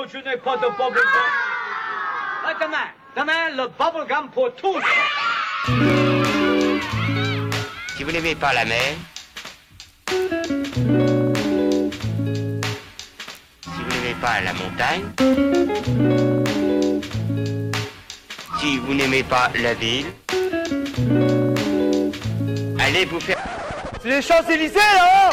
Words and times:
Non, 0.00 0.06
je 0.10 0.16
n'ai 0.18 0.36
pas 0.38 0.56
de 0.56 0.66
bubblegum. 0.78 1.28
Ah, 2.46 2.54
demain, 2.58 2.88
demain, 3.16 3.50
le 3.54 3.68
bubblegum 3.68 4.30
pour 4.30 4.54
tous. 4.54 4.82
Si 7.96 8.02
vous 8.04 8.10
n'aimez 8.10 8.34
pas 8.34 8.54
la 8.54 8.64
mer, 8.64 8.94
si 10.08 10.16
vous 13.76 13.90
n'aimez 13.90 14.14
pas 14.22 14.40
la 14.40 14.54
montagne, 14.54 15.12
si 18.58 18.78
vous 18.78 18.94
n'aimez 18.94 19.22
pas 19.22 19.50
la 19.56 19.74
ville, 19.74 20.06
allez 22.80 23.04
vous 23.04 23.20
faire... 23.20 23.36
C'est 24.02 24.08
les 24.08 24.22
Champs-Élysées, 24.22 24.78
là 24.78 25.30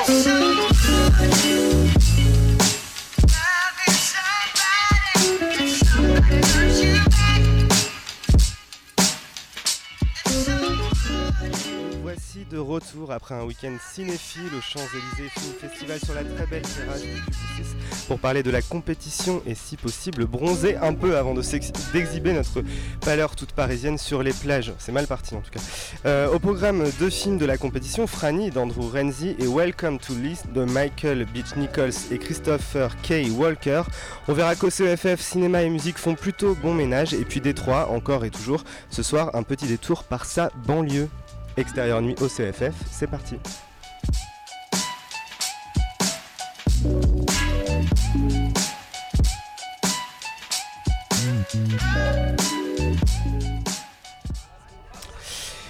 Voici 12.02 12.46
de 12.50 12.58
retour 12.58 13.12
après 13.12 13.36
un 13.36 13.44
week-end 13.44 13.76
cinéphile 13.94 14.54
au 14.58 14.62
Champs-Élysées 14.62 15.30
Film 15.30 15.54
Festival 15.60 16.00
sur 16.00 16.14
la 16.14 16.24
très 16.24 16.46
belle 16.48 16.62
terrasse 16.62 17.02
du 17.02 17.22
Publicis 17.22 17.76
pour 18.08 18.20
parler 18.20 18.44
de 18.44 18.52
la 18.52 18.62
compétition 18.62 19.42
et 19.46 19.56
si 19.56 19.76
possible 19.76 20.26
bronzer 20.26 20.78
un 20.82 20.94
peu 20.94 21.18
avant 21.18 21.34
d'exhiber 21.34 22.34
notre 22.34 22.64
pâleur 23.02 23.36
toute 23.36 23.52
parisienne 23.52 23.98
sur 23.98 24.24
les 24.24 24.34
plages. 24.34 24.74
C'est 24.78 24.92
mal 24.92 25.08
parti 25.08 25.36
en 25.36 25.42
tout 25.42 25.52
cas. 25.52 25.60
Euh, 26.06 26.32
au 26.32 26.40
programme 26.40 26.86
deux 27.00 27.10
films 27.10 27.38
de 27.38 27.46
la 27.46 27.58
compétition, 27.58 28.08
Franny 28.08 28.50
d'Andrew 28.50 28.90
Renzi 28.92 29.36
et 29.40 29.48
Welcome 29.48 30.00
to 30.00 30.14
List 30.14 30.48
de 30.54 30.64
Michael 30.64 31.26
Beach 31.26 31.56
Nichols 31.58 31.94
et 32.12 32.18
Christopher 32.18 32.96
K. 33.02 33.30
Walker. 33.38 33.84
On 34.28 34.34
verra 34.34 34.56
qu'au 34.56 34.70
CEFF, 34.70 35.20
cinéma 35.20 35.64
et 35.64 35.70
musique 35.70 35.98
font 35.98 36.16
plutôt 36.16 36.56
bon 36.56 36.74
ménage 36.74 37.14
et 37.14 37.26
puis 37.26 37.42
Détroit, 37.42 37.92
encore 37.92 38.26
et 38.26 38.30
toujours, 38.30 38.64
ce 38.90 39.04
soir 39.04 39.32
un 39.36 39.44
petit 39.44 39.68
détour 39.68 40.04
par 40.04 40.26
sa 40.26 40.50
banlieue. 40.66 41.10
Extérieur 41.58 42.02
nuit 42.02 42.16
au 42.22 42.28
CFF, 42.28 42.74
c'est 42.92 43.08
parti. 43.08 43.36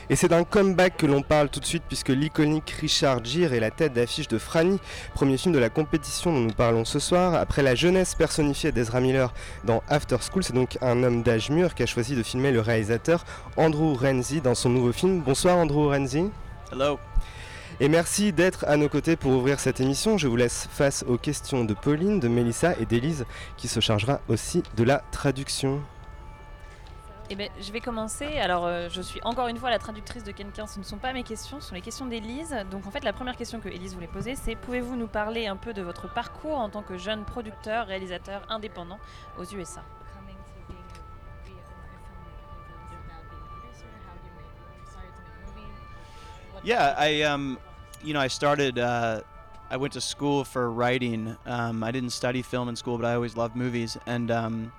Et 0.09 0.15
c'est 0.15 0.29
d'un 0.29 0.45
comeback 0.45 0.95
que 0.95 1.05
l'on 1.05 1.21
parle 1.21 1.49
tout 1.49 1.59
de 1.59 1.65
suite 1.65 1.83
puisque 1.85 2.09
l'iconique 2.09 2.69
Richard 2.79 3.25
Gere 3.25 3.51
est 3.51 3.59
la 3.59 3.71
tête 3.71 3.91
d'affiche 3.91 4.29
de 4.29 4.37
Franny, 4.37 4.79
premier 5.13 5.37
film 5.37 5.53
de 5.53 5.59
la 5.59 5.69
compétition 5.69 6.31
dont 6.31 6.39
nous 6.39 6.53
parlons 6.53 6.85
ce 6.85 6.97
soir. 6.97 7.35
Après 7.35 7.61
la 7.61 7.75
jeunesse 7.75 8.15
personnifiée 8.15 8.71
d'Ezra 8.71 9.01
Miller 9.01 9.33
dans 9.65 9.83
After 9.89 10.15
School, 10.21 10.45
c'est 10.45 10.53
donc 10.53 10.77
un 10.81 11.03
homme 11.03 11.23
d'âge 11.23 11.49
mûr 11.49 11.75
qui 11.75 11.83
a 11.83 11.85
choisi 11.85 12.15
de 12.15 12.23
filmer 12.23 12.53
le 12.53 12.61
réalisateur 12.61 13.25
Andrew 13.57 13.95
Renzi 13.95 14.39
dans 14.39 14.55
son 14.55 14.69
nouveau 14.69 14.93
film. 14.93 15.19
Bonsoir 15.19 15.57
Andrew 15.57 15.89
Renzi. 15.89 16.29
Hello. 16.71 16.99
Et 17.81 17.89
merci 17.89 18.31
d'être 18.31 18.63
à 18.65 18.77
nos 18.77 18.87
côtés 18.87 19.17
pour 19.17 19.33
ouvrir 19.33 19.59
cette 19.59 19.81
émission. 19.81 20.17
Je 20.17 20.29
vous 20.29 20.37
laisse 20.37 20.69
face 20.71 21.03
aux 21.05 21.17
questions 21.17 21.65
de 21.65 21.73
Pauline, 21.73 22.21
de 22.21 22.29
Mélissa 22.29 22.75
et 22.79 22.85
d'Élise 22.85 23.25
qui 23.57 23.67
se 23.67 23.81
chargera 23.81 24.21
aussi 24.29 24.63
de 24.77 24.85
la 24.85 25.03
traduction. 25.11 25.81
Eh 27.29 27.35
ben, 27.35 27.49
je 27.59 27.71
vais 27.73 27.81
commencer. 27.81 28.37
Alors, 28.37 28.65
euh, 28.65 28.87
je 28.89 29.01
suis 29.01 29.19
encore 29.23 29.49
une 29.49 29.57
fois 29.57 29.69
la 29.69 29.79
traductrice 29.79 30.23
de 30.23 30.31
quelqu'un. 30.31 30.65
Ce 30.65 30.79
ne 30.79 30.83
sont 30.83 30.97
pas 30.97 31.11
mes 31.11 31.23
questions, 31.23 31.59
ce 31.59 31.69
sont 31.69 31.75
les 31.75 31.81
questions 31.81 32.05
d'Élise. 32.05 32.55
Donc, 32.71 32.87
en 32.87 32.91
fait, 32.91 33.03
la 33.03 33.11
première 33.11 33.35
question 33.35 33.59
que 33.59 33.67
Élise 33.67 33.93
voulait 33.93 34.07
poser, 34.07 34.35
c'est 34.35 34.55
pouvez-vous 34.55 34.95
nous 34.95 35.07
parler 35.07 35.45
un 35.47 35.57
peu 35.57 35.73
de 35.73 35.81
votre 35.81 36.11
parcours 36.13 36.57
en 36.57 36.69
tant 36.69 36.83
que 36.83 36.97
jeune 36.97 37.25
producteur, 37.25 37.87
réalisateur 37.87 38.43
indépendant 38.49 38.99
aux 39.37 39.43
USA 39.43 39.83
Yeah, 46.63 46.95
I 46.97 47.21
um, 47.21 47.57
you 48.03 48.13
know, 48.13 48.19
I 48.19 48.27
started. 48.27 48.79
Uh, 48.79 49.21
I 49.69 49.77
went 49.77 49.93
to 49.93 50.01
school 50.01 50.43
for 50.43 50.71
writing. 50.71 51.37
Um, 51.45 51.83
I 51.83 51.91
didn't 51.91 52.09
study 52.09 52.41
film 52.41 52.67
in 52.67 52.75
school, 52.75 52.97
but 52.97 53.05
I 53.05 53.13
always 53.13 53.37
loved 53.37 53.55
movies. 53.55 53.97
And 54.05 54.31
um, 54.31 54.71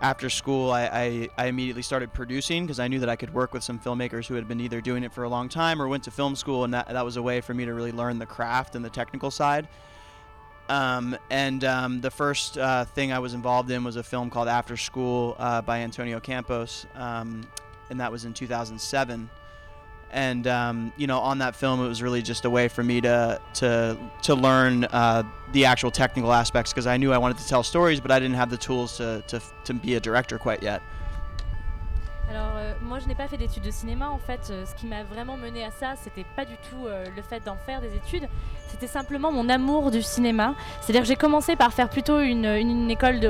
after 0.00 0.28
school, 0.28 0.70
I, 0.70 0.84
I, 0.86 1.28
I 1.38 1.46
immediately 1.46 1.82
started 1.82 2.12
producing 2.12 2.64
because 2.64 2.80
I 2.80 2.88
knew 2.88 2.98
that 3.00 3.08
I 3.08 3.16
could 3.16 3.32
work 3.32 3.54
with 3.54 3.62
some 3.62 3.78
filmmakers 3.78 4.26
who 4.26 4.34
had 4.34 4.46
been 4.48 4.60
either 4.60 4.80
doing 4.80 5.04
it 5.04 5.12
for 5.12 5.24
a 5.24 5.28
long 5.28 5.48
time 5.48 5.80
or 5.80 5.88
went 5.88 6.04
to 6.04 6.10
film 6.10 6.36
school, 6.36 6.64
and 6.64 6.74
that 6.74 6.88
that 6.88 7.04
was 7.04 7.16
a 7.16 7.22
way 7.22 7.40
for 7.40 7.54
me 7.54 7.64
to 7.64 7.72
really 7.72 7.92
learn 7.92 8.18
the 8.18 8.26
craft 8.26 8.74
and 8.74 8.84
the 8.84 8.90
technical 8.90 9.30
side. 9.30 9.68
Um, 10.68 11.16
and 11.30 11.62
um, 11.64 12.00
the 12.00 12.10
first 12.10 12.58
uh, 12.58 12.84
thing 12.86 13.12
I 13.12 13.18
was 13.18 13.34
involved 13.34 13.70
in 13.70 13.84
was 13.84 13.96
a 13.96 14.02
film 14.02 14.30
called 14.30 14.48
After 14.48 14.76
School 14.76 15.36
uh, 15.38 15.62
by 15.62 15.80
Antonio 15.80 16.20
Campos, 16.20 16.86
um, 16.94 17.46
and 17.90 18.00
that 18.00 18.10
was 18.10 18.24
in 18.24 18.34
2007 18.34 19.28
and 20.14 20.46
um, 20.46 20.92
you 20.96 21.06
know 21.06 21.18
on 21.18 21.38
that 21.38 21.54
film 21.54 21.84
it 21.84 21.88
was 21.88 22.02
really 22.02 22.22
just 22.22 22.44
a 22.44 22.50
way 22.50 22.68
for 22.68 22.82
me 22.82 23.00
to 23.00 23.38
to 23.52 23.98
to 24.22 24.34
learn 24.34 24.84
uh, 24.84 25.22
the 25.52 25.66
actual 25.66 25.90
technical 25.90 26.32
aspects 26.32 26.72
because 26.72 26.86
I 26.86 26.96
knew 26.96 27.12
I 27.12 27.18
wanted 27.18 27.38
to 27.38 27.48
tell 27.48 27.62
stories 27.62 28.00
but 28.00 28.10
I 28.10 28.18
didn't 28.20 28.36
have 28.36 28.48
the 28.48 28.56
tools 28.56 28.96
to, 28.96 29.22
to, 29.26 29.42
to 29.64 29.74
be 29.74 29.96
a 29.96 30.00
director 30.00 30.38
quite 30.38 30.62
yet. 30.62 30.82
Alors 32.30 32.54
euh, 32.56 32.72
moi 32.82 32.98
je 32.98 33.06
n'ai 33.06 33.14
pas 33.14 33.28
fait 33.28 33.36
d'études 33.36 33.62
de 33.62 33.70
cinéma 33.70 34.08
en 34.10 34.18
fait, 34.18 34.40
Euh, 34.50 34.64
ce 34.66 34.74
qui 34.74 34.86
m'a 34.86 35.02
vraiment 35.02 35.36
mené 35.36 35.64
à 35.64 35.70
ça, 35.70 35.94
c'était 36.02 36.24
pas 36.36 36.44
du 36.44 36.54
tout 36.70 36.86
euh, 36.86 37.04
le 37.14 37.22
fait 37.22 37.44
d'en 37.44 37.56
faire 37.56 37.80
des 37.80 37.94
études, 37.94 38.28
c'était 38.68 38.86
simplement 38.86 39.30
mon 39.30 39.48
amour 39.48 39.90
du 39.90 40.02
cinéma. 40.02 40.54
C'est-à-dire 40.80 41.02
que 41.02 41.08
j'ai 41.08 41.16
commencé 41.16 41.54
par 41.54 41.72
faire 41.72 41.88
plutôt 41.88 42.20
une, 42.20 42.90
école 42.90 43.20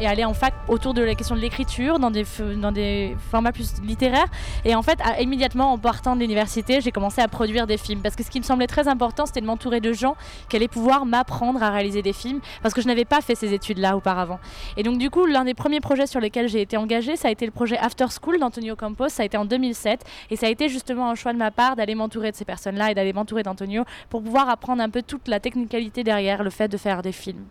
et 0.00 0.06
aller 0.06 0.24
en 0.24 0.34
fac 0.34 0.54
autour 0.68 0.94
de 0.94 1.02
la 1.02 1.14
question 1.14 1.34
de 1.34 1.40
l'écriture, 1.40 1.98
dans 1.98 2.10
des, 2.10 3.16
formats 3.30 3.52
plus 3.52 3.80
littéraires. 3.82 4.28
Et 4.64 4.74
en 4.74 4.82
fait, 4.82 4.98
immédiatement 5.20 5.72
en 5.72 5.78
partant 5.78 6.16
de 6.16 6.20
l'université, 6.20 6.80
j'ai 6.80 6.90
commencé 6.90 7.20
à 7.20 7.28
produire 7.28 7.66
des 7.66 7.76
films. 7.76 8.00
Parce 8.00 8.16
que 8.16 8.22
ce 8.22 8.30
qui 8.30 8.38
me 8.38 8.44
semblait 8.44 8.66
très 8.66 8.88
important, 8.88 9.26
c'était 9.26 9.40
de 9.40 9.46
m'entourer 9.46 9.80
de 9.80 9.92
gens 9.92 10.16
qui 10.48 10.56
allaient 10.56 10.68
pouvoir 10.68 11.04
m'apprendre 11.04 11.62
à 11.62 11.70
réaliser 11.70 12.02
des 12.02 12.14
films, 12.14 12.40
parce 12.62 12.74
que 12.74 12.80
je 12.80 12.86
n'avais 12.86 13.04
pas 13.04 13.20
fait 13.20 13.34
ces 13.34 13.52
études-là 13.52 13.96
auparavant. 13.96 14.40
Et 14.76 14.82
donc 14.82 14.98
du 14.98 15.10
coup, 15.10 15.26
l'un 15.26 15.44
des 15.44 15.54
premiers 15.54 15.80
projets 15.80 16.06
sur 16.06 16.20
lesquels 16.20 16.48
j'ai 16.48 16.62
été 16.62 16.76
engagée, 16.76 17.16
ça 17.16 17.28
a 17.28 17.30
été 17.30 17.44
le 17.44 17.52
projet 17.52 17.76
After 17.78 18.06
School 18.12 18.38
d'Antonio 18.38 18.76
Campos, 18.76 19.08
ça 19.08 19.22
a 19.22 19.26
été 19.26 19.36
en 19.36 19.44
2007, 19.44 20.04
et 20.30 20.36
ça 20.36 20.46
a 20.46 20.48
été 20.48 20.68
justement 20.68 21.10
un 21.10 21.14
choix 21.14 21.32
de 21.32 21.38
ma 21.38 21.50
part 21.50 21.76
d'aller 21.76 21.94
m'entourer 21.94 22.30
de 22.30 22.36
ces 22.36 22.44
personnes-là 22.44 22.90
et 22.90 22.94
d'aller 22.94 23.12
m'entourer 23.12 23.42
d'Antonio 23.42 23.84
pour 24.08 24.22
pouvoir 24.22 24.48
apprendre 24.48 24.82
un 24.82 24.90
peu 24.90 25.02
toute 25.02 25.28
la 25.28 25.40
technicalité 25.40 26.04
derrière 26.04 26.42
le 26.42 26.50
fait 26.50 26.68
de 26.68 26.76
faire 26.76 27.02
des 27.02 27.12
films. 27.12 27.44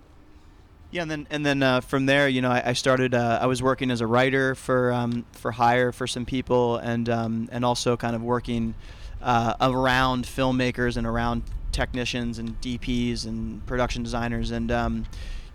Yeah, 0.91 1.03
and 1.03 1.09
then 1.09 1.27
and 1.31 1.45
then 1.45 1.63
uh, 1.63 1.79
from 1.79 2.05
there, 2.05 2.27
you 2.27 2.41
know, 2.41 2.51
I, 2.51 2.71
I 2.71 2.73
started. 2.73 3.13
Uh, 3.13 3.39
I 3.41 3.45
was 3.45 3.63
working 3.63 3.91
as 3.91 4.01
a 4.01 4.07
writer 4.07 4.55
for 4.55 4.91
um, 4.91 5.25
for 5.31 5.51
hire 5.51 5.93
for 5.93 6.05
some 6.05 6.25
people, 6.25 6.75
and 6.77 7.07
um, 7.07 7.47
and 7.49 7.63
also 7.63 7.95
kind 7.95 8.13
of 8.13 8.21
working 8.21 8.75
uh, 9.21 9.53
around 9.61 10.25
filmmakers 10.25 10.97
and 10.97 11.07
around 11.07 11.43
technicians 11.71 12.39
and 12.39 12.59
DPs 12.59 13.25
and 13.25 13.65
production 13.65 14.03
designers. 14.03 14.51
And 14.51 14.69
um, 14.69 15.05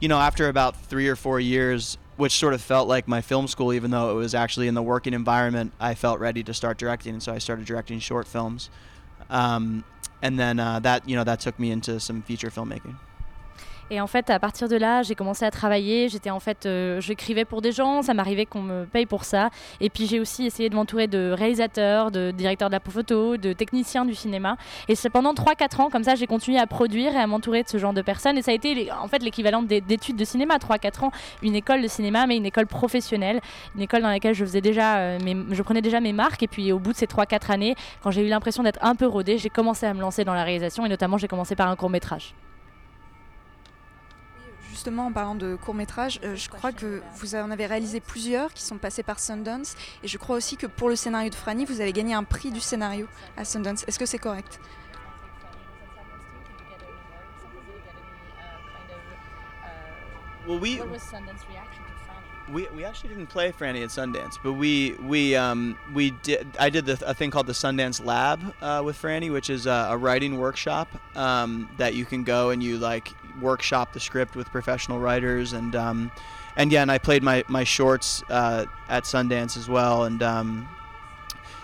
you 0.00 0.08
know, 0.08 0.18
after 0.18 0.48
about 0.48 0.74
three 0.74 1.06
or 1.06 1.16
four 1.16 1.38
years, 1.38 1.98
which 2.16 2.32
sort 2.32 2.54
of 2.54 2.60
felt 2.60 2.88
like 2.88 3.06
my 3.06 3.20
film 3.20 3.46
school, 3.46 3.72
even 3.72 3.90
though 3.90 4.10
it 4.10 4.14
was 4.14 4.34
actually 4.34 4.68
in 4.68 4.74
the 4.74 4.82
working 4.82 5.14
environment, 5.14 5.72
I 5.78 5.94
felt 5.94 6.18
ready 6.18 6.42
to 6.44 6.54
start 6.54 6.78
directing, 6.78 7.14
and 7.14 7.22
so 7.22 7.32
I 7.32 7.38
started 7.38 7.66
directing 7.66 8.00
short 8.00 8.26
films. 8.26 8.70
Um, 9.28 9.84
and 10.22 10.38
then 10.38 10.58
uh, 10.58 10.78
that 10.80 11.08
you 11.08 11.16
know 11.16 11.24
that 11.24 11.40
took 11.40 11.58
me 11.58 11.70
into 11.70 12.00
some 12.00 12.22
feature 12.22 12.48
filmmaking. 12.48 12.96
Et 13.90 14.00
en 14.00 14.08
fait, 14.08 14.30
à 14.30 14.40
partir 14.40 14.68
de 14.68 14.74
là, 14.74 15.02
j'ai 15.02 15.14
commencé 15.14 15.44
à 15.44 15.50
travailler. 15.52 16.08
Euh, 16.66 17.00
j'écrivais 17.00 17.44
pour 17.44 17.62
des 17.62 17.70
gens, 17.70 18.02
ça 18.02 18.14
m'arrivait 18.14 18.44
qu'on 18.44 18.62
me 18.62 18.84
paye 18.84 19.06
pour 19.06 19.22
ça. 19.22 19.50
Et 19.80 19.90
puis 19.90 20.06
j'ai 20.06 20.18
aussi 20.18 20.44
essayé 20.44 20.68
de 20.68 20.74
m'entourer 20.74 21.06
de 21.06 21.30
réalisateurs, 21.36 22.10
de 22.10 22.32
directeurs 22.32 22.68
de 22.68 22.74
la 22.74 22.80
photo, 22.80 23.36
de 23.36 23.52
techniciens 23.52 24.04
du 24.04 24.14
cinéma. 24.16 24.56
Et 24.88 24.96
c'est 24.96 25.08
pendant 25.08 25.34
3-4 25.34 25.80
ans, 25.82 25.88
comme 25.90 26.02
ça, 26.02 26.16
j'ai 26.16 26.26
continué 26.26 26.58
à 26.58 26.66
produire 26.66 27.14
et 27.14 27.18
à 27.18 27.26
m'entourer 27.28 27.62
de 27.62 27.68
ce 27.68 27.78
genre 27.78 27.92
de 27.92 28.02
personnes. 28.02 28.36
Et 28.36 28.42
ça 28.42 28.50
a 28.50 28.54
été 28.54 28.90
en 28.90 29.06
fait 29.06 29.22
l'équivalent 29.22 29.62
d'é- 29.62 29.80
d'études 29.80 30.16
de 30.16 30.24
cinéma, 30.24 30.56
3-4 30.58 31.04
ans, 31.04 31.12
une 31.42 31.54
école 31.54 31.80
de 31.80 31.88
cinéma, 31.88 32.26
mais 32.26 32.36
une 32.36 32.46
école 32.46 32.66
professionnelle, 32.66 33.40
une 33.76 33.82
école 33.82 34.02
dans 34.02 34.08
laquelle 34.08 34.34
je 34.34 34.44
faisais 34.44 34.60
déjà, 34.60 34.96
euh, 34.98 35.18
je 35.52 35.62
prenais 35.62 35.80
déjà 35.82 36.00
mes 36.00 36.12
marques. 36.12 36.42
Et 36.42 36.48
puis 36.48 36.72
au 36.72 36.80
bout 36.80 36.92
de 36.92 36.96
ces 36.98 37.06
3-4 37.06 37.52
années, 37.52 37.76
quand 38.02 38.10
j'ai 38.10 38.26
eu 38.26 38.28
l'impression 38.28 38.64
d'être 38.64 38.80
un 38.82 38.96
peu 38.96 39.06
rodée, 39.06 39.38
j'ai 39.38 39.48
commencé 39.50 39.86
à 39.86 39.94
me 39.94 40.00
lancer 40.00 40.24
dans 40.24 40.34
la 40.34 40.42
réalisation 40.42 40.84
et 40.84 40.88
notamment 40.88 41.18
j'ai 41.18 41.28
commencé 41.28 41.54
par 41.54 41.68
un 41.68 41.76
court 41.76 41.90
métrage. 41.90 42.34
Justement, 44.76 45.06
en 45.06 45.12
parlant 45.12 45.34
de 45.34 45.56
court 45.56 45.72
métrage, 45.72 46.20
je 46.22 46.48
crois 46.50 46.70
que 46.70 47.00
vous 47.14 47.34
en 47.34 47.50
avez 47.50 47.64
réalisé 47.64 47.98
plusieurs 47.98 48.52
qui 48.52 48.62
sont 48.62 48.76
passés 48.76 49.02
par 49.02 49.18
Sundance. 49.18 49.74
Et 50.02 50.06
je 50.06 50.18
crois 50.18 50.36
aussi 50.36 50.58
que 50.58 50.66
pour 50.66 50.90
le 50.90 50.96
scénario 50.96 51.30
de 51.30 51.34
Franny, 51.34 51.64
vous 51.64 51.80
avez 51.80 51.94
gagné 51.94 52.12
un 52.12 52.24
prix 52.24 52.50
du 52.50 52.60
scénario 52.60 53.08
à 53.38 53.46
Sundance. 53.46 53.84
Est-ce 53.88 53.98
que 53.98 54.04
c'est 54.04 54.18
correct? 54.18 54.60
Well, 60.46 60.60
we 60.60 60.82
we, 62.52 62.68
we 62.76 62.84
actually 62.84 63.08
didn't 63.08 63.28
play 63.28 63.52
Franny 63.52 63.82
at 63.82 63.88
Sundance, 63.88 64.38
but 64.42 64.52
we 64.52 64.94
we 65.02 65.34
um, 65.34 65.76
we 65.94 66.12
did. 66.22 66.46
I 66.60 66.68
did 66.68 66.84
the, 66.84 66.98
a 67.04 67.14
thing 67.14 67.30
called 67.30 67.46
the 67.46 67.54
Sundance 67.54 68.04
Lab 68.04 68.40
uh, 68.60 68.82
with 68.84 69.00
Franny, 69.00 69.32
which 69.32 69.48
is 69.48 69.66
a, 69.66 69.88
a 69.90 69.96
writing 69.96 70.36
workshop 70.38 70.88
um, 71.16 71.68
that 71.78 71.94
you 71.94 72.04
can 72.04 72.24
go 72.24 72.50
and 72.50 72.62
you 72.62 72.76
like 72.76 73.08
workshop 73.40 73.92
the 73.92 74.00
script 74.00 74.36
with 74.36 74.50
professional 74.50 74.98
writers 74.98 75.52
and 75.52 75.74
um, 75.76 76.10
and 76.56 76.72
yeah, 76.72 76.82
and 76.82 76.90
I 76.90 76.98
played 76.98 77.22
my 77.22 77.44
my 77.48 77.64
shorts 77.64 78.22
uh, 78.30 78.66
at 78.88 79.04
Sundance 79.04 79.56
as 79.56 79.68
well, 79.68 80.04
and 80.04 80.22
um, 80.22 80.68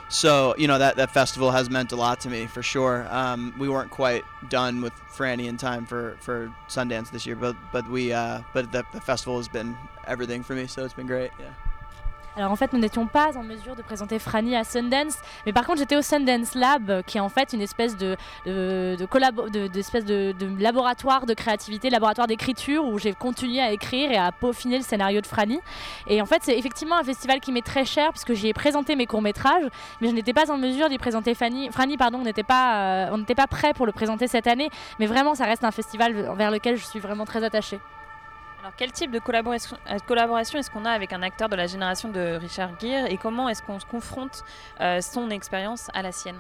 so 0.09 0.55
you 0.59 0.67
know 0.67 0.79
that 0.79 0.97
that 0.97 1.11
festival 1.11 1.51
has 1.51 1.71
meant 1.71 1.93
a 1.93 1.97
lot 1.97 2.21
to 2.21 2.31
me 2.31 2.47
for 2.47 2.63
sure. 2.63 3.07
Um, 3.11 3.55
we 3.59 3.69
weren't 3.69 3.91
quite 3.91 4.25
done 4.51 4.83
with 4.83 4.93
Franny 5.11 5.47
in 5.47 5.57
time 5.57 5.87
for 5.87 6.17
for 6.21 6.53
Sundance 6.69 7.11
this 7.11 7.25
year, 7.25 7.37
but 7.37 7.57
but 7.73 7.89
we 7.89 8.13
uh, 8.13 8.43
but 8.53 8.71
the, 8.71 8.85
the 8.93 9.01
festival 9.01 9.39
has 9.39 9.49
been 9.49 9.77
everything 10.07 10.43
for 10.43 10.55
me, 10.55 10.67
so 10.67 10.85
it's 10.85 10.95
been 10.95 11.07
great. 11.07 11.31
Yeah. 11.41 11.53
Alors 12.37 12.51
en 12.51 12.57
fait, 12.57 12.73
nous 12.73 12.79
n'étions 12.79 13.07
pas 13.07 13.37
en 13.37 13.43
mesure 13.43 13.77
de 13.77 13.83
présenter 13.83 14.19
Franny 14.19 14.57
à 14.57 14.65
Sundance, 14.65 15.19
mais 15.45 15.53
par 15.53 15.67
contre, 15.67 15.81
j'étais 15.81 15.97
au 15.97 16.03
Sundance 16.03 16.55
Lab, 16.55 16.89
euh, 16.89 17.03
qui 17.03 17.19
est 17.19 17.21
en 17.21 17.29
fait 17.29 17.53
une 17.53 17.61
espèce 17.61 17.97
de, 17.97 18.17
de, 18.47 18.97
de, 18.99 20.33
de, 20.33 20.63
laboratoire 20.63 21.27
de 21.27 21.35
créativité, 21.35 21.91
laboratoire 21.91 22.27
d'écriture, 22.27 22.87
où 22.87 22.99
j'ai 22.99 23.13
continué 23.13 23.61
à 23.61 23.73
écrire 23.73 24.11
et 24.11 24.17
à 24.17 24.33
peaufiner 24.33 24.79
le 24.79 24.85
scénario 24.85 25.21
de 25.21 25.27
Franny. 25.27 25.61
Et 26.07 26.23
en 26.23 26.27
fait, 26.27 26.43
c'est 26.43 26.59
effectivement 26.59 26.97
un 26.97 27.05
festival 27.05 27.41
qui 27.41 27.53
m'est 27.53 27.65
très 27.65 27.85
cher, 27.85 28.11
puisque 28.13 28.33
j'y 28.33 28.49
ai 28.49 28.55
présenté 28.55 28.97
mes 28.97 29.07
courts-métrages, 29.07 29.69
mais 30.01 30.09
je 30.09 30.15
n'étais 30.15 30.33
pas 30.33 30.51
en 30.51 30.57
mesure 30.57 30.89
d'y 30.89 30.99
présenter 30.99 31.35
Fanny. 31.35 31.71
Franny. 31.71 31.99
Pardon, 31.99 32.21
on 32.21 32.25
n'était 32.25 32.43
pas, 32.43 33.09
euh, 33.13 33.25
pas 33.37 33.47
prêt 33.47 33.75
pour 33.75 33.85
le 33.85 33.93
présenter 33.93 34.27
cette 34.27 34.47
année, 34.47 34.71
mais 34.99 35.07
vraiment, 35.07 35.35
ça 35.35 35.45
reste 35.45 35.65
un 35.65 35.71
festival 35.71 36.15
vers 36.37 36.51
lequel 36.51 36.77
je 36.77 36.85
suis 36.85 36.99
vraiment 36.99 37.27
très 37.27 37.45
attachée. 37.45 37.79
Alors, 38.63 38.75
quel 38.77 38.93
type 38.93 39.11
de 39.11 39.19
collaboration, 39.19 39.77
euh, 39.91 39.99
collaboration 40.07 40.57
est-ce 40.57 40.71
qu'on 40.71 40.85
a 40.85 40.93
avec 40.93 41.13
un 41.13 41.23
acteur 41.23 41.49
de 41.49 41.57
la 41.57 41.67
génération 41.67 42.11
de 42.11 42.39
Richard 42.41 42.79
Gere 42.81 43.07
et 43.11 43.17
comment 43.17 43.49
est-ce 43.49 43.61
qu'on 43.61 43.81
se 43.81 43.85
confronte 43.85 44.45
euh, 44.81 45.01
son 45.01 45.31
expérience 45.31 45.89
à 45.95 46.03
la 46.03 46.13
sienne? 46.13 46.39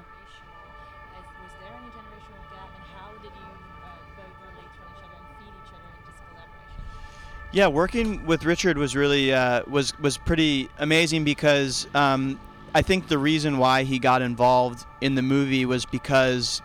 Yeah, 7.53 7.67
working 7.69 8.25
with 8.25 8.45
Richard 8.45 8.79
was 8.79 8.95
really 8.95 9.33
uh, 9.33 9.63
was 9.67 9.93
was 10.01 10.17
pretty 10.17 10.71
amazing 10.79 11.25
because 11.25 11.89
um, 11.93 12.39
I 12.73 12.83
think 12.83 13.09
the 13.09 13.19
reason 13.19 13.59
why 13.59 13.83
he 13.83 13.99
got 13.99 14.23
involved 14.23 14.87
in 15.01 15.17
the 15.17 15.23
movie 15.23 15.67
was 15.67 15.85
because 15.85 16.63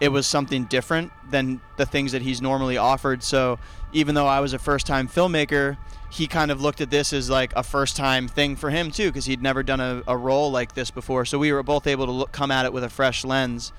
it 0.00 0.08
was 0.08 0.26
something 0.26 0.64
different 0.64 1.12
than 1.30 1.60
the 1.76 1.86
things 1.86 2.12
that 2.12 2.22
he's 2.22 2.42
normally 2.42 2.76
offered. 2.76 3.22
So 3.22 3.58
even 3.92 4.14
though 4.14 4.26
I 4.26 4.40
was 4.40 4.52
a 4.52 4.58
first 4.58 4.86
time 4.86 5.08
filmmaker, 5.08 5.76
he 6.10 6.26
kind 6.26 6.50
of 6.50 6.60
looked 6.60 6.80
at 6.80 6.90
this 6.90 7.12
as 7.12 7.28
like 7.30 7.52
a 7.56 7.62
first 7.62 7.96
time 7.96 8.28
thing 8.28 8.56
for 8.56 8.70
him 8.70 8.90
too, 8.90 9.08
because 9.08 9.26
he'd 9.26 9.42
never 9.42 9.62
done 9.62 9.80
a, 9.80 10.02
a, 10.06 10.16
role 10.16 10.50
like 10.50 10.74
this 10.74 10.90
before. 10.90 11.24
So 11.24 11.38
we 11.38 11.52
were 11.52 11.62
both 11.62 11.86
able 11.86 12.06
to 12.06 12.12
look, 12.12 12.32
come 12.32 12.50
at 12.50 12.64
it 12.64 12.72
with 12.72 12.84
a 12.84 12.88
fresh 12.88 13.24
lens. 13.24 13.72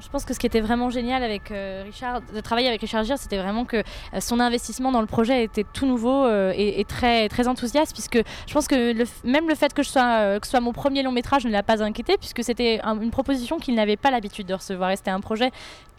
Je 0.00 0.08
pense 0.08 0.24
que 0.24 0.34
ce 0.34 0.38
qui 0.38 0.46
était 0.46 0.60
vraiment 0.60 0.90
génial 0.90 1.22
avec 1.22 1.50
euh, 1.50 1.82
Richard, 1.84 2.20
de 2.22 2.40
travailler 2.40 2.68
avec 2.68 2.80
Richard 2.80 3.04
Gere, 3.04 3.18
c'était 3.18 3.38
vraiment 3.38 3.64
que 3.64 3.76
euh, 3.76 4.20
son 4.20 4.40
investissement 4.40 4.92
dans 4.92 5.00
le 5.00 5.06
projet 5.06 5.44
était 5.44 5.64
tout 5.64 5.86
nouveau 5.86 6.24
euh, 6.24 6.52
et, 6.56 6.84
très, 6.84 7.48
enthousiaste, 7.48 7.92
puisque 7.92 8.22
je 8.46 8.54
pense 8.54 8.68
que 8.68 8.94
même 9.26 9.48
le 9.48 9.54
fait 9.54 9.72
que 9.72 9.82
ce 9.82 9.92
soit 9.92 10.60
mon 10.60 10.72
premier 10.72 11.02
long 11.02 11.12
métrage 11.12 11.44
ne 11.44 11.50
l'a 11.50 11.62
pas 11.62 11.82
inquiété, 11.82 12.16
puisque 12.18 12.42
c'était 12.42 12.80
une 12.84 13.10
proposition 13.10 13.58
qu'il 13.58 13.74
n'avait 13.74 13.96
pas 13.96 14.10
l'habitude 14.10 14.46
de 14.46 14.54
recevoir. 14.54 14.90
Et 14.90 14.96
c'était 14.96 15.10
un 15.10 15.20
projet 15.20 15.50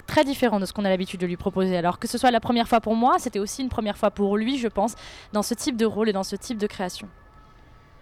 très 0.08 0.24
différent 0.24 0.60
de 0.60 0.66
ce 0.66 0.74
qu'on 0.74 0.86
a 0.86 0.90
l'habitude 0.90 1.20
de 1.20 1.28
lui 1.28 1.38
proposer. 1.38 1.78
Alors 1.78 2.00
que 2.00 2.08
ce 2.08 2.18
soit 2.18 2.32
la 2.32 2.40
première 2.40 2.68
fois 2.68 2.82
pour 2.82 2.96
moi, 2.96 3.16
c'était 3.20 3.40
aussi 3.40 3.62
une 3.62 3.70
première 3.70 3.98
fois 3.98 4.12
pour 4.12 4.38
lui, 4.38 4.58
je 4.58 4.68
pense, 4.68 4.96
dans 5.34 5.44
ce 5.44 5.54
type 5.54 5.78
de 5.78 5.86
rôle 5.86 6.10
et 6.10 6.14
dans 6.14 6.24
ce 6.24 6.36
type 6.36 6.58
de 6.58 6.68
création. 6.68 7.08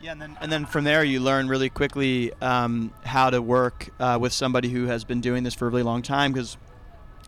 Yeah, 0.03 0.11
and 0.11 0.21
then, 0.21 0.37
and 0.41 0.51
then 0.51 0.65
from 0.65 0.83
there 0.83 1.01
you 1.05 1.21
learn 1.21 1.47
really 1.47 1.69
quickly 1.69 2.33
um, 2.41 2.93
how 3.05 3.29
to 3.29 3.41
work 3.41 3.89
uh, 4.01 4.17
with 4.19 4.33
somebody 4.33 4.67
who 4.67 4.87
has 4.87 5.05
been 5.05 5.21
doing 5.21 5.43
this 5.43 5.53
for 5.53 5.65
a 5.65 5.69
really 5.69 5.83
long 5.83 6.01
time 6.01 6.33
because 6.33 6.57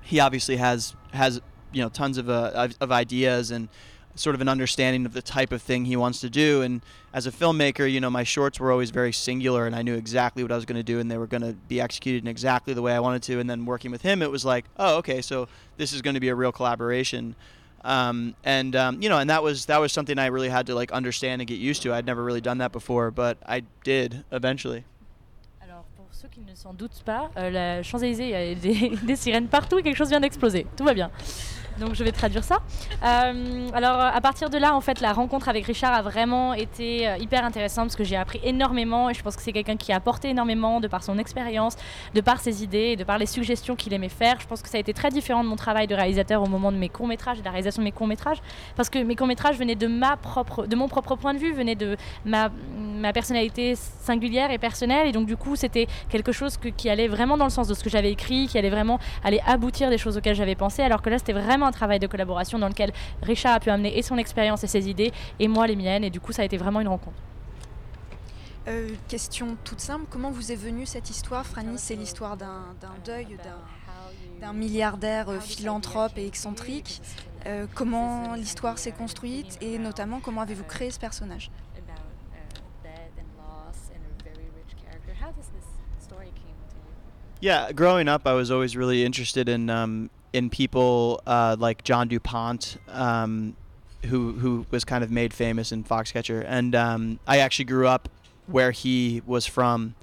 he 0.04 0.20
obviously 0.20 0.58
has 0.58 0.94
has 1.14 1.40
you 1.72 1.82
know 1.82 1.88
tons 1.88 2.18
of 2.18 2.30
uh, 2.30 2.68
of 2.82 2.92
ideas 2.92 3.50
and 3.50 3.70
sort 4.16 4.36
of 4.36 4.42
an 4.42 4.50
understanding 4.50 5.06
of 5.06 5.14
the 5.14 5.22
type 5.22 5.54
of 5.54 5.62
thing 5.62 5.86
he 5.86 5.96
wants 5.96 6.20
to 6.20 6.30
do. 6.30 6.62
And 6.64 6.82
as 7.14 7.26
a 7.26 7.32
filmmaker, 7.32 7.90
you 7.90 8.02
know, 8.02 8.10
my 8.10 8.24
shorts 8.24 8.60
were 8.60 8.74
always 8.74 8.90
very 8.90 9.14
singular, 9.14 9.66
and 9.66 9.74
I 9.76 9.82
knew 9.82 9.96
exactly 9.96 10.44
what 10.44 10.52
I 10.52 10.56
was 10.56 10.66
going 10.66 10.78
to 10.78 10.84
do, 10.84 11.00
and 11.00 11.10
they 11.10 11.18
were 11.18 11.28
going 11.28 11.44
to 11.44 11.54
be 11.54 11.80
executed 11.80 12.24
in 12.24 12.28
exactly 12.28 12.74
the 12.74 12.82
way 12.82 12.94
I 12.94 13.00
wanted 13.00 13.24
to. 13.24 13.40
And 13.40 13.50
then 13.50 13.66
working 13.66 13.92
with 13.92 14.02
him, 14.02 14.22
it 14.22 14.32
was 14.32 14.44
like, 14.44 14.66
oh, 14.78 14.98
okay, 14.98 15.22
so 15.22 15.48
this 15.78 15.94
is 15.94 16.02
going 16.02 16.16
to 16.16 16.20
be 16.20 16.30
a 16.30 16.36
real 16.36 16.52
collaboration. 16.52 17.36
Um, 17.86 18.36
and 18.44 18.76
um, 18.76 19.02
you 19.02 19.10
know, 19.10 19.20
and 19.20 19.30
that 19.30 19.44
was 19.44 19.68
that 19.68 19.80
was 19.80 19.94
something 19.94 20.18
I 20.18 20.26
really 20.28 20.50
had 20.50 20.66
to 20.68 20.76
like 20.76 20.92
understand 20.92 21.42
and 21.42 21.48
get 21.48 21.60
used 21.60 21.84
to. 21.84 21.94
I'd 21.94 22.06
never 22.06 22.24
really 22.24 22.42
done 22.42 22.58
that 22.58 22.72
before, 22.72 23.12
but 23.12 23.38
I 23.46 23.64
did 23.84 24.26
eventually. 24.32 24.84
Ceux 26.22 26.30
qui 26.30 26.42
ne 26.50 26.56
s'en 26.56 26.74
doutent 26.74 27.04
pas, 27.06 27.30
euh, 27.36 27.50
la 27.50 27.84
Champs-Élysées, 27.84 28.24
il 28.24 28.30
y 28.30 28.36
a 28.36 28.56
des, 28.56 28.98
des 29.06 29.16
sirènes 29.18 29.48
partout 29.48 29.78
et 29.80 29.84
quelque 29.84 29.98
chose 29.98 30.10
vient 30.10 30.22
d'exploser. 30.22 30.66
Tout 30.78 30.86
va 30.86 30.94
bien. 30.94 31.12
Donc 31.80 31.94
je 31.94 32.04
vais 32.04 32.12
traduire 32.12 32.44
ça. 32.44 32.60
Euh, 33.04 33.70
alors 33.74 34.00
à 34.00 34.22
partir 34.22 34.50
de 34.50 34.58
là, 34.58 34.76
en 34.76 34.82
fait, 34.82 35.02
la 35.02 35.14
rencontre 35.14 35.50
avec 35.50 35.66
Richard 35.66 35.94
a 35.94 36.02
vraiment 36.02 36.54
été 36.54 37.08
euh, 37.08 37.18
hyper 37.18 37.44
intéressante 37.44 37.86
parce 37.86 37.96
que 37.96 38.04
j'ai 38.04 38.16
appris 38.16 38.40
énormément 38.44 39.10
et 39.10 39.14
je 39.14 39.22
pense 39.22 39.36
que 39.36 39.42
c'est 39.42 39.52
quelqu'un 39.52 39.76
qui 39.76 39.92
a 39.92 39.98
apporté 39.98 40.30
énormément 40.30 40.80
de 40.80 40.88
par 40.88 41.04
son 41.04 41.18
expérience, 41.18 41.76
de 42.14 42.22
par 42.22 42.40
ses 42.40 42.64
idées, 42.64 42.96
de 42.96 43.04
par 43.04 43.18
les 43.18 43.26
suggestions 43.26 43.76
qu'il 43.76 43.94
aimait 43.94 44.10
faire. 44.10 44.40
Je 44.40 44.48
pense 44.48 44.62
que 44.62 44.70
ça 44.70 44.78
a 44.78 44.80
été 44.80 44.94
très 44.94 45.10
différent 45.10 45.44
de 45.44 45.50
mon 45.50 45.56
travail 45.56 45.88
de 45.88 45.96
réalisateur 45.96 46.42
au 46.42 46.48
moment 46.48 46.72
de 46.72 46.78
mes 46.78 46.90
courts 46.90 47.08
métrages 47.08 47.38
et 47.38 47.42
de 47.42 47.46
la 47.46 47.52
réalisation 47.52 47.82
de 47.82 47.86
mes 47.86 47.92
courts 47.92 48.08
métrages 48.08 48.42
parce 48.76 48.90
que 48.90 49.00
mes 49.00 49.16
courts 49.16 49.28
métrages 49.28 49.58
venaient 49.58 49.76
de 49.76 49.88
ma 49.88 50.16
propre, 50.18 50.66
de 50.66 50.76
mon 50.76 50.88
propre 50.88 51.16
point 51.16 51.34
de 51.34 51.40
vue, 51.40 51.54
venaient 51.54 51.76
de 51.76 51.98
ma, 52.24 52.50
ma 52.78 53.12
personnalité 53.12 53.76
singulière 53.76 54.52
et 54.52 54.58
personnelle 54.58 55.08
et 55.08 55.12
donc 55.12 55.26
du 55.26 55.36
coup 55.36 55.56
c'était 55.56 55.88
quelque 56.10 56.32
chose 56.32 56.58
qui 56.78 56.90
allait 56.90 57.08
vraiment 57.08 57.38
dans 57.38 57.46
le 57.46 57.52
sens 57.52 57.68
de 57.68 57.74
ce 57.74 57.84
que 57.84 57.90
j'avais 57.90 58.12
écrit, 58.12 58.48
qui 58.48 58.58
allait 58.58 58.70
vraiment 58.70 59.00
aller 59.24 59.42
aboutir 59.46 59.90
des 59.90 59.98
choses 59.98 60.18
auxquelles 60.18 60.36
j'avais 60.36 60.56
pensé 60.56 60.82
alors 60.82 61.02
que 61.02 61.10
là 61.10 61.18
c'était 61.18 61.34
vraiment 61.34 61.65
un 61.66 61.72
travail 61.72 62.00
de 62.00 62.08
collaboration 62.08 62.60
dans 62.60 62.68
lequel 62.68 62.92
Richard 63.22 63.56
a 63.56 63.60
pu 63.60 63.70
amener 63.70 63.98
et 63.98 64.02
son 64.02 64.18
expérience 64.18 64.64
et 64.64 64.68
ses 64.68 64.90
idées, 64.90 65.12
et 65.40 65.48
moi 65.48 65.68
les 65.68 65.76
miennes, 65.76 66.04
et 66.04 66.10
du 66.10 66.20
coup 66.20 66.32
ça 66.32 66.42
a 66.42 66.46
été 66.46 66.58
vraiment 66.58 66.82
une 66.82 66.88
rencontre. 66.88 67.18
Euh, 68.68 68.90
question 69.08 69.58
toute 69.64 69.80
simple, 69.80 70.06
comment 70.10 70.32
vous 70.32 70.52
est 70.52 70.56
venue 70.56 70.88
cette 70.88 71.12
histoire 71.12 71.46
Franny? 71.46 71.78
C'est 71.78 71.96
l'histoire 71.96 72.36
d'un 72.36 72.64
deuil, 73.06 73.38
d'un 74.42 74.54
milliardaire 74.54 75.30
euh, 75.30 75.40
philanthrope 75.40 76.18
et 76.18 76.26
excentrique. 76.26 77.00
Euh, 77.46 77.68
comment 77.76 78.34
l'histoire 78.34 78.80
s'est 78.80 78.92
construite 78.92 79.60
et 79.62 79.78
notamment 79.78 80.20
comment 80.20 80.42
avez-vous 80.42 80.64
créé 80.64 80.90
ce 80.90 81.00
personnage? 81.00 81.52
Yeah, 87.42 87.72
growing 87.74 88.08
up, 88.08 88.26
I 88.26 88.34
was 88.34 88.50
always 88.50 88.76
really 88.76 89.06
interested 89.06 89.50
in 89.50 89.70
um, 89.70 90.10
in 90.36 90.50
people 90.50 91.22
uh, 91.26 91.56
like 91.58 91.84
John 91.86 92.10
Dupont, 92.10 92.78
um, 92.90 93.56
who 94.08 94.34
who 94.34 94.66
was 94.70 94.84
kind 94.84 95.02
of 95.02 95.10
made 95.10 95.34
famous 95.34 95.72
in 95.72 95.86
Foxcatcher, 95.86 96.44
and 96.46 96.76
um, 96.76 97.20
I 97.26 97.38
actually 97.38 97.66
grew 97.66 97.88
up 97.88 98.10
where 98.46 98.72
he 98.72 99.22
was 99.26 99.46
from. 99.46 99.96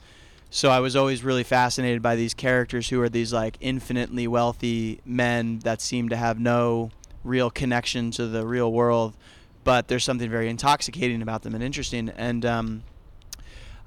So 0.48 0.70
I 0.70 0.80
was 0.80 0.96
always 0.96 1.22
really 1.22 1.44
fascinated 1.44 2.02
by 2.02 2.16
these 2.16 2.34
characters 2.34 2.88
who 2.88 3.00
are 3.02 3.08
these 3.10 3.32
like 3.32 3.56
infinitely 3.60 4.26
wealthy 4.26 5.00
men 5.04 5.60
that 5.60 5.80
seem 5.80 6.08
to 6.08 6.16
have 6.16 6.40
no 6.40 6.90
real 7.24 7.50
connection 7.50 8.10
to 8.12 8.26
the 8.26 8.46
real 8.46 8.72
world, 8.72 9.14
but 9.64 9.88
there's 9.88 10.04
something 10.04 10.30
very 10.30 10.48
intoxicating 10.48 11.22
about 11.22 11.42
them 11.42 11.54
and 11.54 11.62
interesting. 11.62 12.08
And 12.08 12.44
um, 12.44 12.82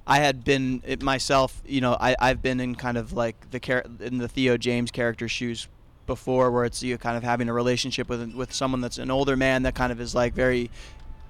I 0.07 0.19
had 0.19 0.43
been 0.43 0.81
myself, 1.01 1.61
you 1.65 1.81
know, 1.81 1.97
I, 1.99 2.15
I've 2.19 2.41
been 2.41 2.59
in 2.59 2.75
kind 2.75 2.97
of 2.97 3.13
like 3.13 3.49
the 3.49 3.59
char- 3.59 3.85
in 3.99 4.19
the 4.19 4.27
Theo 4.27 4.57
James 4.57 4.91
character 4.91 5.27
shoes 5.27 5.67
before 6.05 6.51
where 6.51 6.65
it's 6.65 6.83
you 6.83 6.97
kind 6.97 7.17
of 7.17 7.23
having 7.23 7.49
a 7.49 7.53
relationship 7.53 8.09
with 8.09 8.33
with 8.33 8.53
someone 8.53 8.81
that's 8.81 8.97
an 8.97 9.11
older 9.11 9.35
man 9.35 9.63
that 9.63 9.75
kind 9.75 9.91
of 9.91 9.99
is 9.99 10.13
like 10.15 10.33
very 10.33 10.69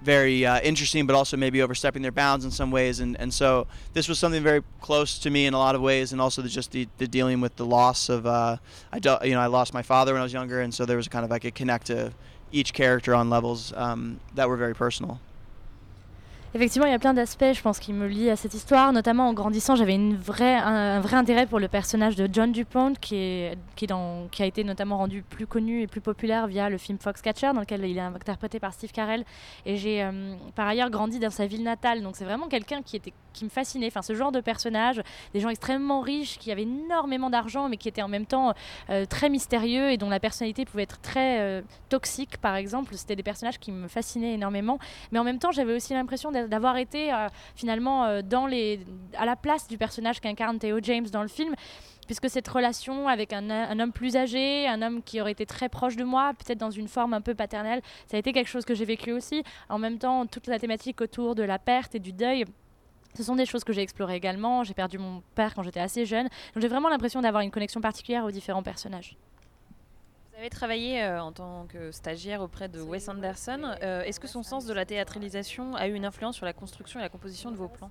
very 0.02 0.46
uh, 0.46 0.62
interesting 0.62 1.08
but 1.08 1.16
also 1.16 1.36
maybe 1.36 1.62
overstepping 1.62 2.02
their 2.02 2.12
bounds 2.12 2.46
in 2.46 2.52
some 2.52 2.72
ways. 2.72 3.00
And, 3.00 3.20
and 3.20 3.34
so 3.34 3.68
this 3.94 4.08
was 4.08 4.20
something 4.20 4.44
very 4.44 4.64
close 4.80 5.18
to 5.20 5.30
me 5.30 5.48
in 5.48 5.54
a 5.54 5.58
lot 5.58 5.76
of 5.76 5.82
ways 5.82 6.12
and 6.12 6.22
also 6.22 6.42
the, 6.42 6.50
just 6.50 6.72
the, 6.72 6.88
the 6.98 7.08
dealing 7.08 7.42
with 7.42 7.56
the 7.56 7.66
loss 7.66 8.08
of 8.08 8.26
uh, 8.26 8.58
I 8.92 9.00
do, 9.00 9.18
you 9.24 9.32
know 9.32 9.42
I 9.42 9.48
lost 9.48 9.74
my 9.74 9.82
father 9.82 10.14
when 10.14 10.22
I 10.22 10.24
was 10.24 10.34
younger 10.34 10.62
and 10.62 10.74
so 10.74 10.86
there 10.86 10.98
was 10.98 11.08
kind 11.08 11.26
of 11.26 11.32
like 11.32 11.44
a 11.44 11.52
connect 11.52 11.88
to 11.88 12.14
each 12.52 12.74
character 12.74 13.16
on 13.16 13.30
levels 13.30 13.74
um, 13.76 14.20
that 14.36 14.48
were 14.48 14.58
very 14.58 14.76
personal 14.76 15.20
Effectivement, 16.56 16.88
il 16.88 16.92
y 16.92 16.96
a 16.96 17.00
plein 17.00 17.14
d'aspects, 17.14 17.52
je 17.52 17.62
pense, 17.62 17.80
qui 17.80 17.92
me 17.92 18.08
lient 18.08 18.30
à 18.30 18.38
cette 18.38 18.54
histoire. 18.54 18.94
Notamment 18.94 19.28
en 19.28 19.34
grandissant, 19.34 19.76
j'avais 19.76 19.94
une 19.94 20.16
vraie, 20.16 20.56
un, 20.56 21.02
vrai 21.02 21.18
intérêt 21.18 21.48
pour 21.48 21.60
le 21.60 21.68
personnage 21.68 22.16
de 22.16 22.30
John 22.32 22.54
Dupont, 22.54 22.94
qui, 22.94 23.18
est, 23.18 23.58
qui, 23.76 23.92
a 23.92 24.46
été 24.46 24.64
notamment 24.64 24.98
rendu 24.98 25.22
plus 25.22 25.48
connu 25.48 25.82
et 25.82 25.88
plus 25.88 26.00
populaire 26.00 26.48
via 26.48 26.70
le 26.70 26.78
film 26.78 26.98
Foxcatcher, 26.98 27.52
dans 27.54 27.60
lequel 27.60 27.84
il 27.84 27.98
est 27.98 28.00
interprété 28.00 28.62
par 28.62 28.72
Steve 28.72 28.94
Carell. 28.94 29.26
Et 29.66 29.76
j'ai 29.76 30.02
euh, 30.02 30.36
par 30.56 30.66
ailleurs 30.66 30.90
grandi 30.90 31.20
dans 31.20 31.30
sa 31.30 31.46
ville 31.46 31.62
natale, 31.62 32.02
donc 32.02 32.16
c'est 32.16 32.24
vraiment 32.24 32.48
quelqu'un 32.48 32.82
qui, 32.82 33.02
qui 33.34 33.44
me 33.44 33.50
fascinait. 33.50 33.88
Enfin, 33.88 34.02
ce 34.02 34.16
genre 34.16 34.32
de 34.32 34.40
personnage, 34.40 35.02
des 35.34 35.42
gens 35.42 35.50
extrêmement 35.50 36.00
riches, 36.00 36.40
qui 36.40 36.54
avaient 36.54 36.62
énormément 36.64 37.30
d'argent, 37.30 37.68
mais 37.68 37.76
qui 37.76 37.90
étaient 37.90 38.02
en 38.02 38.08
même 38.08 38.26
temps 38.26 38.54
euh, 38.90 39.06
très 39.06 39.28
mystérieux 39.28 39.92
et 39.92 39.98
dont 39.98 40.10
la 40.10 40.22
personnalité 40.22 40.64
pouvait 40.64 40.84
être 40.84 41.02
très 41.02 41.42
euh, 41.42 41.62
toxique, 41.90 42.38
par 42.38 42.56
exemple. 42.56 42.96
C'était 42.96 43.18
des 43.18 43.24
personnages 43.24 43.60
qui 43.60 43.74
me 43.74 43.90
fascinaient 43.90 44.36
énormément. 44.36 44.80
Mais 45.12 45.20
en 45.20 45.26
même 45.26 45.38
temps, 45.38 45.52
j'avais 45.52 45.76
aussi 45.76 45.94
l'impression 45.94 46.32
d'être 46.32 46.45
d'avoir 46.48 46.78
été 46.78 47.14
euh, 47.14 47.28
finalement 47.56 48.06
euh, 48.06 48.22
à 49.18 49.26
la 49.26 49.36
place 49.36 49.68
du 49.68 49.78
personnage 49.78 50.20
qu'incarne 50.20 50.60
Theo 50.60 50.80
James 50.82 51.08
dans 51.12 51.22
le 51.22 51.28
film 51.28 51.56
puisque 52.06 52.30
cette 52.30 52.48
relation 52.48 53.08
avec 53.08 53.34
un, 53.34 53.50
un, 53.50 53.80
homme 53.80 53.92
plus 53.92 54.16
âgé, 54.16 54.68
un 54.68 54.82
homme 54.82 55.02
qui 55.02 55.20
aurait 55.22 55.32
été 55.32 55.46
très 55.46 55.70
proche 55.70 55.96
de 55.96 56.04
moi, 56.04 56.34
peut-être 56.34 56.60
dans 56.60 56.70
une 56.70 56.88
forme 56.88 57.14
un 57.14 57.22
peu 57.22 57.34
paternelle, 57.34 57.82
ça 58.08 58.18
a 58.18 58.20
été 58.20 58.32
quelque 58.32 58.48
chose 58.48 58.64
que 58.64 58.76
j'ai 58.76 58.86
vécu 58.86 59.12
aussi. 59.12 59.44
En 59.70 59.80
même 59.80 59.98
temps, 59.98 60.26
toute 60.28 60.48
la 60.48 60.60
thématique 60.60 61.02
autour 61.02 61.36
de 61.36 61.44
la 61.44 61.60
perte 61.60 61.96
et 61.96 62.00
du 62.00 62.14
deuil. 62.14 62.46
Ce 63.16 63.24
sont 63.24 63.36
des 63.36 63.46
choses 63.46 63.64
que 63.64 63.74
j'ai 63.74 63.82
explorées 63.82 64.16
également. 64.16 64.64
J'ai 64.64 64.74
perdu 64.74 64.98
mon 64.98 65.24
père 65.36 65.56
quand 65.56 65.64
j'étais 65.64 65.80
assez 65.80 66.06
jeune. 66.06 66.28
Donc 66.54 66.62
j'ai 66.62 66.68
vraiment 66.68 66.90
l'impression 66.90 67.22
d'avoir 67.22 67.42
une 67.42 67.52
connexion 67.52 67.82
particulière 67.82 68.26
aux 68.26 68.32
différents 68.32 68.64
personnages. 68.64 69.18
Vous 70.36 70.42
avez 70.42 70.50
travaillé 70.50 71.02
euh, 71.02 71.24
en 71.24 71.32
tant 71.32 71.66
que 71.66 71.94
stagiaire 71.94 72.42
auprès 72.42 72.68
de 72.68 72.82
Wes 72.82 73.08
Anderson. 73.08 73.74
Euh, 73.82 74.04
Est-ce 74.04 74.20
que 74.20 74.28
son 74.28 74.44
sens 74.44 74.66
de 74.66 74.74
la 74.74 74.84
théâtralisation 74.86 75.76
a 75.76 75.88
eu 75.88 75.94
une 75.94 76.04
influence 76.04 76.36
sur 76.36 76.46
la 76.46 76.52
construction 76.52 77.00
et 77.00 77.04
la 77.04 77.08
composition 77.08 77.52
de 77.52 77.56
vos 77.56 77.70
plans? 77.70 77.90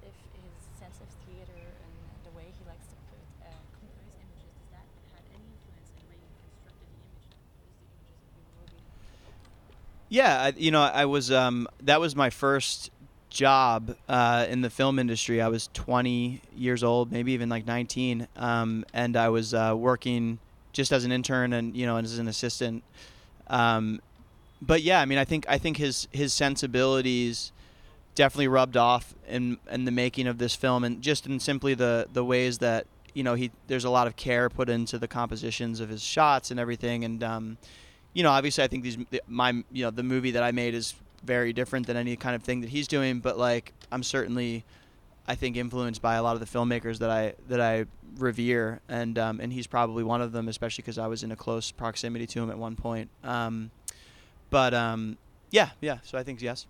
Yeah, 10.11 10.49
I, 10.49 10.53
you 10.59 10.71
know, 10.71 10.83
I 10.83 11.07
was 11.07 11.31
um, 11.31 11.67
that 11.83 11.99
was 11.99 12.15
my 12.15 12.29
first 12.29 12.91
job 13.31 13.97
uh, 14.07 14.47
in 14.51 14.61
the 14.61 14.69
film 14.69 14.99
industry. 14.99 15.41
I 15.41 15.49
was 15.49 15.71
20 15.73 16.43
years 16.55 16.85
old, 16.85 17.11
maybe 17.11 17.33
even 17.33 17.49
like 17.49 17.67
19, 17.67 18.29
um, 18.37 18.85
and 18.93 19.17
I 19.17 19.31
was 19.31 19.55
uh, 19.55 19.75
working 19.75 20.39
just 20.75 20.93
as 20.93 21.07
an 21.07 21.12
intern 21.12 21.54
and 21.54 21.75
you 21.75 21.87
know 21.87 21.97
as 21.97 22.19
an 22.19 22.28
assistant. 22.28 22.85
Um, 23.47 24.02
but 24.61 24.83
yeah, 24.83 25.00
I 25.00 25.07
mean, 25.07 25.19
I 25.19 25.25
think 25.25 25.47
I 25.49 25.57
think 25.57 25.78
his 25.78 26.07
his 26.12 26.35
sensibilities 26.35 27.52
definitely 28.14 28.49
rubbed 28.49 28.76
off 28.76 29.14
in 29.26 29.57
in 29.71 29.87
the 29.87 29.90
making 29.90 30.26
of 30.26 30.37
this 30.37 30.54
film, 30.54 30.85
and 30.85 31.00
just 31.00 31.26
in 31.26 31.40
simply 31.40 31.73
the 31.73 32.09
the 32.12 32.25
ways 32.25 32.59
that 32.59 32.87
you 33.14 33.23
know 33.23 33.35
he 33.35 33.50
there's 33.69 33.85
a 33.85 33.90
lot 33.90 34.07
of 34.07 34.16
care 34.16 34.50
put 34.50 34.69
into 34.69 34.99
the 34.99 35.09
compositions 35.09 35.81
of 35.81 35.88
his 35.88 36.02
shots 36.02 36.50
and 36.50 36.61
everything, 36.61 37.04
and 37.04 37.25
um, 37.25 37.57
you 38.12 38.23
know, 38.23 38.31
obviously, 38.31 38.64
I 38.64 38.69
think 38.69 38.83
these 38.83 38.99
my 39.26 39.50
you 39.73 39.85
know 39.85 39.90
the 39.90 40.02
movie 40.02 40.33
that 40.33 40.43
I 40.43 40.52
made 40.52 40.75
is 40.75 40.95
very 41.23 41.52
different 41.52 41.87
than 41.87 41.97
any 41.97 42.16
kind 42.16 42.37
of 42.37 42.43
thing 42.43 42.61
that 42.61 42.71
he's 42.71 42.88
doing, 42.88 43.21
but 43.21 43.38
like 43.38 43.73
I'm 43.90 44.02
certainly 44.02 44.64
I 45.26 45.35
think 45.35 45.57
influenced 45.57 46.02
by 46.02 46.16
a 46.16 46.23
lot 46.23 46.35
of 46.35 46.40
the 46.40 46.47
filmmakers 46.47 46.99
that 46.99 47.11
I 47.11 47.35
that 47.49 47.61
I 47.61 47.87
revere, 48.19 48.81
and 48.88 49.19
um, 49.19 49.40
and 49.40 49.52
he's 49.52 49.66
probably 49.66 50.04
one 50.04 50.21
of 50.21 50.33
them, 50.33 50.49
especially 50.49 50.83
because 50.83 50.99
I 50.99 51.07
was 51.07 51.23
in 51.23 51.33
a 51.33 51.37
close 51.37 51.71
proximity 51.71 52.26
to 52.28 52.43
him 52.43 52.50
at 52.50 52.59
one 52.59 52.76
point. 52.76 53.11
Um, 53.23 53.71
but 54.50 54.75
um, 54.75 55.16
yeah, 55.50 55.71
yeah. 55.81 55.99
So 56.02 56.19
I 56.19 56.23
think 56.23 56.43
yes. 56.43 56.66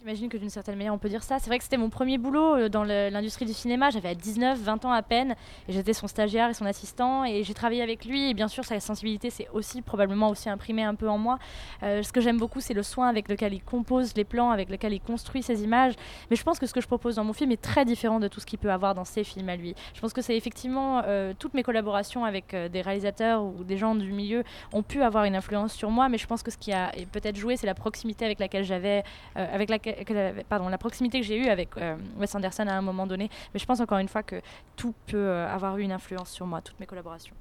J'imagine 0.00 0.28
que 0.28 0.36
d'une 0.36 0.48
certaine 0.48 0.76
manière 0.76 0.94
on 0.94 0.98
peut 0.98 1.08
dire 1.08 1.24
ça. 1.24 1.40
C'est 1.40 1.50
vrai 1.50 1.58
que 1.58 1.64
c'était 1.64 1.76
mon 1.76 1.90
premier 1.90 2.18
boulot 2.18 2.54
euh, 2.54 2.68
dans 2.68 2.84
l'industrie 2.84 3.46
du 3.46 3.52
cinéma. 3.52 3.90
J'avais 3.90 4.14
19, 4.14 4.56
20 4.56 4.84
ans 4.84 4.92
à 4.92 5.02
peine 5.02 5.34
et 5.68 5.72
j'étais 5.72 5.92
son 5.92 6.06
stagiaire 6.06 6.48
et 6.48 6.54
son 6.54 6.66
assistant 6.66 7.24
et 7.24 7.42
j'ai 7.42 7.52
travaillé 7.52 7.82
avec 7.82 8.04
lui 8.04 8.30
et 8.30 8.34
bien 8.34 8.46
sûr 8.46 8.64
sa 8.64 8.78
sensibilité 8.78 9.28
s'est 9.30 9.48
aussi 9.52 9.82
probablement 9.82 10.28
aussi 10.28 10.48
imprimée 10.48 10.84
un 10.84 10.94
peu 10.94 11.08
en 11.08 11.18
moi. 11.18 11.40
Euh, 11.82 12.04
ce 12.04 12.12
que 12.12 12.20
j'aime 12.20 12.38
beaucoup 12.38 12.60
c'est 12.60 12.74
le 12.74 12.84
soin 12.84 13.08
avec 13.08 13.28
lequel 13.28 13.52
il 13.54 13.60
compose 13.60 14.14
les 14.14 14.22
plans, 14.22 14.52
avec 14.52 14.68
lequel 14.68 14.92
il 14.92 15.00
construit 15.00 15.42
ses 15.42 15.64
images. 15.64 15.94
Mais 16.30 16.36
je 16.36 16.44
pense 16.44 16.60
que 16.60 16.66
ce 16.66 16.72
que 16.72 16.80
je 16.80 16.86
propose 16.86 17.16
dans 17.16 17.24
mon 17.24 17.32
film 17.32 17.50
est 17.50 17.60
très 17.60 17.84
différent 17.84 18.20
de 18.20 18.28
tout 18.28 18.38
ce 18.38 18.46
qu'il 18.46 18.60
peut 18.60 18.70
avoir 18.70 18.94
dans 18.94 19.04
ses 19.04 19.24
films 19.24 19.48
à 19.48 19.56
lui. 19.56 19.74
Je 19.94 20.00
pense 20.00 20.12
que 20.12 20.22
c'est 20.22 20.36
effectivement 20.36 21.02
euh, 21.06 21.32
toutes 21.36 21.54
mes 21.54 21.64
collaborations 21.64 22.24
avec 22.24 22.54
des 22.54 22.82
réalisateurs 22.82 23.42
ou 23.42 23.64
des 23.64 23.76
gens 23.76 23.96
du 23.96 24.12
milieu 24.12 24.44
ont 24.72 24.84
pu 24.84 25.02
avoir 25.02 25.24
une 25.24 25.34
influence 25.34 25.72
sur 25.72 25.90
moi, 25.90 26.08
mais 26.08 26.18
je 26.18 26.26
pense 26.28 26.44
que 26.44 26.52
ce 26.52 26.56
qui 26.56 26.72
a 26.72 26.92
peut-être 27.10 27.36
joué 27.36 27.56
c'est 27.56 27.66
la 27.66 27.74
proximité 27.74 28.24
avec 28.24 28.38
laquelle 28.38 28.62
j'avais, 28.62 29.02
avec 29.34 29.68
laquelle 29.68 29.87
que 29.94 30.12
la, 30.12 30.44
pardon, 30.44 30.68
la 30.68 30.78
proximité 30.78 31.20
que 31.20 31.26
j'ai 31.26 31.38
eue 31.38 31.48
avec 31.48 31.76
euh, 31.76 31.96
Wes 32.16 32.34
Anderson 32.34 32.66
à 32.66 32.74
un 32.74 32.82
moment 32.82 33.06
donné. 33.06 33.30
Mais 33.52 33.60
je 33.60 33.66
pense 33.66 33.80
encore 33.80 33.98
une 33.98 34.08
fois 34.08 34.22
que 34.22 34.40
tout 34.76 34.94
peut 35.06 35.16
euh, 35.16 35.48
avoir 35.48 35.76
eu 35.78 35.82
une 35.82 35.92
influence 35.92 36.30
sur 36.30 36.46
moi, 36.46 36.60
toutes 36.60 36.78
mes 36.80 36.86
collaborations. 36.86 37.34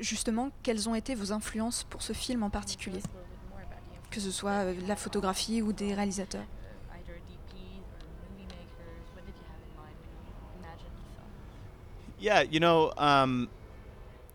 Justement, 0.00 0.50
quelles 0.62 0.88
ont 0.88 0.94
été 0.94 1.14
vos 1.14 1.32
influences 1.32 1.84
pour 1.84 2.02
ce 2.02 2.12
film 2.12 2.42
en 2.42 2.50
particulier? 2.50 3.02
Que 4.10 4.20
ce 4.20 4.30
soit 4.30 4.64
euh, 4.64 4.74
la 4.86 4.96
photographie 4.96 5.62
ou 5.62 5.72
des 5.72 5.94
réalisateurs? 5.94 6.44
Yeah, 12.20 12.42
you 12.42 12.60
know, 12.60 12.92
um, 12.98 13.48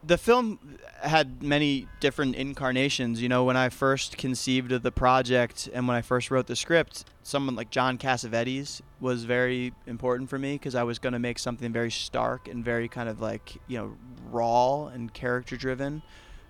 the 0.05 0.17
film 0.17 0.59
had 1.01 1.41
many 1.41 1.87
different 1.99 2.35
incarnations. 2.35 3.21
You 3.21 3.29
know, 3.29 3.43
when 3.43 3.57
I 3.57 3.69
first 3.69 4.17
conceived 4.17 4.71
of 4.71 4.83
the 4.83 4.91
project 4.91 5.69
and 5.73 5.87
when 5.87 5.97
I 5.97 6.01
first 6.01 6.29
wrote 6.29 6.47
the 6.47 6.55
script, 6.55 7.05
someone 7.23 7.55
like 7.55 7.69
John 7.71 7.97
Cassavetes 7.97 8.81
was 8.99 9.23
very 9.23 9.73
important 9.87 10.29
for 10.29 10.37
me 10.37 10.53
because 10.53 10.75
I 10.75 10.83
was 10.83 10.99
going 10.99 11.13
to 11.13 11.19
make 11.19 11.39
something 11.39 11.71
very 11.71 11.91
stark 11.91 12.47
and 12.47 12.63
very 12.63 12.87
kind 12.87 13.09
of 13.09 13.19
like, 13.19 13.57
you 13.67 13.77
know, 13.77 13.95
raw 14.29 14.87
and 14.87 15.13
character 15.13 15.57
driven. 15.57 16.01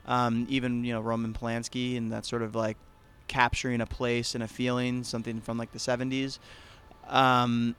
Um, 0.05 0.45
even, 0.49 0.83
you 0.83 0.93
know, 0.93 1.01
Roman 1.01 1.33
Polanski 1.33 1.97
and 1.97 2.11
that 2.11 2.25
sort 2.25 2.41
of 2.41 2.55
like 2.55 2.77
capturing 3.27 3.81
a 3.81 3.87
place 3.87 4.35
and 4.35 4.43
a 4.43 4.47
feeling, 4.47 5.03
something 5.03 5.41
from 5.41 5.57
like 5.57 5.71
the 5.71 5.79
70s. 5.79 6.39
Um, 7.07 7.75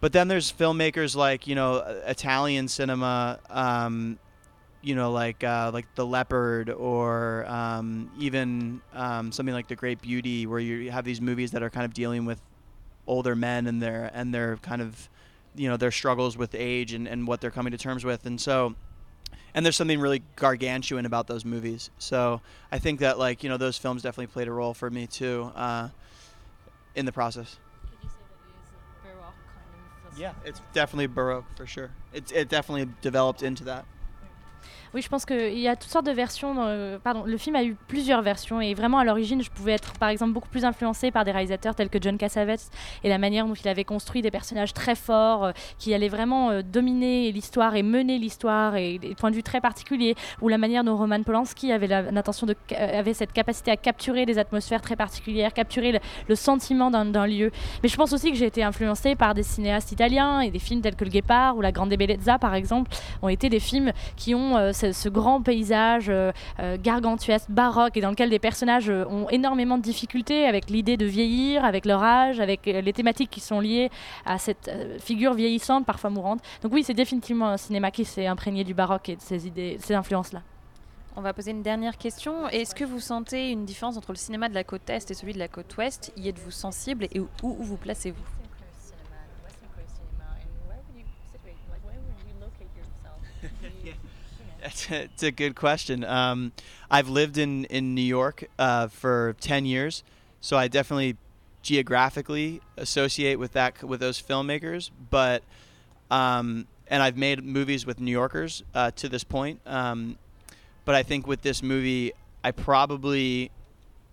but 0.00 0.12
then 0.12 0.28
there's 0.28 0.52
filmmakers 0.52 1.16
like, 1.16 1.46
you 1.46 1.54
know, 1.54 1.76
Italian 2.06 2.68
cinema. 2.68 3.40
Um, 3.48 4.18
you 4.86 4.94
know, 4.94 5.10
like 5.10 5.42
uh, 5.42 5.72
like 5.74 5.92
the 5.96 6.06
leopard, 6.06 6.70
or 6.70 7.44
um, 7.46 8.08
even 8.20 8.80
um, 8.92 9.32
something 9.32 9.52
like 9.52 9.66
the 9.66 9.74
Great 9.74 10.00
Beauty, 10.00 10.46
where 10.46 10.60
you 10.60 10.92
have 10.92 11.04
these 11.04 11.20
movies 11.20 11.50
that 11.50 11.62
are 11.64 11.70
kind 11.70 11.84
of 11.84 11.92
dealing 11.92 12.24
with 12.24 12.40
older 13.08 13.34
men 13.34 13.66
and 13.66 13.82
their 13.82 14.12
and 14.14 14.32
their 14.32 14.58
kind 14.58 14.80
of 14.80 15.08
you 15.56 15.68
know 15.68 15.76
their 15.76 15.90
struggles 15.90 16.36
with 16.36 16.54
age 16.54 16.92
and, 16.92 17.08
and 17.08 17.26
what 17.26 17.40
they're 17.40 17.50
coming 17.50 17.72
to 17.72 17.76
terms 17.76 18.04
with, 18.04 18.26
and 18.26 18.40
so 18.40 18.76
and 19.56 19.66
there's 19.66 19.74
something 19.74 19.98
really 19.98 20.22
gargantuan 20.36 21.04
about 21.04 21.26
those 21.26 21.44
movies. 21.44 21.90
So 21.98 22.40
I 22.70 22.78
think 22.78 23.00
that 23.00 23.18
like 23.18 23.42
you 23.42 23.48
know 23.48 23.56
those 23.56 23.76
films 23.76 24.02
definitely 24.02 24.28
played 24.28 24.46
a 24.46 24.52
role 24.52 24.72
for 24.72 24.88
me 24.88 25.08
too 25.08 25.50
uh, 25.56 25.88
in 26.94 27.06
the 27.06 27.12
process. 27.12 27.56
Yeah, 30.16 30.32
it's 30.44 30.60
definitely 30.72 31.08
baroque 31.08 31.56
for 31.56 31.66
sure. 31.66 31.90
It's 32.12 32.30
it 32.30 32.48
definitely 32.48 32.88
developed 33.02 33.42
into 33.42 33.64
that. 33.64 33.84
Oui, 34.94 35.02
je 35.02 35.08
pense 35.08 35.24
qu'il 35.24 35.58
y 35.58 35.68
a 35.68 35.76
toutes 35.76 35.90
sortes 35.90 36.06
de 36.06 36.12
versions. 36.12 36.56
Pardon, 37.02 37.24
le 37.26 37.36
film 37.36 37.56
a 37.56 37.64
eu 37.64 37.76
plusieurs 37.88 38.22
versions 38.22 38.60
et 38.60 38.74
vraiment 38.74 38.98
à 38.98 39.04
l'origine, 39.04 39.42
je 39.42 39.50
pouvais 39.50 39.72
être 39.72 39.92
par 39.94 40.08
exemple 40.08 40.32
beaucoup 40.32 40.48
plus 40.48 40.64
influencée 40.64 41.10
par 41.10 41.24
des 41.24 41.32
réalisateurs 41.32 41.74
tels 41.74 41.88
que 41.88 41.98
John 42.00 42.18
Cassavetes 42.18 42.70
et 43.04 43.08
la 43.08 43.18
manière 43.18 43.46
dont 43.46 43.54
il 43.54 43.68
avait 43.68 43.84
construit 43.84 44.22
des 44.22 44.30
personnages 44.30 44.72
très 44.72 44.94
forts 44.94 45.44
euh, 45.44 45.52
qui 45.78 45.94
allaient 45.94 46.08
vraiment 46.08 46.50
euh, 46.50 46.62
dominer 46.62 47.32
l'histoire 47.32 47.74
et 47.76 47.82
mener 47.82 48.18
l'histoire 48.18 48.76
et 48.76 48.98
des 48.98 49.14
points 49.14 49.30
de 49.30 49.36
vue 49.36 49.42
très 49.42 49.60
particuliers 49.60 50.14
ou 50.40 50.48
la 50.48 50.58
manière 50.58 50.84
dont 50.84 50.96
Roman 50.96 51.22
Polanski 51.22 51.72
avait 51.72 51.86
l'intention 51.86 52.46
de 52.46 52.54
euh, 52.72 52.98
avait 52.98 53.14
cette 53.14 53.32
capacité 53.32 53.70
à 53.70 53.76
capturer 53.76 54.26
des 54.26 54.38
atmosphères 54.38 54.80
très 54.82 54.96
particulières, 54.96 55.52
capturer 55.52 55.92
le, 55.92 55.98
le 56.28 56.34
sentiment 56.34 56.90
d'un 56.90 57.26
lieu. 57.26 57.50
Mais 57.82 57.88
je 57.88 57.96
pense 57.96 58.12
aussi 58.12 58.30
que 58.30 58.36
j'ai 58.36 58.46
été 58.46 58.62
influencée 58.62 59.14
par 59.14 59.34
des 59.34 59.42
cinéastes 59.42 59.92
italiens 59.92 60.40
et 60.40 60.50
des 60.50 60.58
films 60.58 60.80
tels 60.80 60.96
que 60.96 61.04
Le 61.04 61.10
Guépard 61.10 61.56
ou 61.56 61.60
La 61.60 61.72
Grande 61.72 61.90
Bellezza 61.90 62.38
par 62.38 62.54
exemple 62.54 62.90
ont 63.22 63.28
été 63.28 63.48
des 63.48 63.60
films 63.60 63.92
qui 64.16 64.34
ont 64.34 64.72
ce, 64.76 65.08
grand 65.08 65.42
paysage 65.42 66.06
euh, 66.08 66.32
euh, 66.60 66.76
gargantuesque, 66.80 67.50
baroque, 67.50 67.96
et 67.96 68.00
dans 68.00 68.10
lequel 68.10 68.30
des 68.30 68.38
personnages 68.38 68.90
euh, 68.90 69.04
ont 69.06 69.28
énormément 69.30 69.78
de 69.78 69.82
difficultés 69.82 70.46
avec 70.46 70.70
l'idée 70.70 70.96
de 70.96 71.06
vieillir, 71.06 71.64
avec 71.64 71.84
leur 71.84 72.02
âge, 72.02 72.40
avec 72.40 72.66
les 72.66 72.92
thématiques 72.92 73.30
qui 73.30 73.40
sont 73.40 73.60
liées 73.60 73.90
à 74.24 74.38
cette 74.38 74.70
figure 75.00 75.34
vieillissante, 75.34 75.86
parfois 75.86 76.10
mourante. 76.10 76.40
Donc 76.62 76.72
oui, 76.72 76.82
c'est 76.82 76.94
définitivement 76.94 77.48
un 77.48 77.56
cinéma 77.56 77.90
qui 77.90 78.04
s'est 78.04 78.26
imprégné 78.26 78.64
du 78.64 78.74
baroque 78.74 79.08
et 79.08 79.16
de 79.16 79.20
ces 79.20 79.46
idées, 79.46 79.78
ces 79.80 79.94
influences-là. 79.94 80.42
On 81.16 81.22
va 81.22 81.32
poser 81.32 81.52
une 81.52 81.62
dernière 81.62 81.96
question. 81.96 82.48
Est-ce 82.48 82.74
que 82.74 82.84
vous 82.84 83.00
sentez 83.00 83.50
une 83.50 83.64
différence 83.64 83.96
entre 83.96 84.12
le 84.12 84.16
cinéma 84.16 84.48
de 84.48 84.54
la 84.54 84.64
côte 84.64 84.90
est 84.90 85.10
et 85.10 85.14
celui 85.14 85.32
de 85.32 85.38
la 85.38 85.48
côte 85.48 85.74
ouest? 85.78 86.12
Y 86.16 86.28
êtes-vous 86.28 86.50
sensible 86.50 87.06
et 87.10 87.20
où 87.20 87.28
vous 87.42 87.76
placez-vous? 87.76 88.35
It's 94.66 95.22
a, 95.22 95.30
good 95.30 95.54
question. 95.54 96.04
Um, 96.04 96.52
I've 96.90 97.08
lived 97.08 97.38
in 97.38 97.66
in 97.66 97.94
New 97.94 98.02
York 98.02 98.48
uh, 98.58 98.88
for 98.88 99.36
ten 99.40 99.64
years, 99.64 100.02
so 100.40 100.56
I 100.56 100.66
definitely 100.66 101.16
geographically 101.62 102.60
associate 102.76 103.38
with 103.38 103.52
that 103.52 103.82
with 103.84 104.00
those 104.00 104.20
filmmakers. 104.20 104.90
But 105.10 105.44
um, 106.10 106.66
and 106.88 107.00
I've 107.00 107.16
made 107.16 107.44
movies 107.44 107.86
with 107.86 108.00
New 108.00 108.10
Yorkers 108.10 108.64
uh, 108.74 108.90
to 108.96 109.08
this 109.08 109.22
point. 109.22 109.60
Um, 109.66 110.18
but 110.84 110.96
I 110.96 111.04
think 111.04 111.28
with 111.28 111.42
this 111.42 111.62
movie, 111.62 112.12
I 112.42 112.50
probably 112.50 113.52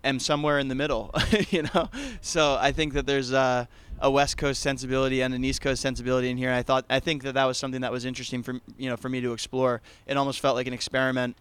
am 0.04 0.20
somewhere 0.20 0.60
in 0.60 0.68
the 0.68 0.74
middle. 0.76 1.12
you 1.50 1.62
know, 1.74 1.88
so 2.20 2.56
I 2.60 2.70
think 2.70 2.92
that 2.92 3.06
there's. 3.06 3.32
Uh, 3.32 3.66
a 4.00 4.10
West 4.10 4.36
Coast 4.36 4.60
sensibility 4.60 5.22
and 5.22 5.34
an 5.34 5.44
East 5.44 5.60
Coast 5.60 5.80
sensibility 5.80 6.30
in 6.30 6.36
here. 6.36 6.48
And 6.48 6.56
I 6.56 6.62
thought 6.62 6.84
I 6.90 7.00
think 7.00 7.22
that 7.22 7.34
that 7.34 7.44
was 7.44 7.58
something 7.58 7.80
that 7.82 7.92
was 7.92 8.04
interesting 8.04 8.42
for 8.42 8.60
you 8.76 8.88
know 8.88 8.96
for 8.96 9.08
me 9.08 9.20
to 9.20 9.32
explore. 9.32 9.80
It 10.06 10.16
almost 10.16 10.40
felt 10.40 10.56
like 10.56 10.66
an 10.66 10.72
experiment 10.72 11.36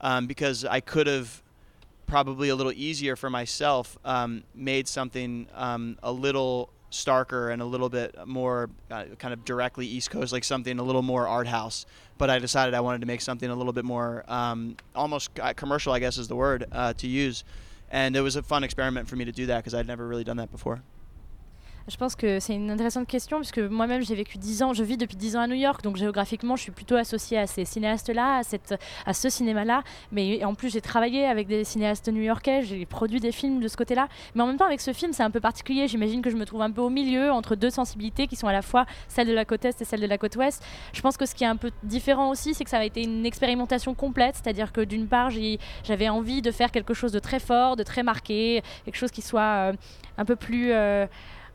um, 0.00 0.26
because 0.26 0.64
I 0.64 0.80
could 0.80 1.06
have 1.06 1.42
probably 2.06 2.50
a 2.50 2.54
little 2.54 2.72
easier 2.72 3.16
for 3.16 3.30
myself 3.30 3.96
um, 4.04 4.44
made 4.54 4.86
something 4.86 5.46
um, 5.54 5.96
a 6.02 6.12
little 6.12 6.68
starker 6.90 7.50
and 7.52 7.62
a 7.62 7.64
little 7.64 7.88
bit 7.88 8.14
more 8.26 8.68
uh, 8.90 9.04
kind 9.18 9.32
of 9.32 9.44
directly 9.44 9.86
East 9.86 10.10
Coast, 10.10 10.32
like 10.32 10.44
something 10.44 10.78
a 10.78 10.82
little 10.82 11.02
more 11.02 11.26
art 11.26 11.46
house. 11.46 11.86
But 12.18 12.30
I 12.30 12.38
decided 12.38 12.74
I 12.74 12.80
wanted 12.80 13.00
to 13.00 13.06
make 13.06 13.22
something 13.22 13.48
a 13.48 13.54
little 13.54 13.72
bit 13.72 13.84
more 13.84 14.24
um, 14.28 14.76
almost 14.94 15.30
uh, 15.40 15.54
commercial, 15.54 15.92
I 15.92 15.98
guess 15.98 16.18
is 16.18 16.28
the 16.28 16.36
word 16.36 16.66
uh, 16.70 16.92
to 16.94 17.06
use. 17.06 17.44
And 17.90 18.14
it 18.14 18.20
was 18.20 18.36
a 18.36 18.42
fun 18.42 18.62
experiment 18.64 19.08
for 19.08 19.16
me 19.16 19.24
to 19.24 19.32
do 19.32 19.46
that 19.46 19.58
because 19.58 19.74
I'd 19.74 19.86
never 19.86 20.06
really 20.06 20.24
done 20.24 20.36
that 20.36 20.50
before. 20.50 20.82
Je 21.88 21.96
pense 21.96 22.14
que 22.14 22.38
c'est 22.38 22.54
une 22.54 22.70
intéressante 22.70 23.08
question 23.08 23.38
puisque 23.38 23.58
moi-même 23.58 24.02
j'ai 24.02 24.14
vécu 24.14 24.38
10 24.38 24.62
ans, 24.62 24.72
je 24.72 24.84
vis 24.84 24.96
depuis 24.96 25.16
10 25.16 25.36
ans 25.36 25.40
à 25.40 25.46
New 25.48 25.56
York, 25.56 25.82
donc 25.82 25.96
géographiquement 25.96 26.54
je 26.54 26.62
suis 26.62 26.72
plutôt 26.72 26.94
associée 26.94 27.38
à 27.38 27.48
ces 27.48 27.64
cinéastes-là, 27.64 28.38
à, 28.38 28.42
cette, 28.44 28.74
à 29.04 29.12
ce 29.12 29.28
cinéma-là. 29.28 29.82
Mais 30.12 30.44
en 30.44 30.54
plus 30.54 30.72
j'ai 30.72 30.80
travaillé 30.80 31.26
avec 31.26 31.48
des 31.48 31.64
cinéastes 31.64 32.08
new-yorkais, 32.08 32.62
j'ai 32.62 32.86
produit 32.86 33.18
des 33.18 33.32
films 33.32 33.60
de 33.60 33.66
ce 33.66 33.76
côté-là. 33.76 34.08
Mais 34.34 34.42
en 34.42 34.46
même 34.46 34.56
temps 34.56 34.66
avec 34.66 34.80
ce 34.80 34.92
film 34.92 35.12
c'est 35.12 35.24
un 35.24 35.30
peu 35.30 35.40
particulier, 35.40 35.88
j'imagine 35.88 36.22
que 36.22 36.30
je 36.30 36.36
me 36.36 36.46
trouve 36.46 36.62
un 36.62 36.70
peu 36.70 36.82
au 36.82 36.90
milieu 36.90 37.32
entre 37.32 37.56
deux 37.56 37.70
sensibilités 37.70 38.28
qui 38.28 38.36
sont 38.36 38.46
à 38.46 38.52
la 38.52 38.62
fois 38.62 38.86
celle 39.08 39.26
de 39.26 39.34
la 39.34 39.44
côte 39.44 39.64
est 39.64 39.80
et 39.82 39.84
celle 39.84 40.00
de 40.00 40.06
la 40.06 40.18
côte 40.18 40.36
ouest. 40.36 40.64
Je 40.92 41.00
pense 41.00 41.16
que 41.16 41.26
ce 41.26 41.34
qui 41.34 41.42
est 41.42 41.48
un 41.48 41.56
peu 41.56 41.72
différent 41.82 42.30
aussi 42.30 42.54
c'est 42.54 42.62
que 42.62 42.70
ça 42.70 42.78
a 42.78 42.84
été 42.84 43.02
une 43.02 43.26
expérimentation 43.26 43.94
complète, 43.94 44.36
c'est-à-dire 44.36 44.70
que 44.72 44.82
d'une 44.82 45.08
part 45.08 45.30
j'avais 45.82 46.08
envie 46.08 46.42
de 46.42 46.52
faire 46.52 46.70
quelque 46.70 46.94
chose 46.94 47.10
de 47.10 47.18
très 47.18 47.40
fort, 47.40 47.74
de 47.74 47.82
très 47.82 48.04
marqué, 48.04 48.62
quelque 48.84 48.96
chose 48.96 49.10
qui 49.10 49.22
soit 49.22 49.42
euh, 49.42 49.72
un 50.16 50.24
peu 50.24 50.36
plus... 50.36 50.72
Euh, 50.72 51.06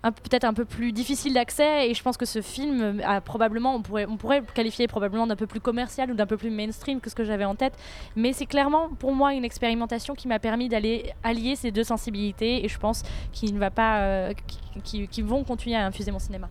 peut-être 0.02 0.44
un 0.44 0.54
peu 0.54 0.66
plus 0.66 0.92
difficile 0.92 1.34
d'accès. 1.34 1.90
Et 1.90 1.94
je 1.94 2.04
pense 2.04 2.18
que 2.18 2.26
ce 2.26 2.42
film 2.42 3.02
a 3.06 3.22
probablement 3.22 3.76
on 3.76 3.82
pourrait 3.82 4.06
on 4.08 4.18
pourrait 4.18 4.44
qualifier 4.54 4.88
probablement 4.88 5.28
d'un 5.28 5.36
peu 5.36 5.48
plus 5.48 5.60
commercial 5.60 6.12
ou 6.12 6.14
d'un 6.14 6.26
peu 6.26 6.38
plus 6.38 6.50
mainstream 6.50 7.00
que 7.00 7.10
ce 7.10 7.16
que 7.16 7.24
j'avais 7.24 7.46
en 7.46 7.56
tête. 7.56 7.74
Mais 8.16 8.34
c'est 8.34 8.46
clairement 8.46 8.90
pour 9.00 9.14
moi 9.14 9.34
une 9.34 9.46
expérimentation 9.46 10.16
qui 10.16 10.28
m'a 10.28 10.40
permis 10.40 10.70
d'aller 10.70 11.12
allier 11.24 11.56
ces 11.56 11.72
deux 11.72 11.84
sensibilités. 11.84 12.64
Et 12.64 12.68
je 12.68 12.80
pense 12.80 13.04
qu'il 13.32 13.54
ne 13.54 13.60
va 13.60 13.72
pas 13.72 14.02
euh, 14.02 14.34
qui 14.84 15.22
vont 15.22 15.44
continuer 15.44 15.76
à 15.76 15.86
infuser 15.86 16.12
mon 16.12 16.20
cinéma. 16.20 16.50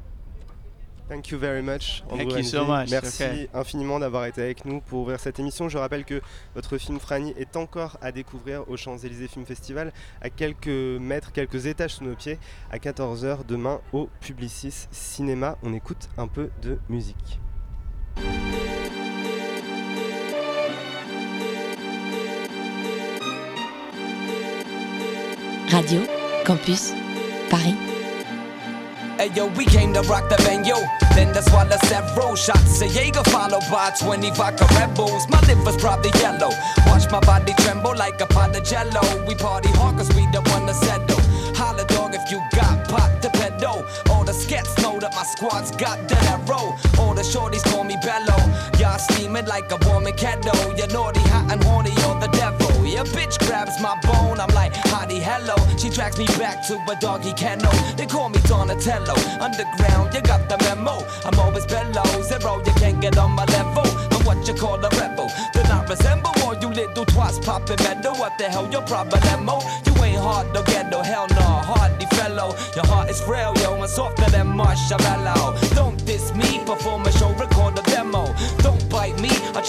Thank 1.09 1.31
you 1.31 1.39
very 1.39 1.63
much. 1.63 2.03
Thank 2.09 2.33
you 2.33 2.43
so 2.43 2.65
much. 2.65 2.91
Merci 2.91 3.49
infiniment 3.55 4.01
d'avoir 4.01 4.27
été 4.27 4.43
avec 4.43 4.65
nous 4.65 4.81
pour 4.81 5.01
ouvrir 5.01 5.21
cette 5.21 5.39
émission. 5.39 5.69
Je 5.69 5.79
rappelle 5.79 6.05
que 6.05 6.21
votre 6.55 6.79
film 6.79 6.99
Franny 6.99 7.33
est 7.37 7.57
encore 7.57 7.97
à 8.03 8.11
découvrir 8.11 8.69
au 8.69 8.77
Champs-Élysées 8.77 9.29
Film 9.29 9.47
Festival, 9.47 9.93
à 10.21 10.31
quelques 10.31 10.67
mètres, 10.67 11.31
quelques 11.33 11.67
étages 11.67 11.95
sous 11.95 12.05
nos 12.05 12.17
pieds, 12.17 12.39
à 12.71 12.79
14h 12.79 13.47
demain 13.47 13.81
au 13.93 14.09
Publicis 14.21 14.89
Cinéma. 14.91 15.59
On 15.63 15.73
écoute 15.73 16.09
un 16.19 16.27
peu 16.27 16.51
de 16.63 16.79
musique. 16.89 17.39
Radio 25.69 26.01
Campus 26.45 26.93
Paris. 27.51 27.75
Hey 29.17 29.31
yo, 29.35 29.47
we 29.57 29.65
came 29.65 29.95
to 29.95 30.03
rock 30.03 30.29
the 30.29 30.37
venue. 30.45 30.77
Then 31.15 31.33
why 31.51 31.65
the 31.65 31.79
several 31.87 32.37
shots 32.37 32.83
of 32.83 32.95
Jaeger 32.95 33.25
followed 33.31 33.65
by 33.71 33.91
20 33.99 34.31
vodka 34.33 34.67
Red 34.75 34.95
Bulls. 34.95 35.27
My 35.31 35.41
liver's 35.49 35.79
probably 35.79 36.11
yellow. 36.21 36.51
Watch 36.87 37.11
my 37.11 37.21
body 37.21 37.55
tremble 37.61 37.97
like 37.97 38.21
a 38.21 38.27
pot 38.27 38.55
of 38.55 38.63
jello. 38.63 39.01
We 39.27 39.35
party 39.35 39.71
hard 39.71 39.97
cause 39.97 40.11
we 40.11 40.27
the 40.33 40.43
one 40.53 40.67
to 40.67 40.75
settle. 40.75 41.21
Holla 41.57 41.87
dog 41.87 42.15
if 42.15 42.31
you 42.31 42.43
got 42.55 42.87
pot 42.89 43.23
to 43.23 43.31
pedal. 43.31 43.87
All 44.11 44.23
the 44.23 44.35
skets 44.35 44.77
know 44.83 45.01
that 45.01 45.15
my 45.15 45.25
squad's 45.25 45.71
got 45.71 46.07
that 46.09 46.23
arrow. 46.37 46.77
All 47.01 47.15
the 47.15 47.23
shorties 47.23 47.65
call 47.65 47.85
me 47.85 47.97
bellow. 48.03 48.41
Y'all 48.79 48.99
steaming 48.99 49.47
like 49.47 49.73
a 49.73 49.79
warm 49.89 50.05
kettle. 50.13 50.77
You're 50.77 50.89
naughty, 50.89 51.21
hot 51.31 51.51
and 51.53 51.65
horny, 51.65 51.91
you're 52.03 52.21
the 52.21 52.29
devil. 52.37 52.66
Your 52.97 53.05
bitch 53.13 53.39
grabs 53.47 53.79
my 53.83 53.95
bone, 54.01 54.41
I'm 54.41 54.49
like, 54.55 54.73
hottie, 54.89 55.21
hello. 55.21 55.55
She 55.77 55.91
drags 55.91 56.17
me 56.17 56.25
back 56.41 56.67
to 56.69 56.81
a 56.89 56.97
doggy 56.99 57.35
kennel. 57.35 57.71
They 57.95 58.07
call 58.07 58.31
me 58.31 58.39
Donatello. 58.49 59.13
Underground, 59.39 60.15
you 60.15 60.23
got 60.23 60.49
the 60.49 60.57
memo. 60.65 61.05
I'm 61.27 61.39
always 61.39 61.67
below 61.67 62.23
zero, 62.23 62.63
you 62.65 62.73
can't 62.81 62.99
get 62.99 63.19
on 63.19 63.33
my 63.33 63.45
level. 63.53 63.85
I'm 64.17 64.25
what 64.25 64.49
you 64.49 64.55
call 64.55 64.83
a 64.83 64.89
rebel. 64.97 65.29
Do 65.53 65.63
not 65.65 65.91
resemble 65.91 66.31
all 66.41 66.57
you 66.57 66.69
little 66.69 67.05
twats 67.05 67.45
popping 67.45 67.77
metal. 67.85 68.15
What 68.15 68.39
the 68.39 68.45
hell, 68.45 68.67
your 68.73 68.81
problemo? 68.81 69.61
You 69.85 70.03
ain't 70.03 70.19
hard 70.19 70.55
to 70.55 70.63
get 70.63 70.91
no 70.91 71.03
hell 71.03 71.27
no, 71.29 71.45
hardy 71.69 72.07
fellow. 72.17 72.57
Your 72.75 72.87
heart 72.87 73.11
is 73.11 73.21
frail, 73.21 73.53
yo, 73.61 73.75
and 73.75 73.91
softer 73.91 74.31
than 74.31 74.57
marshmallow. 74.57 75.59
Don't 75.75 76.03
diss 76.07 76.35
me, 76.35 76.65
perform 76.65 77.05
a 77.05 77.13
show, 77.13 77.31
record 77.35 77.79
a 77.79 77.83
demo. 77.83 78.35
Don't 78.61 78.86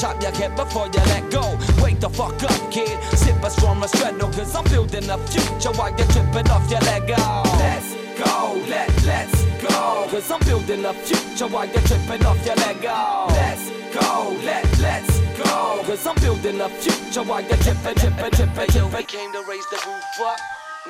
bite 0.01 0.21
me, 0.21 0.21
I 0.21 0.21
chop 0.21 0.21
your 0.21 0.31
head 0.31 0.55
before 0.55 0.88
you 0.88 1.05
let 1.12 1.31
go. 1.31 1.57
Wake 1.83 1.99
the 1.99 2.10
fuck 2.10 2.41
up, 2.43 2.71
kid. 2.71 2.97
Sip 3.17 3.43
a 3.43 3.49
strong 3.49 3.81
Restretto, 3.81 4.31
cause 4.33 4.55
I'm 4.55 4.63
building 4.65 5.10
a 5.10 5.17
future 5.27 5.71
while 5.71 5.89
you're 5.89 6.07
tripping 6.07 6.49
off 6.49 6.69
your 6.69 6.79
Lego. 6.81 7.43
Let's 7.57 7.95
go, 8.17 8.63
let, 8.69 9.03
let's 9.05 9.45
go. 9.62 10.07
Cause 10.10 10.31
I'm 10.31 10.39
building 10.41 10.86
a 10.86 10.93
future 10.93 11.47
while 11.47 11.65
you're 11.65 11.81
tripping 11.83 12.25
off 12.25 12.45
your 12.45 12.55
Lego. 12.55 13.27
Let's 13.29 13.69
go, 13.93 14.38
let, 14.43 14.79
let's 14.79 15.19
go. 15.38 15.81
Cause 15.86 16.07
I'm 16.07 16.15
building 16.15 16.62
a 16.62 16.69
future 16.69 17.23
while 17.23 17.41
you're 17.41 17.57
tripping, 17.57 17.95
tripping, 17.95 18.31
tripping, 18.31 18.67
tripping. 18.67 18.91
We 18.93 19.03
came 19.03 19.31
to 19.33 19.43
raise 19.49 19.67
the 19.69 19.81
roof 19.86 20.27
up. 20.27 20.39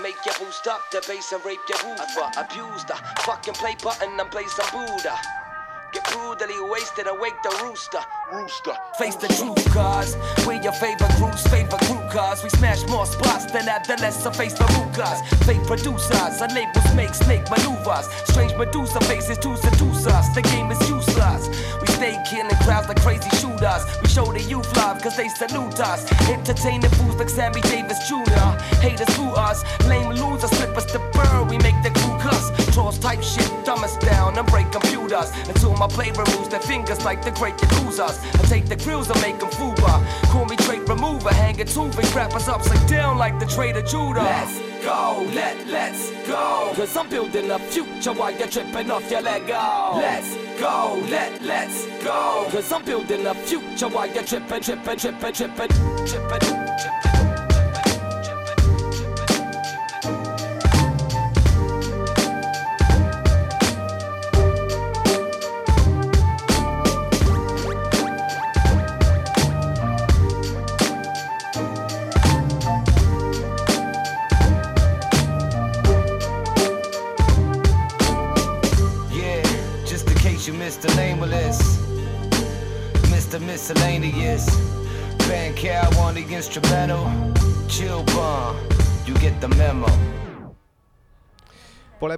Make 0.02 0.18
you 0.26 0.32
boost 0.40 0.68
up 0.68 0.82
the 0.92 1.04
bass 1.08 1.32
and 1.32 1.44
rape 1.44 1.60
your 1.68 1.80
woofer. 1.90 2.30
Abuse 2.38 2.84
the 2.86 2.96
fucking 3.26 3.56
play 3.56 3.76
button 3.82 4.20
and 4.20 4.30
play 4.30 4.46
some 4.46 4.70
Buddha. 4.72 5.47
Get 5.94 6.04
brutally 6.12 6.60
wasted, 6.70 7.08
awake 7.08 7.42
the 7.44 7.50
rooster. 7.64 8.00
Rooster. 8.34 8.74
Face 8.98 9.16
the 9.16 9.28
truth, 9.28 9.64
cuz. 9.72 10.18
We 10.46 10.60
your 10.60 10.74
favorite 10.74 11.16
group's 11.16 11.48
favorite 11.48 11.80
group, 11.88 12.10
cuz. 12.12 12.44
We 12.44 12.50
smash 12.50 12.86
more 12.88 13.06
spots 13.06 13.46
than 13.52 13.70
adolescent 13.70 14.36
face 14.36 14.54
the 14.54 14.66
root 14.76 14.92
cuz. 14.94 15.20
Fake 15.46 15.66
producers, 15.66 16.42
our 16.42 16.50
labels 16.50 16.94
make 16.94 17.14
snake 17.14 17.50
maneuvers. 17.50 18.08
Strange 18.26 18.54
Medusa 18.56 19.00
faces 19.02 19.38
to 19.40 19.56
seduce 19.56 20.08
us. 20.08 20.28
The 20.36 20.42
game 20.42 20.72
is 20.72 20.90
useless. 20.90 21.48
We 21.80 21.88
stay 21.88 22.18
killing 22.30 22.58
crowds 22.64 22.88
like 22.90 23.02
crazy 23.02 23.30
shooters. 23.38 23.84
We 24.02 24.10
show 24.10 24.26
the 24.26 24.42
youth 24.42 24.68
love, 24.76 25.02
cause 25.02 25.16
they 25.16 25.30
salute 25.30 25.80
us. 25.80 26.12
Entertaining 26.30 26.92
fools 26.92 27.16
like 27.16 27.30
Sammy 27.30 27.62
Davis 27.62 28.00
Jr. 28.10 28.60
Haters 28.84 29.10
fool 29.16 29.36
us. 29.38 29.64
Lame 29.88 30.12
losers 30.12 30.52
slip 30.52 30.76
us 30.76 30.86
the 30.92 31.00
bird. 31.16 31.50
We 31.50 31.58
make 31.60 31.80
the 31.82 31.92
crew 31.92 32.18
cuss. 32.20 32.52
Trolls 32.74 33.00
type 33.00 33.24
shit, 33.24 33.50
dumb 33.64 33.84
us 33.84 33.96
down 33.98 34.38
and 34.38 34.48
break 34.48 34.70
computers. 35.08 35.32
Until 35.48 35.74
my 35.76 35.88
play 35.88 36.12
removes 36.12 36.50
their 36.50 36.60
fingers 36.60 37.04
like 37.04 37.24
the 37.24 37.32
great 37.32 37.56
Yakuzas. 37.56 38.20
I 38.40 38.48
take 38.48 38.66
the 38.66 38.76
grills 38.76 39.10
and 39.10 39.20
make 39.22 39.40
them 39.40 39.50
fuba. 39.50 40.04
Call 40.30 40.46
me 40.46 40.56
trait 40.58 40.88
remover, 40.88 41.30
hang 41.30 41.60
it 41.60 41.68
two 41.68 41.90
big 41.90 42.14
rappers 42.16 42.48
upside 42.48 42.88
down 42.90 43.18
like 43.18 43.40
the 43.40 43.46
Trader 43.46 43.82
Judah. 43.82 44.22
Let's 44.22 44.60
go, 44.84 45.28
let, 45.34 45.68
let's 45.68 46.12
go. 46.28 46.72
Cause 46.76 46.96
I'm 46.96 47.10
building 47.10 47.52
a 47.52 47.60
future 47.60 48.14
while 48.14 48.32
you're 48.32 48.48
tripping 48.48 48.92
off 48.92 49.10
your 49.10 49.22
Lego. 49.22 49.98
Let's 49.98 50.36
go, 50.60 51.02
let, 51.10 51.42
let's 51.42 51.86
go. 52.04 52.48
Cause 52.52 52.72
I'm 52.72 52.84
building 52.84 53.26
a 53.26 53.34
future 53.34 53.88
while 53.88 54.08
you're 54.08 54.24
tripping, 54.24 54.62
tripping, 54.62 54.98
tripping, 54.98 55.34
tripping, 55.34 55.70
tripping, 55.70 56.06
tripping. 56.06 56.67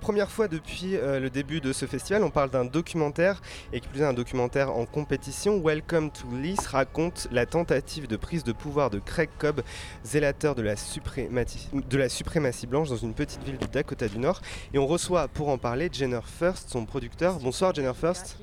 Première 0.09 0.31
fois 0.31 0.47
depuis 0.47 0.95
euh, 0.95 1.19
le 1.19 1.29
début 1.29 1.61
de 1.61 1.71
ce 1.71 1.85
festival, 1.85 2.23
on 2.23 2.31
parle 2.31 2.49
d'un 2.49 2.65
documentaire, 2.65 3.43
et 3.71 3.79
qui 3.79 3.87
plus 3.87 4.01
est 4.01 4.05
un 4.05 4.13
documentaire 4.13 4.71
en 4.71 4.87
compétition. 4.87 5.61
Welcome 5.63 6.09
to 6.09 6.25
Lease 6.35 6.65
raconte 6.65 7.27
la 7.31 7.45
tentative 7.45 8.07
de 8.07 8.15
prise 8.15 8.43
de 8.43 8.51
pouvoir 8.51 8.89
de 8.89 8.97
Craig 8.97 9.29
Cobb, 9.37 9.61
zélateur 10.03 10.55
de 10.55 10.63
la, 10.63 10.75
suprématie, 10.75 11.69
de 11.73 11.97
la 11.99 12.09
suprématie 12.09 12.65
blanche 12.65 12.89
dans 12.89 12.97
une 12.97 13.13
petite 13.13 13.43
ville 13.43 13.59
du 13.59 13.67
Dakota 13.67 14.07
du 14.07 14.17
Nord. 14.17 14.41
Et 14.73 14.79
on 14.79 14.87
reçoit 14.87 15.27
pour 15.27 15.49
en 15.49 15.59
parler 15.59 15.91
Jenner 15.93 16.21
First, 16.25 16.71
son 16.71 16.87
producteur. 16.87 17.37
Bonsoir 17.37 17.75
Jenner 17.75 17.93
First. 17.93 18.39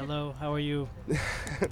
Hello, 0.00 0.34
how 0.40 0.54
are 0.54 0.60
you? 0.60 0.88
Fine. 1.08 1.68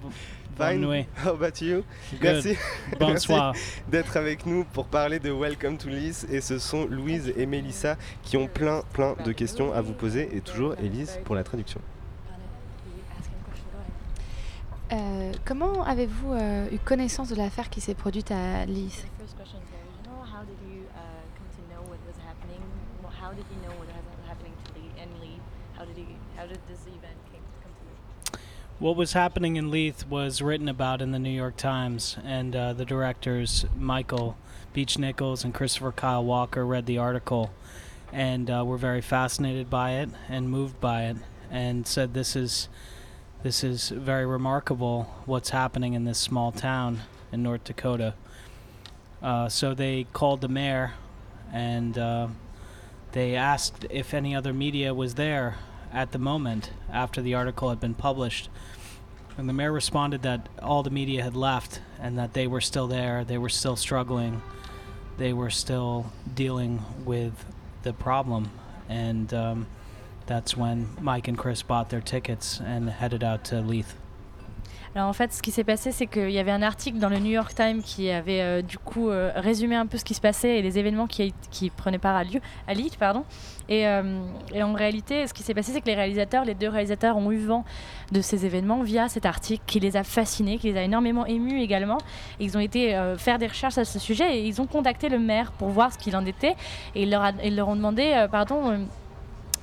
Bonne 0.59 0.81
nuit. 0.83 1.07
How 1.17 1.33
about 1.33 1.62
you? 1.62 1.83
Good. 2.21 2.45
Merci. 2.45 2.59
Bonsoir. 3.01 3.55
Merci 3.55 3.81
d'être 3.88 4.17
avec 4.19 4.45
nous 4.45 4.64
pour 4.64 4.85
parler 4.85 5.19
de 5.19 5.31
Welcome 5.31 5.79
to 5.79 5.88
Lise. 5.88 6.27
Et 6.31 6.43
ce 6.43 6.59
sont 6.59 6.85
Louise 6.85 7.33
et 7.38 7.47
Mélissa 7.47 7.97
qui 8.23 8.37
ont 8.37 8.47
plein, 8.47 8.83
plein 8.93 9.14
de 9.25 9.33
questions 9.33 9.73
à 9.73 9.81
vous 9.81 9.95
poser. 9.95 10.29
Et 10.37 10.43
toujours 10.43 10.75
Élise 10.79 11.19
pour 11.25 11.37
la 11.37 11.43
traduction. 11.43 11.81
Euh, 14.93 15.33
comment 15.47 15.83
avez-vous 15.85 16.35
euh, 16.35 16.69
eu 16.71 16.79
connaissance 16.79 17.31
de 17.31 17.35
l'affaire 17.35 17.71
qui 17.71 17.81
s'est 17.81 17.95
produite 17.95 18.31
à 18.31 18.67
Lys 18.67 19.07
What 28.81 28.95
was 28.95 29.12
happening 29.12 29.57
in 29.57 29.73
Leith 29.73 30.07
was 30.07 30.41
written 30.41 30.69
about 30.69 31.03
in 31.03 31.11
the 31.11 31.19
New 31.19 31.33
York 31.33 31.57
Times, 31.57 32.17
and 32.25 32.55
uh, 32.55 32.75
the 32.75 32.85
directors 32.85 33.67
Michael 33.77 34.37
Beach 34.73 34.97
Nichols 34.97 35.43
and 35.43 35.53
Christopher 35.53 35.91
Kyle 35.91 36.25
Walker 36.25 36.64
read 36.64 36.87
the 36.87 36.97
article 36.97 37.51
and 38.12 38.49
uh, 38.49 38.64
were 38.64 38.77
very 38.77 39.01
fascinated 39.01 39.69
by 39.69 39.95
it 39.95 40.11
and 40.29 40.49
moved 40.49 40.81
by 40.81 41.07
it, 41.07 41.17
and 41.51 41.88
said 41.88 42.14
this 42.14 42.37
is 42.37 42.69
this 43.43 43.64
is 43.64 43.88
very 43.88 44.25
remarkable 44.25 45.12
what's 45.27 45.51
happening 45.51 45.95
in 45.95 46.05
this 46.05 46.19
small 46.21 46.53
town 46.53 47.01
in 47.33 47.43
North 47.43 47.64
Dakota. 47.64 48.14
Uh, 49.21 49.49
so 49.49 49.75
they 49.75 50.07
called 50.12 50.41
the 50.41 50.49
mayor 50.49 50.93
and 51.53 51.99
uh, 51.99 52.29
they 53.11 53.35
asked 53.35 53.87
if 53.91 54.14
any 54.14 54.37
other 54.37 54.53
media 54.53 54.95
was 54.95 55.17
there 55.17 55.57
at 55.92 56.12
the 56.12 56.18
moment 56.18 56.70
after 56.92 57.22
the 57.22 57.35
article 57.35 57.68
had 57.70 57.81
been 57.81 57.94
published. 57.94 58.48
And 59.37 59.48
the 59.48 59.53
mayor 59.53 59.72
responded 59.72 60.22
that 60.22 60.48
all 60.61 60.83
the 60.83 60.90
media 60.90 61.22
had 61.22 61.37
left 61.37 61.81
and 62.01 62.18
that 62.18 62.33
they 62.33 62.46
were 62.46 62.61
still 62.61 62.88
there, 62.88 63.24
they 63.24 63.38
were 63.38 63.48
still 63.48 63.77
struggling, 63.77 64.42
they 65.16 65.33
were 65.33 65.51
still 65.51 66.12
dealing 66.35 66.83
with 67.05 67.44
the 67.83 67.92
problem. 67.92 68.51
And 68.88 69.33
um, 69.33 69.66
that's 70.27 70.57
when 70.57 70.88
Mike 71.01 71.29
and 71.29 71.38
Chris 71.38 71.62
bought 71.62 71.90
their 71.90 72.01
tickets 72.01 72.61
and 72.61 72.90
headed 72.90 73.22
out 73.22 73.44
to 73.44 73.61
Leith. 73.61 73.94
Alors 74.99 75.11
en 75.11 75.13
fait, 75.13 75.33
ce 75.33 75.43
qui 75.43 75.53
s'est 75.53 75.63
passé, 75.63 75.93
c'est 75.93 76.09
qu'il 76.09 76.33
y 76.33 76.41
avait 76.41 76.51
un 76.51 76.61
article 76.61 76.99
dans 76.99 77.09
le 77.09 77.21
New 77.21 77.31
York 77.31 77.55
Times 77.55 77.83
qui 77.85 78.11
avait 78.11 78.41
euh, 78.41 78.63
du 78.63 78.79
coup 78.79 79.11
euh, 79.11 79.31
résumé 79.37 79.77
un 79.77 79.87
peu 79.87 79.97
ce 79.97 80.05
qui 80.05 80.13
se 80.13 80.21
passait 80.21 80.59
et 80.59 80.63
les 80.63 80.77
événements 80.77 81.07
qui, 81.07 81.33
prenaient 81.77 81.99
part 82.01 82.17
à, 82.17 82.25
lieu, 82.25 82.41
à 82.67 82.75
Leith, 82.75 82.97
pardon. 82.99 83.23
Et, 83.69 83.87
euh, 83.87 84.21
et, 84.53 84.61
en 84.61 84.73
réalité, 84.73 85.29
ce 85.29 85.35
qui 85.35 85.45
s'est 85.45 85.55
passé, 85.55 85.71
c'est 85.71 85.83
que 85.83 85.87
les 85.87 85.95
réalisateurs, 85.95 86.45
les 86.45 86.57
deux 86.57 86.69
réalisateurs, 86.69 87.17
ont 87.17 87.31
eu 87.31 87.39
vent 87.39 87.65
de 88.11 88.21
ces 88.21 88.45
événements 88.45 88.83
via 88.83 89.09
cet 89.09 89.25
article 89.25 89.63
qui 89.69 89.79
les 89.79 89.97
a 89.97 90.03
fascinés, 90.03 90.59
qui 90.59 90.73
les 90.73 90.77
a 90.77 90.83
énormément 90.83 91.25
émus 91.27 91.61
également. 91.61 91.99
Ils 92.41 92.57
ont 92.57 92.61
été 92.61 93.01
faire 93.19 93.39
des 93.39 93.47
recherches 93.47 93.79
à 93.79 93.85
ce 93.85 94.01
sujet 94.01 94.37
et 94.37 94.49
ils 94.49 94.61
ont 94.61 94.67
contacté 94.67 95.09
le 95.09 95.21
maire 95.21 95.53
pour 95.53 95.69
voir 95.69 95.93
ce 95.93 95.99
qu'il 95.99 96.17
en 96.17 96.27
était. 96.27 96.57
Et 96.97 97.05
ils 97.05 97.11
leur, 97.11 97.31
ils 97.45 97.55
leur 97.55 97.69
ont 97.69 97.77
demandé, 97.77 98.27
pardon 98.33 98.81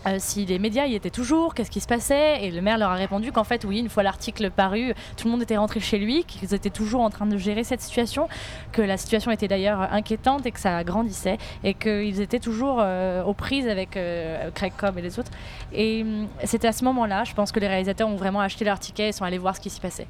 euh, 0.08 0.18
si 0.20 0.46
les 0.46 0.60
médias 0.60 0.86
y 0.86 0.96
étaient 0.96 1.10
toujours, 1.10 1.54
qu'est-ce 1.54 1.72
qui 1.72 1.80
se 1.80 1.88
passait. 1.88 2.44
Et 2.46 2.52
le 2.52 2.62
maire 2.62 2.78
leur 2.78 2.92
a 2.92 2.96
répondu 2.96 3.32
qu'en 3.32 3.44
fait, 3.44 3.66
oui, 3.66 3.80
une 3.80 3.90
fois 3.90 4.04
l'article 4.04 4.52
paru, 4.52 4.94
tout 5.18 5.28
le 5.28 5.32
monde 5.32 5.42
était 5.42 5.58
rentré 5.58 5.80
chez 5.80 5.98
lui, 5.98 6.24
qu'ils 6.24 6.54
étaient 6.54 6.70
toujours 6.70 7.02
en 7.02 7.10
train 7.10 7.26
de 7.26 7.38
gérer 7.38 7.64
cette 7.64 7.82
situation, 7.82 8.28
que 8.72 8.82
la 8.82 8.98
situation 8.98 9.32
était 9.32 9.48
d'ailleurs 9.48 9.82
inquiétante 9.92 10.46
et 10.46 10.52
que 10.52 10.60
ça 10.60 10.84
grandissait, 10.84 11.38
et 11.64 11.74
qu'ils 11.74 12.22
étaient 12.22 12.40
toujours 12.40 12.78
euh, 12.80 13.24
aux 13.24 13.34
prises 13.34 13.68
avec 13.68 13.98
euh, 13.98 14.50
Craig 14.52 14.74
Cobb 14.78 14.98
et 14.98 15.02
les 15.02 15.20
autres. 15.20 15.32
Et 15.74 16.04
euh, 16.04 16.26
c'était 16.44 16.68
à 16.68 16.74
ce 16.74 16.84
moment-là, 16.86 17.24
je 17.24 17.34
pense 17.34 17.52
que 17.52 17.60
les 17.60 17.68
réalisateurs 17.68 18.08
ont 18.08 18.16
vraiment 18.16 18.42
acheté 18.42 18.66
leur 18.66 18.80
ticket 18.80 19.10
et 19.10 19.12
sont 19.12 19.26
allés 19.26 19.38
voir 19.38 19.56
ce 19.56 19.62
qui 19.62 19.70
s'y 19.70 19.80
passait. 19.80 20.08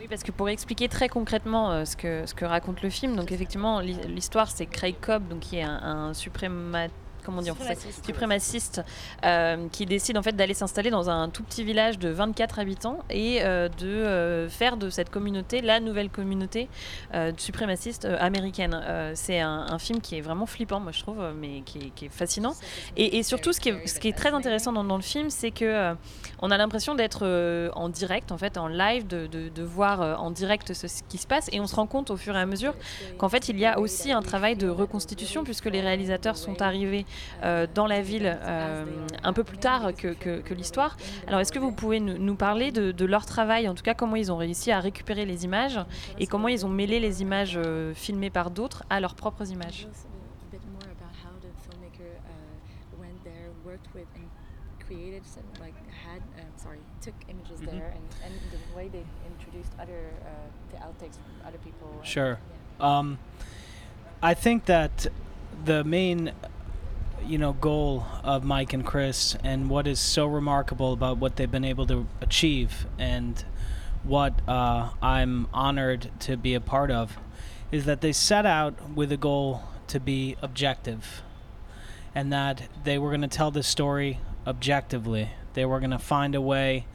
Oui, 0.00 0.06
parce 0.08 0.22
que 0.22 0.32
pour 0.32 0.48
expliquer 0.48 0.88
très 0.88 1.10
concrètement 1.10 1.70
euh, 1.70 1.84
ce, 1.84 1.94
que, 1.94 2.24
ce 2.24 2.32
que 2.32 2.46
raconte 2.46 2.80
le 2.80 2.88
film, 2.88 3.16
donc 3.16 3.32
effectivement, 3.32 3.80
l'histoire, 3.80 4.50
c'est 4.50 4.64
Craig 4.64 4.94
Cobb, 4.98 5.28
donc, 5.28 5.40
qui 5.40 5.58
est 5.58 5.62
un, 5.62 6.08
un 6.08 6.14
suprémat 7.30 7.42
comment 7.42 7.42
dire, 7.42 7.54
suprémaciste, 7.54 8.04
suprémaciste 8.04 8.82
euh, 9.24 9.68
qui 9.70 9.86
décide 9.86 10.18
en 10.18 10.22
fait 10.22 10.34
d'aller 10.34 10.54
s'installer 10.54 10.90
dans 10.90 11.10
un 11.10 11.28
tout 11.28 11.42
petit 11.42 11.64
village 11.64 11.98
de 11.98 12.08
24 12.08 12.58
habitants 12.58 13.00
et 13.10 13.42
euh, 13.42 13.68
de 13.68 13.86
euh, 13.86 14.48
faire 14.48 14.76
de 14.76 14.90
cette 14.90 15.10
communauté 15.10 15.60
la 15.60 15.80
nouvelle 15.80 16.10
communauté 16.10 16.68
suprémaciste 17.36 18.06
américaine. 18.18 18.80
c'est 19.14 19.40
un, 19.40 19.66
un, 19.68 19.78
film 19.78 20.00
qui 20.00 20.16
est 20.16 20.20
vraiment 20.20 20.46
flippant, 20.46 20.80
moi 20.80 20.92
je 20.92 21.00
trouve, 21.00 21.22
mais 21.38 21.62
qui 21.62 21.78
est, 21.78 21.90
qui 21.94 22.06
est 22.06 22.08
fascinant. 22.08 22.54
Et, 22.96 23.18
et, 23.18 23.22
surtout, 23.22 23.52
ce 23.52 23.60
qui 23.60 23.70
est, 23.70 23.86
ce 23.86 23.98
qui 23.98 24.08
est 24.08 24.16
très 24.16 24.32
intéressant 24.32 24.72
dans, 24.72 24.84
dans 24.84 24.96
le 24.96 25.02
film, 25.02 25.30
c'est 25.30 25.50
que 25.50 25.94
on 26.40 26.50
a 26.50 26.56
l'impression 26.56 26.94
d'être 26.94 27.26
en 27.74 27.88
direct, 27.88 28.32
en 28.32 28.38
fait, 28.38 28.56
en 28.58 28.68
live, 28.68 29.06
de, 29.06 29.26
de, 29.26 29.48
de 29.48 29.62
voir 29.62 30.20
en 30.20 30.30
direct 30.30 30.72
ce, 30.72 30.88
ce, 30.88 31.02
qui 31.08 31.18
se 31.18 31.26
passe, 31.26 31.48
et 31.52 31.60
on 31.60 31.66
se 31.66 31.74
rend 31.74 31.86
compte 31.86 32.10
au 32.10 32.16
fur 32.16 32.36
et 32.36 32.40
à 32.40 32.46
mesure 32.46 32.74
qu'en 33.18 33.28
fait 33.28 33.48
il 33.48 33.58
y 33.58 33.66
a 33.66 33.78
aussi 33.78 34.12
un 34.12 34.22
travail 34.22 34.56
de 34.56 34.68
reconstitution 34.68 35.44
puisque 35.44 35.66
les 35.66 35.80
réalisateurs 35.80 36.36
sont 36.36 36.62
arrivés 36.62 37.06
dans 37.74 37.86
la 37.86 38.02
ville 38.02 38.38
euh, 38.42 38.84
un 39.22 39.32
peu 39.32 39.44
plus 39.44 39.58
tard 39.58 39.92
que, 39.94 40.54
l'histoire. 40.54 40.96
Alors 41.26 41.40
est-ce 41.40 41.52
que 41.52 41.58
vous 41.58 41.72
pouvez 41.72 42.00
nous, 42.00 42.34
parler 42.34 42.72
de, 42.72 43.04
leur 43.04 43.26
travail, 43.26 43.68
en 43.68 43.74
tout 43.74 43.82
cas 43.82 43.94
comment 43.94 44.16
ils 44.16 44.30
ont 44.30 44.36
réussi 44.36 44.70
à 44.70 44.80
récupérer 44.80 45.24
les 45.24 45.44
images 45.44 45.80
et 46.18 46.26
comment 46.26 46.48
ils 46.48 46.64
ont 46.66 46.68
mêlé 46.68 47.00
les 47.00 47.22
images 47.22 47.56
euh, 47.56 47.94
filmées 47.94 48.30
par 48.30 48.50
d'autres 48.50 48.84
à 48.90 49.00
leurs 49.00 49.14
propres 49.14 49.50
images? 49.50 49.88
Sure 62.02 62.38
um, 62.80 63.18
I 64.22 64.34
think 64.34 64.64
that 64.66 65.06
the 65.64 65.84
main 65.84 66.32
you 67.26 67.38
know 67.38 67.52
goal 67.52 68.04
of 68.22 68.44
Mike 68.44 68.72
and 68.72 68.84
Chris 68.84 69.36
and 69.44 69.70
what 69.70 69.86
is 69.86 70.00
so 70.00 70.26
remarkable 70.26 70.92
about 70.92 71.18
what 71.18 71.36
they've 71.36 71.50
been 71.50 71.64
able 71.64 71.86
to 71.86 72.06
achieve 72.20 72.86
and 72.98 73.44
what 74.02 74.40
uh, 74.48 74.90
I'm 75.02 75.46
honored 75.52 76.10
to 76.20 76.36
be 76.36 76.54
a 76.54 76.60
part 76.60 76.90
of 76.90 77.18
is 77.70 77.84
that 77.84 78.00
they 78.00 78.12
set 78.12 78.46
out 78.46 78.90
with 78.90 79.12
a 79.12 79.16
goal 79.16 79.62
to 79.88 80.00
be 80.00 80.36
objective 80.42 81.22
and 82.14 82.32
that 82.32 82.68
they 82.84 82.98
were 82.98 83.10
going 83.10 83.20
to 83.20 83.28
tell 83.28 83.50
this 83.50 83.68
story 83.68 84.20
objectively. 84.46 85.30
They 85.54 85.64
were 85.64 85.78
going 85.78 85.90
to 85.90 85.98
find 85.98 86.34
a 86.34 86.40
way 86.40 86.86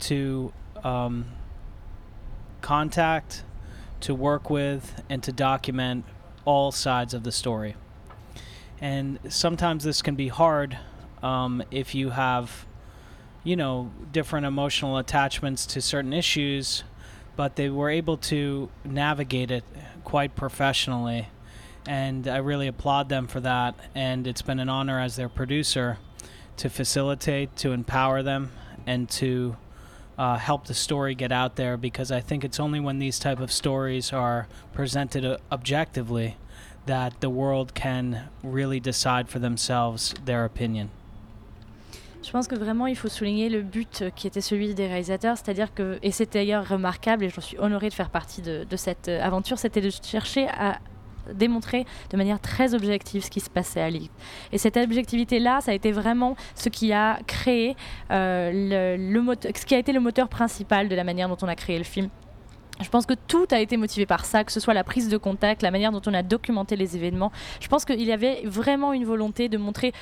to 0.00 0.52
um, 0.82 1.26
contact 2.60 3.44
to 4.00 4.14
work 4.14 4.50
with 4.50 5.02
and 5.08 5.22
to 5.22 5.32
document 5.32 6.04
all 6.44 6.72
sides 6.72 7.14
of 7.14 7.22
the 7.22 7.32
story 7.32 7.76
and 8.84 9.18
sometimes 9.28 9.82
this 9.84 10.02
can 10.02 10.14
be 10.14 10.28
hard 10.28 10.76
um, 11.22 11.62
if 11.70 11.94
you 11.94 12.10
have 12.10 12.66
you 13.42 13.56
know 13.56 13.90
different 14.12 14.46
emotional 14.46 14.98
attachments 14.98 15.66
to 15.66 15.80
certain 15.80 16.12
issues 16.12 16.84
but 17.36 17.56
they 17.56 17.68
were 17.68 17.90
able 17.90 18.16
to 18.16 18.68
navigate 18.84 19.50
it 19.50 19.64
quite 20.04 20.36
professionally. 20.36 21.28
And 21.86 22.26
I 22.28 22.38
really 22.38 22.66
applaud 22.66 23.08
them 23.08 23.26
for 23.26 23.40
that. 23.40 23.74
And 23.94 24.26
it's 24.26 24.42
been 24.42 24.60
an 24.60 24.68
honor 24.68 25.00
as 25.00 25.16
their 25.16 25.28
producer 25.28 25.98
to 26.56 26.70
facilitate 26.70 27.56
to 27.56 27.72
empower 27.72 28.22
them 28.22 28.52
and 28.86 29.08
to 29.10 29.56
uh, 30.16 30.36
help 30.38 30.66
the 30.66 30.74
story 30.74 31.14
get 31.14 31.32
out 31.32 31.56
there 31.56 31.76
because 31.76 32.12
I 32.12 32.20
think 32.20 32.44
it's 32.44 32.60
only 32.60 32.78
when 32.78 33.00
these 33.00 33.18
type 33.18 33.40
of 33.40 33.50
stories 33.50 34.12
are 34.12 34.46
presented 34.72 35.24
uh, 35.24 35.38
objectively 35.50 36.36
that 36.86 37.10
the 37.20 37.30
world 37.30 37.72
can 37.74 38.28
really 38.42 38.80
decide 38.80 39.28
for 39.28 39.40
themselves 39.40 40.14
their 40.24 40.44
opinion. 40.44 40.88
Je 42.24 42.30
pense 42.30 42.48
que 42.48 42.54
vraiment 42.54 42.86
il 42.86 42.96
faut 42.96 43.10
souligner 43.10 43.50
le 43.50 43.60
but 43.60 44.04
qui 44.16 44.26
était 44.26 44.40
celui 44.40 44.74
des 44.74 44.86
réalisateurs, 44.86 45.36
c'est-à-dire 45.36 45.74
que, 45.74 45.98
et 46.02 46.10
c'est 46.10 46.32
d'ailleurs 46.32 46.66
remarquable, 46.66 47.24
et 47.24 47.28
j'en 47.28 47.42
suis 47.42 47.58
honorée 47.58 47.90
de 47.90 47.94
faire 47.94 48.08
partie 48.08 48.40
de, 48.40 48.64
cette 48.76 49.08
aventure, 49.08 49.58
c'était 49.58 49.82
de 49.82 49.90
chercher 49.90 50.48
à 50.48 50.78
démontrer 51.32 51.84
de 52.10 52.16
manière 52.16 52.40
très 52.40 52.74
objective 52.74 53.24
ce 53.24 53.30
qui 53.30 53.40
se 53.40 53.50
passait 53.50 53.80
à 53.80 53.90
Lille. 53.90 54.08
Et 54.52 54.58
cette 54.58 54.76
objectivité-là, 54.76 55.60
ça 55.60 55.72
a 55.72 55.74
été 55.74 55.92
vraiment 55.92 56.34
ce 56.54 56.70
qui 56.70 56.92
a 56.92 57.18
créé 57.26 57.76
euh, 58.10 58.96
le 58.96 59.20
moteur, 59.20 59.52
ce 59.54 59.66
qui 59.66 59.74
a 59.74 59.78
été 59.78 59.92
le 59.92 60.00
moteur 60.00 60.28
principal 60.28 60.88
de 60.88 60.94
la 60.94 61.04
manière 61.04 61.28
dont 61.28 61.38
on 61.42 61.48
a 61.48 61.56
créé 61.56 61.76
le 61.76 61.84
film. 61.84 62.08
Je 62.80 62.88
pense 62.88 63.06
que 63.06 63.14
tout 63.14 63.46
a 63.52 63.60
été 63.60 63.76
motivé 63.76 64.04
par 64.04 64.24
ça, 64.24 64.42
que 64.42 64.50
ce 64.50 64.58
soit 64.58 64.74
la 64.74 64.82
prise 64.82 65.08
de 65.08 65.16
contact, 65.16 65.62
la 65.62 65.70
manière 65.70 65.92
dont 65.92 66.02
on 66.06 66.14
a 66.14 66.22
documenté 66.22 66.74
les 66.74 66.96
événements. 66.96 67.30
Je 67.60 67.68
pense 67.68 67.84
qu'il 67.84 68.02
y 68.02 68.12
avait 68.12 68.42
vraiment 68.44 68.92
une 68.92 69.04
volonté 69.04 69.48
de 69.48 69.58
montrer 69.58 69.92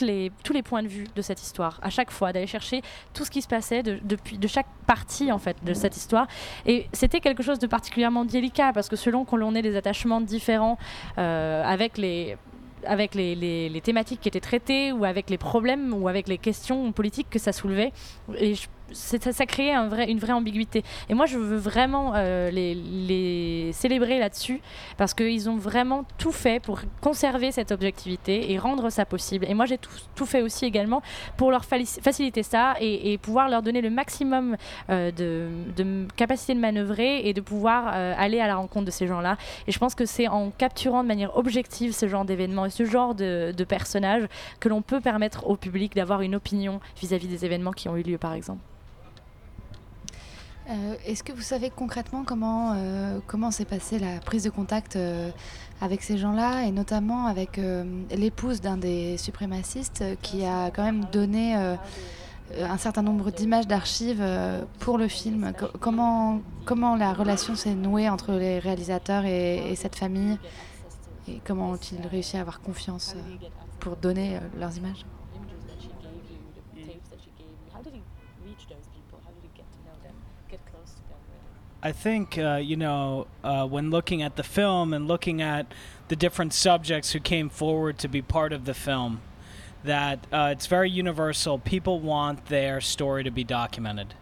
les, 0.00 0.30
tous 0.44 0.52
les 0.52 0.62
points 0.62 0.82
de 0.82 0.88
vue 0.88 1.06
de 1.14 1.22
cette 1.22 1.42
histoire, 1.42 1.80
à 1.82 1.90
chaque 1.90 2.10
fois, 2.10 2.32
d'aller 2.32 2.46
chercher 2.46 2.82
tout 3.14 3.24
ce 3.24 3.30
qui 3.30 3.42
se 3.42 3.48
passait 3.48 3.82
de, 3.82 3.98
de 4.04 4.48
chaque 4.48 4.68
partie 4.86 5.32
en 5.32 5.38
fait 5.38 5.56
de 5.64 5.74
cette 5.74 5.96
histoire. 5.96 6.28
Et 6.66 6.86
c'était 6.92 7.20
quelque 7.20 7.42
chose 7.42 7.58
de 7.58 7.66
particulièrement 7.66 8.24
délicat 8.24 8.72
parce 8.72 8.88
que 8.88 8.96
selon 8.96 9.24
qu'on 9.24 9.54
ait 9.54 9.62
des 9.62 9.76
attachements 9.76 10.20
différents 10.20 10.78
euh, 11.18 11.64
avec 11.64 11.98
les 11.98 12.36
avec 12.86 13.14
les, 13.14 13.34
les, 13.34 13.80
thématiques 13.82 14.22
qui 14.22 14.28
étaient 14.28 14.40
traitées 14.40 14.90
ou 14.90 15.04
avec 15.04 15.28
les 15.28 15.36
problèmes 15.36 15.92
ou 15.92 16.08
avec 16.08 16.28
les 16.28 16.38
questions 16.38 16.92
politiques 16.92 17.28
que 17.28 17.38
ça 17.38 17.52
soulevait. 17.52 17.92
Ça, 18.92 19.32
ça 19.32 19.46
créait 19.46 19.74
une 19.74 20.18
vraie 20.18 20.32
ambiguïté. 20.32 20.82
Et 21.08 21.14
moi, 21.14 21.26
je 21.26 21.38
veux 21.38 21.56
vraiment 21.56 22.12
euh, 22.14 22.50
les, 22.50 23.70
célébrer 23.72 24.18
là-dessus 24.18 24.60
parce 24.96 25.14
qu'ils 25.14 25.48
ont 25.48 25.56
vraiment 25.56 26.04
tout 26.18 26.32
fait 26.32 26.60
pour 26.60 26.80
conserver 27.00 27.52
cette 27.52 27.72
objectivité 27.72 28.52
et 28.52 28.58
rendre 28.58 28.90
ça 28.90 29.04
possible. 29.04 29.46
Et 29.48 29.54
moi, 29.54 29.66
j'ai 29.66 29.78
tout, 29.78 30.26
fait 30.26 30.42
aussi 30.42 30.64
également 30.64 31.02
pour 31.36 31.50
leur 31.50 31.64
faciliter 31.64 32.42
ça 32.42 32.74
et, 32.80 33.18
pouvoir 33.18 33.48
leur 33.48 33.62
donner 33.62 33.80
le 33.80 33.90
maximum 33.90 34.56
euh, 34.88 35.10
de, 35.10 36.06
capacité 36.16 36.54
de 36.54 36.60
manœuvrer 36.60 37.28
et 37.28 37.34
de 37.34 37.40
pouvoir 37.40 37.90
euh, 37.92 38.14
aller 38.16 38.40
à 38.40 38.46
la 38.46 38.56
rencontre 38.56 38.86
de 38.86 38.90
ces 38.90 39.06
gens-là. 39.06 39.36
Et 39.66 39.72
je 39.72 39.78
pense 39.78 39.94
que 39.94 40.04
c'est 40.04 40.28
en 40.28 40.50
capturant 40.50 41.02
de 41.02 41.08
manière 41.08 41.36
objective 41.36 41.92
ce 41.92 42.08
genre 42.08 42.24
d'événements 42.24 42.66
et 42.66 42.70
ce 42.70 42.84
genre 42.84 43.14
de, 43.14 43.52
de 43.56 43.64
personnages 43.64 44.26
que 44.60 44.68
l'on 44.68 44.82
peut 44.82 45.00
permettre 45.00 45.46
au 45.46 45.56
public 45.56 45.94
d'avoir 45.94 46.22
une 46.22 46.34
opinion 46.34 46.80
vis-à-vis 47.00 47.28
des 47.28 47.44
événements 47.44 47.72
qui 47.72 47.88
ont 47.88 47.96
eu 47.96 48.02
lieu, 48.02 48.18
par 48.18 48.34
exemple. 48.34 48.60
Euh, 50.70 50.94
Est-ce 51.04 51.24
que 51.24 51.32
vous 51.32 51.42
savez 51.42 51.70
concrètement 51.70 52.22
comment 52.24 52.74
euh, 52.76 53.18
comment 53.26 53.50
s'est 53.50 53.64
passée 53.64 53.98
la 53.98 54.20
prise 54.20 54.44
de 54.44 54.50
contact 54.50 54.94
euh, 54.96 55.30
avec 55.80 56.02
ces 56.02 56.16
gens-là 56.16 56.64
et 56.64 56.70
notamment 56.70 57.26
avec 57.26 57.58
l'épouse 58.10 58.60
d'un 58.60 58.76
des 58.76 59.16
suprémacistes 59.16 60.04
qui 60.22 60.44
a 60.44 60.70
quand 60.70 60.84
même 60.84 61.06
donné 61.10 61.54
un 61.54 62.76
certain 62.76 63.00
nombre 63.02 63.30
d'images 63.30 63.66
d'archives 63.66 64.22
pour 64.78 64.98
le 64.98 65.08
film? 65.08 65.52
Co- 65.58 65.70
comment 65.78 66.96
la 66.96 67.14
relation 67.14 67.54
s'est 67.56 67.74
nouée 67.74 68.10
entre 68.10 68.32
les 68.32 68.58
réalisateurs 68.58 69.24
et, 69.24 69.72
et 69.72 69.74
cette 69.74 69.96
famille? 69.96 70.38
Et 71.28 71.40
comment 71.46 71.70
ont-ils 71.70 72.06
réussi 72.06 72.36
à 72.36 72.42
avoir 72.42 72.60
confiance 72.60 73.16
pour 73.80 73.96
donner 73.96 74.38
leurs 74.58 74.76
images? 74.76 75.06
I 81.82 81.92
think 81.92 82.36
uh, 82.36 82.56
you 82.56 82.76
know 82.76 83.26
uh, 83.42 83.66
when 83.66 83.90
looking 83.90 84.20
at 84.20 84.36
the 84.36 84.42
film 84.42 84.92
and 84.92 85.08
looking 85.08 85.40
at 85.40 85.72
the 86.08 86.16
different 86.16 86.52
subjects 86.52 87.12
who 87.12 87.20
came 87.20 87.48
forward 87.48 87.98
to 88.00 88.08
be 88.08 88.20
part 88.20 88.52
of 88.52 88.66
the 88.66 88.74
film, 88.74 89.22
that 89.82 90.26
uh, 90.30 90.50
it's 90.52 90.66
very 90.66 90.90
universal. 90.90 91.58
People 91.58 91.98
want 91.98 92.46
their 92.46 92.82
story 92.82 93.24
to 93.24 93.30
be 93.30 93.44
documented, 93.44 94.14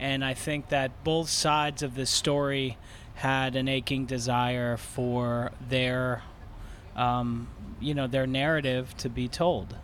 and 0.00 0.24
I 0.24 0.34
think 0.34 0.70
that 0.70 1.04
both 1.04 1.28
sides 1.28 1.84
of 1.84 1.94
this 1.94 2.10
story 2.10 2.78
had 3.14 3.54
an 3.54 3.68
aching 3.68 4.06
desire 4.06 4.76
for 4.76 5.52
their, 5.68 6.24
um, 6.96 7.46
you 7.80 7.94
know, 7.94 8.08
their 8.08 8.26
narrative 8.26 8.96
to 8.96 9.08
be 9.08 9.28
told. 9.28 9.76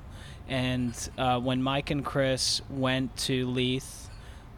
And 0.48 0.96
uh, 1.16 1.38
when 1.38 1.62
Mike 1.62 1.92
and 1.92 2.04
Chris 2.04 2.60
went 2.68 3.16
to 3.18 3.46
Leith 3.46 4.09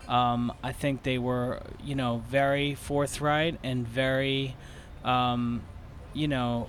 um, 0.09 0.53
I 0.63 0.73
think 0.73 1.03
they 1.03 1.19
were, 1.19 1.63
you 1.83 1.95
know, 1.95 2.23
very 2.29 2.75
forthright 2.75 3.59
and 3.63 3.87
very, 3.87 4.57
um, 5.05 5.63
you 6.13 6.29
know, 6.29 6.69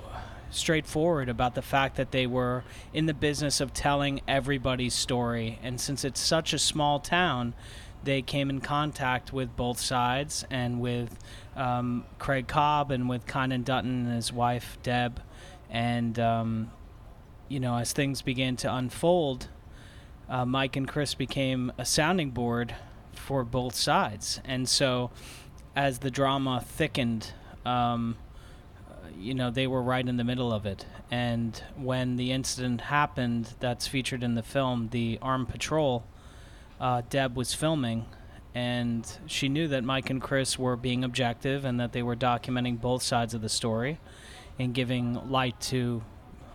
straightforward 0.52 1.30
about 1.30 1.56
the 1.56 1.62
fact 1.62 1.96
that 1.96 2.12
they 2.12 2.28
were 2.28 2.64
in 2.94 3.06
the 3.06 3.14
business 3.14 3.60
of 3.60 3.74
telling 3.74 4.22
everybody's 4.28 4.94
story. 4.94 5.60
And 5.64 5.82
since 5.82 6.06
it's 6.06 6.20
such 6.20 6.54
a 6.54 6.60
small 6.60 7.00
town, 7.00 7.54
they 8.04 8.22
came 8.22 8.50
in 8.50 8.62
contact 8.62 9.34
with 9.34 9.56
both 9.56 9.80
sides 9.80 10.46
and 10.50 10.80
with 10.80 11.18
um, 11.56 12.06
Craig 12.20 12.48
Cobb 12.48 12.92
and 12.92 13.10
with 13.10 13.26
Conan 13.26 13.64
Dutton 13.64 14.06
and 14.06 14.16
his 14.16 14.32
wife 14.32 14.78
Deb. 14.84 15.22
And, 15.70 16.20
um, 16.20 16.72
you 17.48 17.60
know, 17.60 17.78
as 17.78 17.94
things 17.94 18.22
began 18.22 18.56
to 18.58 18.74
unfold, 18.74 19.48
uh, 20.30 20.46
Mike 20.46 20.76
and 20.76 20.88
Chris 20.88 21.16
became 21.16 21.72
a 21.78 21.86
sounding 21.86 22.32
board 22.32 22.76
for 23.24 23.44
both 23.44 23.76
sides. 23.76 24.42
And 24.44 24.68
so, 24.68 25.12
as 25.76 26.00
the 26.00 26.12
drama 26.12 26.64
thickened, 26.66 27.32
um, 27.66 28.18
you 29.18 29.34
know, 29.34 29.50
they 29.50 29.68
were 29.68 29.82
right 29.82 30.08
in 30.08 30.18
the 30.18 30.24
middle 30.24 30.52
of 30.52 30.66
it. 30.66 30.86
And 31.10 31.62
when 31.76 32.18
the 32.18 32.32
incident 32.32 32.82
happened 32.82 33.54
that's 33.60 33.88
featured 33.88 34.24
in 34.24 34.36
the 34.36 34.44
film, 34.44 34.90
the 34.92 35.20
armed 35.22 35.50
patrol, 35.50 36.04
uh, 36.80 37.02
Deb 37.10 37.36
was 37.36 37.54
filming. 37.54 38.06
And 38.54 39.10
she 39.26 39.50
knew 39.50 39.68
that 39.70 39.84
Mike 39.84 40.10
and 40.10 40.22
Chris 40.22 40.60
were 40.60 40.76
being 40.76 41.04
objective 41.04 41.66
and 41.66 41.80
that 41.80 41.92
they 41.92 42.04
were 42.04 42.16
documenting 42.16 42.80
both 42.80 43.02
sides 43.02 43.34
of 43.34 43.42
the 43.42 43.50
story 43.50 44.00
and 44.60 44.74
giving 44.74 45.30
light 45.32 45.60
to 45.62 46.04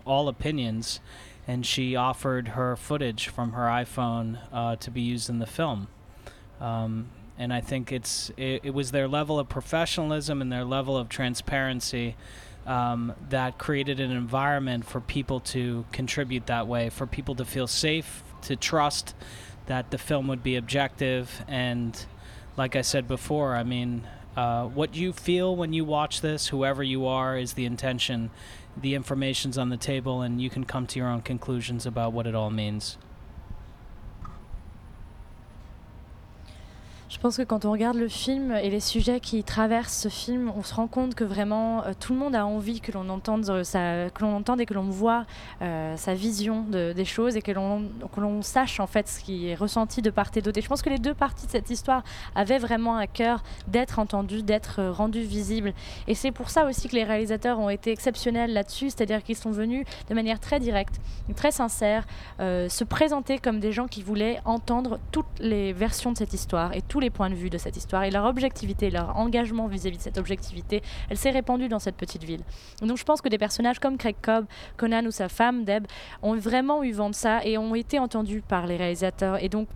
all 0.05 0.27
opinions. 0.27 1.01
And 1.47 1.65
she 1.65 1.95
offered 1.95 2.49
her 2.49 2.75
footage 2.75 3.27
from 3.27 3.53
her 3.53 3.63
iPhone 3.63 4.39
uh, 4.53 4.75
to 4.77 4.91
be 4.91 5.01
used 5.01 5.29
in 5.29 5.39
the 5.39 5.47
film. 5.47 5.87
Um, 6.59 7.09
and 7.37 7.53
I 7.53 7.61
think 7.61 7.91
it's 7.91 8.31
it, 8.37 8.61
it 8.63 8.73
was 8.73 8.91
their 8.91 9.07
level 9.07 9.39
of 9.39 9.47
professionalism 9.47 10.41
and 10.41 10.51
their 10.51 10.65
level 10.65 10.97
of 10.97 11.07
transparency 11.07 12.15
um, 12.67 13.13
that 13.29 13.57
created 13.57 13.99
an 13.99 14.11
environment 14.11 14.85
for 14.85 14.99
people 14.99 15.39
to 15.39 15.85
contribute 15.91 16.47
that 16.47 16.67
way, 16.67 16.89
for 16.89 17.07
people 17.07 17.35
to 17.35 17.45
feel 17.45 17.67
safe, 17.67 18.23
to 18.43 18.55
trust 18.55 19.15
that 19.65 19.91
the 19.91 19.97
film 19.97 20.27
would 20.27 20.43
be 20.43 20.55
objective. 20.55 21.43
And 21.47 22.05
like 22.57 22.75
I 22.75 22.81
said 22.81 23.07
before, 23.07 23.55
I 23.55 23.63
mean, 23.63 24.05
uh, 24.35 24.65
what 24.65 24.95
you 24.95 25.13
feel 25.13 25.55
when 25.55 25.73
you 25.73 25.85
watch 25.85 26.21
this, 26.21 26.47
whoever 26.47 26.83
you 26.83 27.05
are, 27.05 27.37
is 27.37 27.53
the 27.53 27.65
intention. 27.65 28.29
The 28.77 28.95
information's 28.95 29.57
on 29.57 29.69
the 29.69 29.77
table, 29.77 30.21
and 30.21 30.41
you 30.41 30.49
can 30.49 30.63
come 30.63 30.87
to 30.87 30.99
your 30.99 31.07
own 31.07 31.21
conclusions 31.21 31.85
about 31.85 32.13
what 32.13 32.27
it 32.27 32.35
all 32.35 32.51
means. 32.51 32.97
Je 37.19 37.21
pense 37.23 37.35
que 37.35 37.41
quand 37.43 37.65
on 37.65 37.73
regarde 37.73 37.97
le 37.97 38.07
film 38.07 38.53
et 38.53 38.69
les 38.69 38.79
sujets 38.79 39.19
qui 39.19 39.43
traversent 39.43 40.03
ce 40.03 40.07
film, 40.07 40.49
on 40.55 40.63
se 40.63 40.73
rend 40.73 40.87
compte 40.87 41.15
que 41.15 41.25
vraiment 41.25 41.83
euh, 41.83 41.91
tout 41.99 42.13
le 42.13 42.19
monde 42.19 42.33
a 42.33 42.45
envie 42.45 42.79
que 42.79 42.93
l'on 42.93 43.09
entende, 43.09 43.45
euh, 43.49 43.65
sa- 43.65 44.05
entende 44.25 44.61
et 44.61 44.65
que 44.65 44.73
l'on 44.73 44.83
voit 44.89 45.25
euh, 45.61 45.97
sa 45.97 46.13
vision 46.13 46.61
de- 46.63 46.93
des 46.93 47.03
choses 47.03 47.35
et 47.35 47.41
que 47.41 47.51
l'on 47.51 47.89
que 48.15 48.21
l'on 48.21 48.41
sache 48.41 48.79
en 48.79 48.87
fait 48.87 49.09
ce 49.09 49.19
qui 49.21 49.49
est 49.49 49.55
ressenti 49.55 50.01
de 50.01 50.09
part 50.11 50.31
et 50.33 50.41
d'autre. 50.41 50.59
Et 50.59 50.61
je 50.61 50.69
pense 50.69 50.81
que 50.81 50.89
les 50.89 50.97
deux 50.97 51.13
parties 51.13 51.45
de 51.45 51.51
cette 51.51 51.69
histoire 51.69 52.03
avaient 52.35 52.57
vraiment 52.57 52.95
à 52.95 53.05
cœur 53.05 53.43
d'être 53.67 53.99
entendues, 53.99 54.41
d'être 54.41 54.81
rendues 54.85 55.23
visibles. 55.23 55.73
Et 56.07 56.15
c'est 56.15 56.31
pour 56.31 56.49
ça 56.49 56.67
aussi 56.67 56.87
que 56.87 56.95
les 56.95 57.03
réalisateurs 57.03 57.59
ont 57.59 57.69
été 57.69 57.91
exceptionnels 57.91 58.53
là-dessus, 58.53 58.91
c'est-à-dire 58.91 59.23
qu'ils 59.23 59.35
sont 59.35 59.51
venus 59.51 59.85
de 60.09 60.15
manière 60.15 60.39
très 60.39 60.61
directe, 60.61 61.01
très 61.35 61.51
sincère, 61.51 62.07
se 62.39 62.83
présenter 62.85 63.39
comme 63.39 63.59
des 63.59 63.73
gens 63.73 63.87
qui 63.87 64.03
voulaient 64.03 64.39
entendre 64.45 64.99
toutes 65.11 65.25
les 65.41 65.73
versions 65.73 66.13
de 66.13 66.17
cette 66.17 66.33
histoire 66.33 66.73
et 66.73 66.81
tous 66.81 67.01
les 67.01 67.08
points 67.09 67.29
de 67.29 67.35
vue 67.35 67.49
de 67.49 67.57
cette 67.57 67.77
histoire. 67.77 68.03
Et 68.03 68.11
leur 68.11 68.25
objectivité, 68.25 68.89
leur 68.89 69.17
engagement 69.17 69.67
vis-à-vis 69.67 69.97
de 69.97 70.01
cette 70.01 70.17
objectivité, 70.17 70.81
elle 71.09 71.17
s'est 71.17 71.31
répandue 71.31 71.69
dans 71.69 71.79
cette 71.79 71.95
petite 71.95 72.23
ville. 72.23 72.41
Donc 72.81 72.97
je 72.97 73.03
pense 73.03 73.21
que 73.21 73.29
des 73.29 73.37
personnages 73.37 73.79
comme 73.79 73.97
Craig 73.97 74.15
Cobb, 74.21 74.45
Conan 74.77 75.05
ou 75.05 75.11
sa 75.11 75.29
femme 75.29 75.63
Deb 75.63 75.85
ont 76.21 76.35
vraiment 76.35 76.83
eu 76.83 76.91
vent 76.91 77.09
de 77.09 77.15
ça 77.15 77.43
et 77.45 77.57
ont 77.57 77.75
été 77.75 77.99
entendus 77.99 78.41
par 78.41 78.67
les 78.67 78.77
réalisateurs. 78.77 79.43
Et 79.43 79.49
donc 79.49 79.67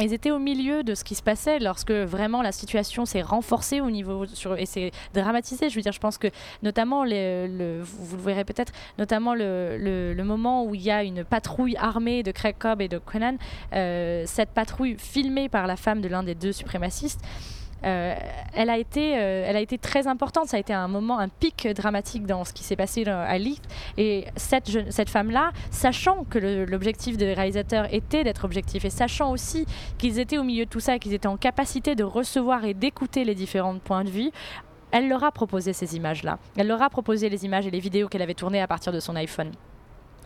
ils 0.00 0.12
étaient 0.12 0.30
au 0.30 0.38
milieu 0.38 0.82
de 0.82 0.94
ce 0.94 1.04
qui 1.04 1.14
se 1.14 1.22
passait 1.22 1.58
lorsque 1.58 1.92
vraiment 1.92 2.42
la 2.42 2.52
situation 2.52 3.04
s'est 3.04 3.22
renforcée 3.22 3.80
au 3.80 3.90
niveau 3.90 4.24
et 4.56 4.66
s'est 4.66 4.90
dramatisée. 5.12 5.70
Je 5.70 5.76
veux 5.76 5.82
dire, 5.82 5.92
je 5.92 6.00
pense 6.00 6.18
que 6.18 6.28
notamment, 6.62 7.02
vous 7.02 7.06
le 7.08 8.22
verrez 8.22 8.44
peut-être, 8.44 8.72
notamment 8.98 9.34
le 9.34 10.22
moment 10.24 10.64
où 10.64 10.74
il 10.74 10.82
y 10.82 10.90
a 10.90 11.04
une 11.04 11.24
patrouille 11.24 11.76
armée 11.76 12.22
de 12.22 12.32
Craig 12.32 12.56
Cobb 12.58 12.80
et 12.80 12.88
de 12.88 12.98
Conan, 12.98 13.36
euh, 13.72 14.24
cette 14.26 14.50
patrouille 14.50 14.96
filmée 14.98 15.48
par 15.48 15.66
la 15.66 15.76
femme 15.76 16.00
de 16.00 16.08
l'un 16.08 16.22
des 16.22 16.34
deux 16.34 16.52
suprémacistes. 16.52 17.20
Euh, 17.84 18.14
elle, 18.54 18.70
a 18.70 18.78
été, 18.78 19.18
euh, 19.18 19.44
elle 19.46 19.56
a 19.56 19.60
été 19.60 19.78
très 19.78 20.06
importante. 20.06 20.48
Ça 20.48 20.56
a 20.56 20.60
été 20.60 20.72
un 20.72 20.88
moment, 20.88 21.18
un 21.18 21.28
pic 21.28 21.68
dramatique 21.74 22.26
dans 22.26 22.44
ce 22.44 22.52
qui 22.52 22.64
s'est 22.64 22.76
passé 22.76 23.04
à 23.06 23.36
Leith. 23.38 23.62
Et 23.96 24.26
cette, 24.36 24.90
cette 24.90 25.10
femme-là, 25.10 25.52
sachant 25.70 26.24
que 26.24 26.38
l'objectif 26.38 27.16
des 27.16 27.34
réalisateurs 27.34 27.92
était 27.92 28.24
d'être 28.24 28.44
objectif 28.44 28.84
et 28.84 28.90
sachant 28.90 29.30
aussi 29.30 29.66
qu'ils 29.98 30.18
étaient 30.18 30.38
au 30.38 30.44
milieu 30.44 30.64
de 30.64 30.70
tout 30.70 30.80
ça, 30.80 30.98
qu'ils 30.98 31.14
étaient 31.14 31.28
en 31.28 31.36
capacité 31.36 31.94
de 31.94 32.04
recevoir 32.04 32.64
et 32.64 32.74
d'écouter 32.74 33.24
les 33.24 33.34
différents 33.34 33.78
points 33.78 34.04
de 34.04 34.10
vue, 34.10 34.30
elle 34.90 35.08
leur 35.08 35.24
a 35.24 35.32
proposé 35.32 35.72
ces 35.72 35.96
images-là. 35.96 36.38
Elle 36.56 36.68
leur 36.68 36.80
a 36.80 36.88
proposé 36.88 37.28
les 37.28 37.44
images 37.44 37.66
et 37.66 37.70
les 37.70 37.80
vidéos 37.80 38.08
qu'elle 38.08 38.22
avait 38.22 38.34
tournées 38.34 38.62
à 38.62 38.68
partir 38.68 38.92
de 38.92 39.00
son 39.00 39.16
iPhone. 39.16 39.50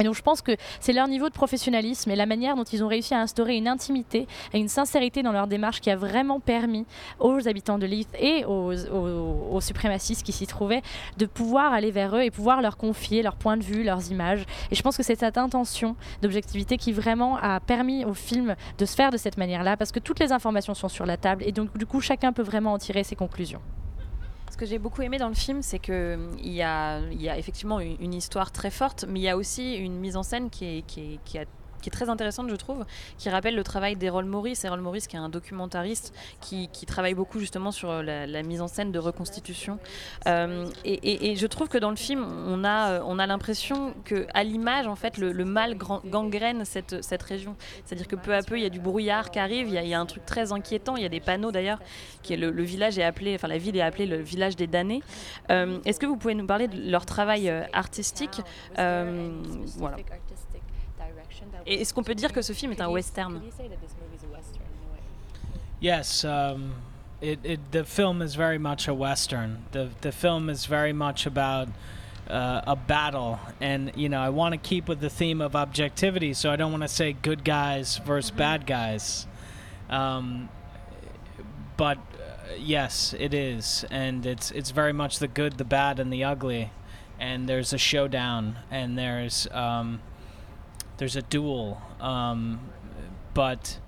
Et 0.01 0.05
donc 0.05 0.15
je 0.15 0.23
pense 0.23 0.43
que 0.43 0.53
c'est 0.81 0.93
leur 0.93 1.09
niveau 1.09 1.29
de 1.29 1.35
professionnalisme 1.35 2.11
et 2.11 2.17
la 2.17 2.27
manière 2.27 2.55
dont 2.55 2.65
ils 2.65 2.85
ont 2.85 2.89
réussi 2.89 3.15
à 3.15 3.21
instaurer 3.21 3.57
une 3.57 3.67
intimité 3.69 4.27
et 4.53 4.59
une 4.59 4.69
sincérité 4.69 5.23
dans 5.23 5.33
leur 5.33 5.47
démarche 5.49 5.81
qui 5.81 5.91
a 5.91 5.97
vraiment 5.97 6.39
permis 6.41 6.87
aux 7.19 7.49
habitants 7.49 7.79
de 7.79 7.87
Leith 7.87 8.09
et 8.19 8.45
aux, 8.45 8.73
aux- 8.73 9.61
suprémacistes 9.61 10.23
qui 10.25 10.33
s'y 10.33 10.47
trouvaient 10.47 10.83
de 11.17 11.27
pouvoir 11.27 11.73
aller 11.73 11.91
vers 11.91 12.15
eux 12.15 12.23
et 12.23 12.31
pouvoir 12.31 12.63
leur 12.63 12.77
confier 12.77 13.23
leur 13.23 13.35
point 13.35 13.57
de 13.57 13.63
vue, 13.65 13.83
leurs 13.83 14.11
images. 14.13 14.45
Et 14.71 14.77
je 14.77 14.83
pense 14.83 14.97
que 14.97 15.03
c'est 15.03 15.19
cette 15.19 15.37
intention 15.37 15.97
d'objectivité 16.23 16.77
qui 16.77 16.93
vraiment 16.93 17.37
a 17.43 17.59
permis 17.59 18.05
au 18.05 18.15
film 18.15 18.55
de 18.79 18.85
se 18.85 18.95
faire 18.95 19.11
de 19.11 19.17
cette 19.17 19.37
manière-là 19.37 19.77
parce 19.77 19.91
que 19.91 19.99
toutes 19.99 20.21
les 20.21 20.31
informations 20.33 20.75
sont 20.75 20.89
sur 20.89 21.07
la 21.07 21.17
table 21.17 21.43
et 21.45 21.51
donc 21.53 21.77
du 21.77 21.87
coup 21.87 22.01
chacun 22.01 22.33
peut 22.33 22.43
vraiment 22.43 22.73
en 22.75 22.79
tirer 22.79 23.03
ses 23.03 23.17
conclusions. 23.17 23.61
Ce 24.51 24.57
que 24.57 24.67
j'ai 24.67 24.79
beaucoup 24.79 25.03
aimé 25.03 25.19
dans 25.19 25.29
le 25.29 25.35
film, 25.35 25.63
c'est 25.63 25.79
que 25.79 26.15
hum, 26.15 26.37
il 26.39 26.53
y 26.53 26.63
a, 26.63 27.01
y 27.13 27.29
a 27.29 27.39
effectivement 27.39 27.81
une, 27.81 28.15
histoire 28.15 28.51
très 28.53 28.71
forte, 28.71 29.05
mais 29.09 29.21
il 29.21 29.23
y 29.23 29.29
a 29.29 29.37
aussi 29.37 29.75
une 29.77 29.99
mise 29.99 30.17
en 30.17 30.23
scène 30.23 30.51
qui, 30.51 30.65
est- 30.79 30.83
qui 31.25 31.39
a 31.39 31.45
qui 31.81 31.89
est 31.89 31.93
très 31.93 32.09
intéressante, 32.09 32.51
je 32.51 32.57
trouve, 32.57 32.85
qui 33.19 33.29
rappelle 33.31 33.55
le 33.55 33.65
travail 33.65 33.97
d'Errol 33.97 34.25
Morris. 34.25 34.59
Errol 34.65 34.81
Morris, 34.81 35.05
qui 35.09 35.17
est 35.17 35.19
un 35.19 35.29
documentariste 35.29 36.13
qui, 36.41 36.69
travaille 36.87 37.15
beaucoup 37.15 37.39
justement 37.39 37.71
sur 37.71 37.91
euh, 37.91 38.03
la, 38.03 38.43
mise 38.43 38.63
en 38.63 38.69
scène 38.69 38.93
de 38.93 38.99
reconstitution. 38.99 39.79
Euh, 40.27 40.67
et, 40.85 41.37
je 41.37 41.47
trouve 41.47 41.69
que 41.69 41.79
dans 41.79 41.91
le 41.91 41.97
film, 41.97 42.25
on 42.47 42.65
a, 42.65 42.93
euh, 42.93 43.01
on 43.05 43.19
a 43.19 43.27
l'impression 43.27 43.95
que, 44.05 44.27
à 44.33 44.43
l'image, 44.43 44.87
en 44.87 44.97
fait, 44.97 45.19
le, 45.19 45.33
mal 45.45 45.77
gangrène 45.77 46.65
cette, 46.65 47.03
cette 47.03 47.23
région. 47.23 47.57
C'est-à-dire 47.85 48.09
que 48.09 48.17
peu 48.17 48.35
à 48.35 48.43
peu, 48.43 48.59
il 48.59 48.63
y 48.63 48.67
a 48.67 48.71
du 48.71 48.81
brouillard 48.81 49.31
qui 49.31 49.39
arrive. 49.39 49.69
Il 49.69 49.87
y 49.87 49.95
a, 49.95 50.01
un 50.01 50.07
truc 50.07 50.25
très 50.25 50.53
inquiétant. 50.53 50.97
Il 50.97 51.03
y 51.03 51.07
a 51.07 51.11
des 51.11 51.21
panneaux 51.21 51.53
d'ailleurs, 51.53 51.79
qui 52.23 52.35
est 52.35 52.37
le, 52.37 52.63
village 52.63 52.99
est 52.99 53.05
appelé, 53.05 53.35
enfin 53.35 53.49
la 53.49 53.59
ville 53.59 53.77
est 53.77 53.83
appelée 53.83 54.07
le 54.07 54.19
village 54.19 54.57
des 54.57 54.67
damnés. 54.67 55.03
Est-ce 55.49 55.99
que 55.99 56.07
vous 56.07 56.17
pouvez 56.17 56.35
nous 56.35 56.47
parler 56.47 56.69
de 56.69 56.91
leur 56.91 57.07
travail 57.07 57.51
artistique? 57.73 58.41
Voilà. 58.77 59.97
Et 61.69 61.83
est-ce 61.83 61.93
qu'on 61.93 62.03
peut 62.03 62.15
dire 62.15 62.33
que 62.33 62.41
ce 62.41 62.55
film 62.55 62.73
est 62.73 62.81
un 62.81 62.89
western 62.89 63.41
Yes, 65.81 66.25
um, 66.25 66.73
it, 67.21 67.39
it 67.45 67.61
the 67.71 67.85
film 67.85 68.23
is 68.23 68.35
very 68.35 68.59
much 68.59 68.89
a 68.89 68.95
western. 68.95 69.59
The 69.71 69.91
the 70.01 70.11
film 70.11 70.49
is 70.49 70.67
very 70.67 70.93
much 70.93 71.27
about 71.27 71.69
uh, 72.29 72.63
a 72.67 72.75
battle, 72.75 73.39
and 73.61 73.93
you 73.95 74.09
know 74.09 74.19
I 74.19 74.31
want 74.31 74.55
to 74.55 74.59
keep 74.59 74.89
with 74.89 75.01
the 75.01 75.11
theme 75.11 75.41
of 75.41 75.55
objectivity, 75.55 76.33
so 76.35 76.51
I 76.51 76.57
don't 76.57 76.73
want 76.73 76.83
to 76.83 76.89
say 76.89 77.13
good 77.13 77.45
guys 77.45 77.99
versus 77.99 78.33
bad 78.33 78.67
guys. 78.67 79.27
Um, 79.91 80.49
but 81.77 81.99
uh, 81.99 82.55
yes, 82.59 83.15
it 83.19 83.35
is, 83.35 83.85
and 83.91 84.27
it's 84.27 84.51
it's 84.51 84.71
very 84.71 84.93
much 84.93 85.19
the 85.19 85.29
good, 85.29 85.59
the 85.59 85.65
bad, 85.65 86.01
and 86.01 86.13
the 86.13 86.25
ugly. 86.25 86.73
And 87.21 87.49
there's 87.49 87.73
a 87.73 87.79
showdown, 87.79 88.59
and 88.71 88.97
there's 88.97 89.47
um, 89.51 90.01
there's 90.99 91.17
a 91.17 91.23
duel, 91.23 91.81
um, 92.01 92.61
but 93.35 93.79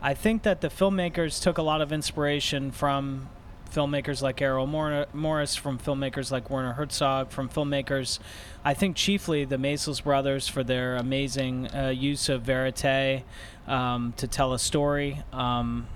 I 0.00 0.14
think 0.14 0.42
that 0.42 0.60
the 0.60 0.68
filmmakers 0.68 1.42
took 1.42 1.58
a 1.58 1.62
lot 1.62 1.80
of 1.80 1.92
inspiration 1.92 2.70
from 2.70 3.28
filmmakers 3.72 4.22
like 4.22 4.40
Errol 4.42 4.66
Mor- 4.66 5.06
Morris, 5.12 5.56
from 5.56 5.78
filmmakers 5.78 6.30
like 6.30 6.50
Werner 6.50 6.74
Herzog, 6.74 7.30
from 7.30 7.48
filmmakers, 7.48 8.18
I 8.64 8.74
think 8.74 8.96
chiefly 8.96 9.44
the 9.44 9.56
Maisels 9.56 10.02
brothers 10.04 10.46
for 10.46 10.62
their 10.62 10.96
amazing 10.96 11.68
uh, 11.74 11.88
use 11.88 12.28
of 12.28 12.42
verite 12.42 13.24
um, 13.66 14.12
to 14.18 14.26
tell 14.26 14.52
a 14.52 14.58
story. 14.58 15.22
Um, 15.32 15.86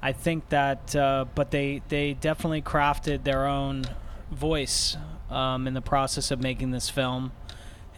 I 0.00 0.12
think 0.12 0.48
that, 0.48 0.94
uh, 0.94 1.26
but 1.34 1.50
they 1.50 1.82
they 1.88 2.14
definitely 2.14 2.62
crafted 2.62 3.24
their 3.24 3.46
own 3.46 3.84
voice 4.30 4.96
um, 5.28 5.66
in 5.66 5.74
the 5.74 5.80
process 5.80 6.30
of 6.30 6.40
making 6.40 6.70
this 6.70 6.88
film, 6.88 7.32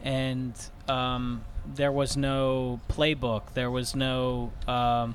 and 0.03 0.55
um, 0.89 1.45
there 1.75 1.93
was 1.93 2.17
no 2.17 2.81
playbook. 2.89 3.55
There 3.55 3.71
was 3.71 3.95
no 3.95 4.53
um, 4.67 5.15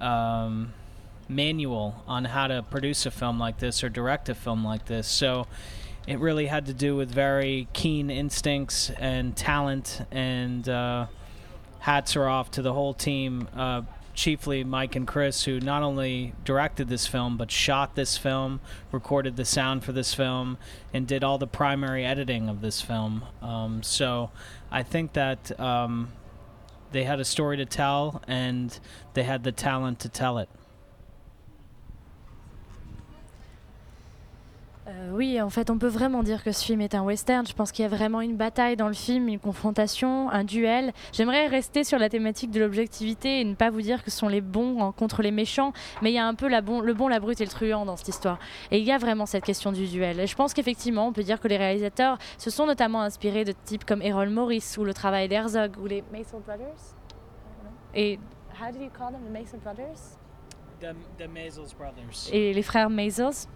um, 0.00 0.72
manual 1.28 2.02
on 2.06 2.24
how 2.24 2.46
to 2.46 2.62
produce 2.62 3.06
a 3.06 3.10
film 3.10 3.38
like 3.38 3.58
this 3.58 3.82
or 3.84 3.88
direct 3.88 4.28
a 4.28 4.34
film 4.34 4.64
like 4.64 4.86
this. 4.86 5.06
So 5.08 5.46
it 6.06 6.18
really 6.18 6.46
had 6.46 6.66
to 6.66 6.72
do 6.72 6.96
with 6.96 7.10
very 7.10 7.68
keen 7.72 8.10
instincts 8.10 8.90
and 8.98 9.36
talent. 9.36 10.02
And 10.10 10.68
uh, 10.68 11.06
hats 11.80 12.16
are 12.16 12.26
off 12.26 12.50
to 12.52 12.62
the 12.62 12.72
whole 12.72 12.94
team. 12.94 13.48
Uh, 13.54 13.82
chiefly 14.18 14.64
Mike 14.64 14.96
and 14.96 15.06
Chris, 15.06 15.44
who 15.44 15.60
not 15.60 15.82
only 15.82 16.32
directed 16.44 16.88
this 16.88 17.06
film 17.06 17.36
but 17.36 17.50
shot 17.52 17.94
this 17.94 18.18
film, 18.18 18.60
recorded 18.90 19.36
the 19.36 19.44
sound 19.44 19.84
for 19.84 19.92
this 19.92 20.12
film, 20.12 20.58
and 20.92 21.06
did 21.06 21.22
all 21.22 21.38
the 21.38 21.46
primary 21.46 22.04
editing 22.04 22.48
of 22.48 22.60
this 22.60 22.80
film. 22.80 23.22
Um, 23.40 23.82
so 23.84 24.30
I 24.70 24.82
think 24.82 25.14
that 25.14 25.58
um, 25.58 26.12
they 26.92 27.04
had 27.04 27.20
a 27.20 27.24
story 27.24 27.56
to 27.58 27.66
tell 27.66 28.22
and 28.28 28.78
they 29.14 29.22
had 29.22 29.44
the 29.44 29.52
talent 29.52 30.00
to 30.00 30.08
tell 30.08 30.38
it. 30.38 30.48
Euh, 34.88 35.10
oui, 35.12 35.40
en 35.42 35.50
fait, 35.50 35.68
on 35.68 35.78
peut 35.78 35.88
vraiment 35.88 36.22
dire 36.22 36.42
que 36.42 36.50
ce 36.50 36.64
film 36.64 36.80
est 36.80 36.94
un 36.94 37.02
western. 37.02 37.46
Je 37.46 37.52
pense 37.52 37.72
qu'il 37.72 37.82
y 37.82 37.86
a 37.86 37.88
vraiment 37.90 38.22
une 38.22 38.36
bataille 38.36 38.76
dans 38.76 38.88
le 38.88 38.94
film, 38.94 39.28
une 39.28 39.38
confrontation, 39.38 40.30
un 40.30 40.44
duel. 40.44 40.92
J'aimerais 41.12 41.46
rester 41.46 41.84
sur 41.84 41.98
la 41.98 42.08
thématique 42.08 42.50
de 42.50 42.60
l'objectivité 42.60 43.40
et 43.40 43.44
ne 43.44 43.54
pas 43.54 43.68
vous 43.68 43.82
dire 43.82 44.02
que 44.02 44.10
ce 44.10 44.16
sont 44.16 44.28
les 44.28 44.40
bons 44.40 44.92
contre 44.92 45.20
les 45.20 45.30
méchants, 45.30 45.72
mais 46.00 46.10
il 46.10 46.14
y 46.14 46.18
a 46.18 46.26
un 46.26 46.34
peu 46.34 46.48
la 46.48 46.62
bon, 46.62 46.80
le 46.80 46.94
bon, 46.94 47.08
la 47.08 47.20
brute 47.20 47.40
et 47.40 47.44
le 47.44 47.50
truand 47.50 47.84
dans 47.84 47.96
cette 47.96 48.08
histoire. 48.08 48.38
Et 48.70 48.78
il 48.78 48.84
y 48.84 48.92
a 48.92 48.96
vraiment 48.96 49.26
cette 49.26 49.44
question 49.44 49.72
du 49.72 49.86
duel. 49.86 50.20
Et 50.20 50.26
je 50.26 50.34
pense 50.34 50.54
qu'effectivement, 50.54 51.06
on 51.06 51.12
peut 51.12 51.22
dire 51.22 51.38
que 51.38 51.48
les 51.48 51.58
réalisateurs 51.58 52.16
se 52.38 52.48
sont 52.48 52.64
notamment 52.64 53.02
inspirés 53.02 53.44
de 53.44 53.52
types 53.52 53.84
comme 53.84 54.00
Errol 54.00 54.30
Morris 54.30 54.76
ou 54.78 54.84
le 54.84 54.94
travail 54.94 55.28
d'Herzog 55.28 55.76
ou 55.82 55.86
les 55.86 56.02
Mason 56.10 56.40
Brothers. 56.40 56.94
Et 57.94 58.18
how 58.58 58.72
do 58.72 58.78
you 58.82 58.90
call 58.90 59.12
them, 59.12 59.20
the 59.26 59.32
Mason 59.32 59.58
Brothers? 59.58 60.16
The, 60.80 60.94
the 61.18 61.76
brothers. 61.76 62.30
et 62.32 62.52
les 62.52 62.62
frères 62.62 62.88
Maisels. 62.88 63.48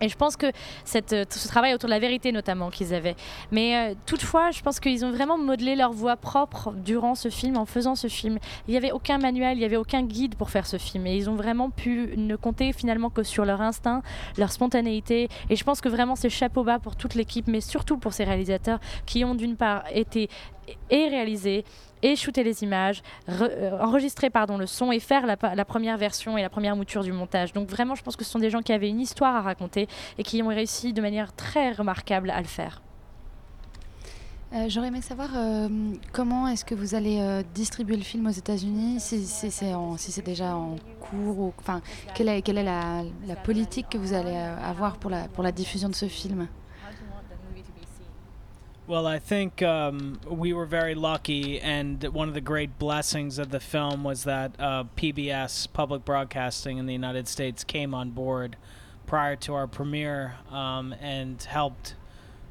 Et 0.00 0.08
je 0.08 0.16
pense 0.16 0.36
que 0.36 0.46
euh, 0.46 1.24
ce 1.30 1.48
travail 1.48 1.72
autour 1.72 1.88
de 1.88 1.94
la 1.94 2.00
vérité 2.00 2.32
notamment 2.32 2.70
qu'ils 2.70 2.92
avaient. 2.94 3.14
Mais 3.52 3.76
euh, 3.76 3.94
toutefois, 4.06 4.50
je 4.50 4.60
pense 4.60 4.80
qu'ils 4.80 5.04
ont 5.04 5.12
vraiment 5.12 5.38
modelé 5.38 5.76
leur 5.76 5.92
voix 5.92 6.16
propre 6.16 6.72
durant 6.72 7.14
ce 7.14 7.28
film, 7.28 7.56
en 7.56 7.64
faisant 7.64 7.94
ce 7.94 8.08
film. 8.08 8.38
Il 8.66 8.72
n'y 8.72 8.76
avait 8.76 8.90
aucun 8.90 9.18
manuel, 9.18 9.56
il 9.56 9.60
n'y 9.60 9.64
avait 9.64 9.76
aucun 9.76 10.02
guide 10.02 10.34
pour 10.34 10.50
faire 10.50 10.66
ce 10.66 10.78
film. 10.78 11.06
Et 11.06 11.16
ils 11.16 11.30
ont 11.30 11.36
vraiment 11.36 11.70
pu 11.70 12.14
ne 12.16 12.34
compter 12.34 12.72
finalement 12.72 13.08
que 13.08 13.22
sur 13.22 13.44
leur 13.44 13.60
instinct, 13.60 14.02
leur 14.36 14.50
spontanéité. 14.50 15.28
Et 15.48 15.56
je 15.56 15.64
pense 15.64 15.80
que 15.80 15.88
vraiment 15.88 16.16
c'est 16.16 16.28
chapeau 16.28 16.64
bas 16.64 16.80
pour 16.80 16.96
toute 16.96 17.14
l'équipe, 17.14 17.46
mais 17.46 17.60
surtout 17.60 17.96
pour 17.96 18.12
ces 18.12 18.24
réalisateurs 18.24 18.80
qui 19.06 19.24
ont 19.24 19.34
d'une 19.34 19.56
part 19.56 19.84
été 19.92 20.28
et 20.90 21.08
réalisés 21.08 21.64
et 22.02 22.16
shooter 22.16 22.44
les 22.44 22.62
images, 22.62 23.02
euh, 23.30 23.78
enregistrer 23.80 24.28
pardon, 24.28 24.58
le 24.58 24.66
son 24.66 24.92
et 24.92 25.00
faire 25.00 25.26
la, 25.26 25.64
première 25.64 25.96
version 25.96 26.36
et 26.36 26.42
la 26.42 26.50
première 26.50 26.76
mouture 26.76 27.02
du 27.02 27.12
montage. 27.12 27.52
Donc 27.52 27.68
vraiment, 27.68 27.94
je 27.94 28.02
pense 28.02 28.14
que 28.14 28.24
ce 28.24 28.30
sont 28.30 28.38
des 28.38 28.50
gens 28.50 28.60
qui 28.60 28.72
avaient 28.72 28.90
une 28.90 29.00
histoire 29.00 29.34
à 29.34 29.40
raconter 29.40 29.88
et 30.18 30.22
qui 30.22 30.42
ont 30.42 30.48
réussi 30.48 30.92
de 30.92 31.00
manière 31.00 31.34
très 31.34 31.72
remarquable 31.72 32.30
à 32.30 32.40
le 32.40 32.46
faire. 32.46 32.82
Euh, 34.54 34.66
J'aurais 34.68 34.88
aimé 34.88 35.00
savoir 35.00 35.30
euh, 35.34 35.68
comment 36.12 36.46
est-ce 36.46 36.64
que 36.64 36.76
vous 36.76 36.94
allez 36.94 37.18
euh, 37.20 37.42
distribuer 37.54 37.96
le 37.96 38.02
film 38.02 38.26
aux 38.26 38.30
États-Unis, 38.30 39.00
si, 39.00 39.26
c'est 39.26 40.24
déjà 40.24 40.54
en 40.54 40.76
cours, 41.00 41.38
ou 41.38 41.54
quelle 42.14 42.28
est, 42.28 42.62
la, 42.62 43.02
politique 43.42 43.88
que 43.88 43.98
vous 43.98 44.12
allez 44.12 44.36
avoir 44.36 44.98
pour 44.98 45.10
la 45.10 45.52
diffusion 45.52 45.88
de 45.88 45.94
ce 45.94 46.06
film? 46.06 46.46
Well, 48.86 49.06
I 49.06 49.18
think 49.18 49.62
um, 49.62 50.20
we 50.28 50.52
were 50.52 50.66
very 50.66 50.94
lucky, 50.94 51.58
and 51.58 52.02
one 52.02 52.28
of 52.28 52.34
the 52.34 52.42
great 52.42 52.78
blessings 52.78 53.38
of 53.38 53.48
the 53.50 53.58
film 53.58 54.04
was 54.04 54.24
that 54.24 54.54
uh, 54.58 54.84
PBS, 54.94 55.72
Public 55.72 56.04
Broadcasting 56.04 56.76
in 56.76 56.84
the 56.84 56.92
United 56.92 57.26
States, 57.26 57.64
came 57.64 57.94
on 57.94 58.10
board 58.10 58.58
prior 59.06 59.36
to 59.36 59.54
our 59.54 59.66
premiere 59.66 60.34
um, 60.50 60.94
and 61.00 61.42
helped 61.44 61.94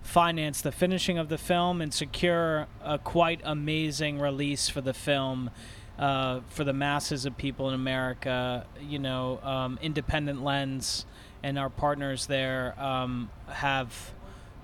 finance 0.01 0.59
the 0.59 0.71
finishing 0.71 1.19
of 1.19 1.29
the 1.29 1.37
film 1.37 1.81
and 1.81 1.93
secure 1.93 2.65
a 2.83 2.97
quite 2.97 3.39
amazing 3.43 4.17
release 4.19 4.67
for 4.67 4.81
the 4.81 4.93
film 4.93 5.51
uh, 5.99 6.39
for 6.49 6.63
the 6.63 6.73
masses 6.73 7.27
of 7.27 7.37
people 7.37 7.67
in 7.67 7.75
America. 7.75 8.65
You 8.81 8.97
know, 8.97 9.39
um, 9.43 9.77
Independent 9.83 10.43
Lens 10.43 11.05
and 11.43 11.59
our 11.59 11.69
partners 11.69 12.25
there 12.25 12.73
um, 12.81 13.29
have 13.49 14.13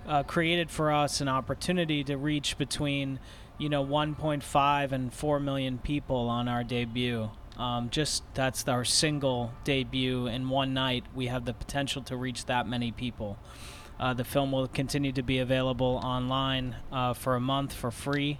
uh, 0.10 0.24
created 0.24 0.72
for 0.72 0.91
us 0.91 1.22
an 1.22 1.30
opportunity 1.30 2.04
to 2.04 2.17
reach 2.17 2.58
between 2.58 3.19
you 3.58 3.69
know 3.69 3.86
1.5 3.86 4.91
and 4.91 5.13
4 5.13 5.39
million 5.39 5.78
people 5.78 6.28
on 6.28 6.48
our 6.48 6.63
debut. 6.63 7.30
Um, 7.58 7.89
just 7.89 8.24
that's 8.34 8.67
our 8.67 8.84
single 8.84 9.54
debut. 9.63 10.28
In 10.28 10.50
one 10.50 10.74
night 10.74 11.04
we 11.13 11.28
have 11.28 11.45
the 11.45 11.54
potential 11.54 12.02
to 12.04 12.17
reach 12.17 12.45
that 12.45 12.67
many 12.67 12.91
people. 12.91 13.38
Uh, 14.00 14.13
the 14.13 14.24
film 14.24 14.52
will 14.52 14.67
continue 14.67 15.12
to 15.12 15.22
be 15.22 15.39
available 15.39 16.00
online 16.04 16.78
uh, 16.91 17.13
for 17.13 17.36
a 17.36 17.39
month 17.39 17.74
for 17.74 17.91
free 17.91 18.39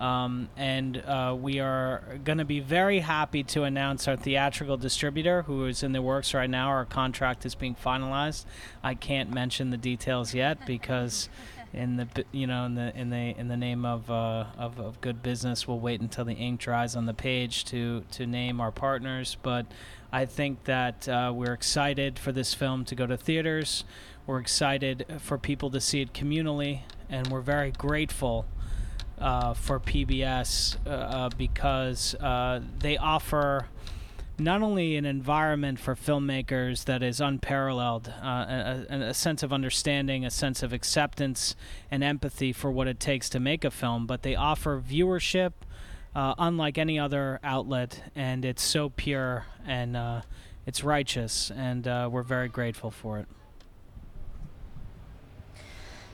um, 0.00 0.48
and 0.56 0.96
uh, 0.96 1.36
we 1.38 1.60
are 1.60 2.02
going 2.24 2.38
to 2.38 2.44
be 2.46 2.58
very 2.58 3.00
happy 3.00 3.42
to 3.44 3.64
announce 3.64 4.08
our 4.08 4.16
theatrical 4.16 4.78
distributor, 4.78 5.42
who 5.42 5.66
is 5.66 5.82
in 5.82 5.92
the 5.92 6.00
works 6.00 6.32
right 6.32 6.48
now. 6.48 6.68
Our 6.68 6.86
contract 6.86 7.44
is 7.44 7.54
being 7.54 7.74
finalized. 7.74 8.46
I 8.82 8.94
can't 8.94 9.30
mention 9.32 9.68
the 9.68 9.76
details 9.76 10.34
yet 10.34 10.66
because, 10.66 11.28
in 11.74 11.96
the 11.98 12.08
you 12.32 12.46
know 12.46 12.64
in 12.64 12.74
the 12.74 12.96
in 12.98 13.10
the 13.10 13.38
in 13.38 13.48
the 13.48 13.58
name 13.58 13.84
of 13.84 14.10
uh, 14.10 14.46
of, 14.56 14.80
of 14.80 15.00
good 15.02 15.22
business, 15.22 15.68
we'll 15.68 15.78
wait 15.78 16.00
until 16.00 16.24
the 16.24 16.32
ink 16.32 16.60
dries 16.60 16.96
on 16.96 17.04
the 17.04 17.14
page 17.14 17.66
to 17.66 18.02
to 18.12 18.26
name 18.26 18.58
our 18.58 18.72
partners. 18.72 19.36
But 19.42 19.66
I 20.10 20.24
think 20.24 20.64
that 20.64 21.08
uh, 21.10 21.30
we're 21.34 21.52
excited 21.52 22.18
for 22.18 22.32
this 22.32 22.54
film 22.54 22.86
to 22.86 22.94
go 22.94 23.06
to 23.06 23.18
theaters. 23.18 23.84
We're 24.26 24.40
excited 24.40 25.04
for 25.18 25.36
people 25.36 25.70
to 25.70 25.80
see 25.80 26.00
it 26.00 26.14
communally, 26.14 26.80
and 27.10 27.26
we're 27.26 27.42
very 27.42 27.70
grateful 27.70 28.46
uh, 29.20 29.54
for 29.54 29.78
PBS 29.78 30.76
uh, 30.86 30.90
uh, 30.90 31.28
because 31.36 32.14
uh, 32.16 32.60
they 32.78 32.96
offer 32.96 33.66
not 34.38 34.62
only 34.62 34.96
an 34.96 35.04
environment 35.04 35.78
for 35.78 35.94
filmmakers 35.94 36.84
that 36.86 37.02
is 37.02 37.20
unparalleled, 37.20 38.12
uh, 38.22 38.84
a, 38.88 38.96
a, 39.08 39.14
sense 39.14 39.42
of 39.42 39.52
understanding, 39.52 40.24
a 40.24 40.30
sense 40.30 40.62
of 40.62 40.72
acceptance 40.72 41.54
and 41.90 42.02
empathy 42.02 42.52
for 42.52 42.70
what 42.70 42.88
it 42.88 42.98
takes 42.98 43.28
to 43.28 43.38
make 43.38 43.64
a 43.64 43.70
film, 43.70 44.06
but 44.06 44.22
they 44.22 44.34
offer 44.34 44.80
viewership 44.80 45.52
unlike 46.14 46.78
any 46.78 46.98
other 46.98 47.38
outlet, 47.44 48.02
and 48.16 48.44
it's 48.44 48.62
so 48.62 48.88
pure 48.88 49.44
and 49.66 49.96
it's 50.66 50.82
righteous, 50.82 51.50
and 51.50 51.84
we're 52.10 52.22
very 52.22 52.48
grateful 52.48 52.90
for 52.90 53.18
it. 53.18 53.28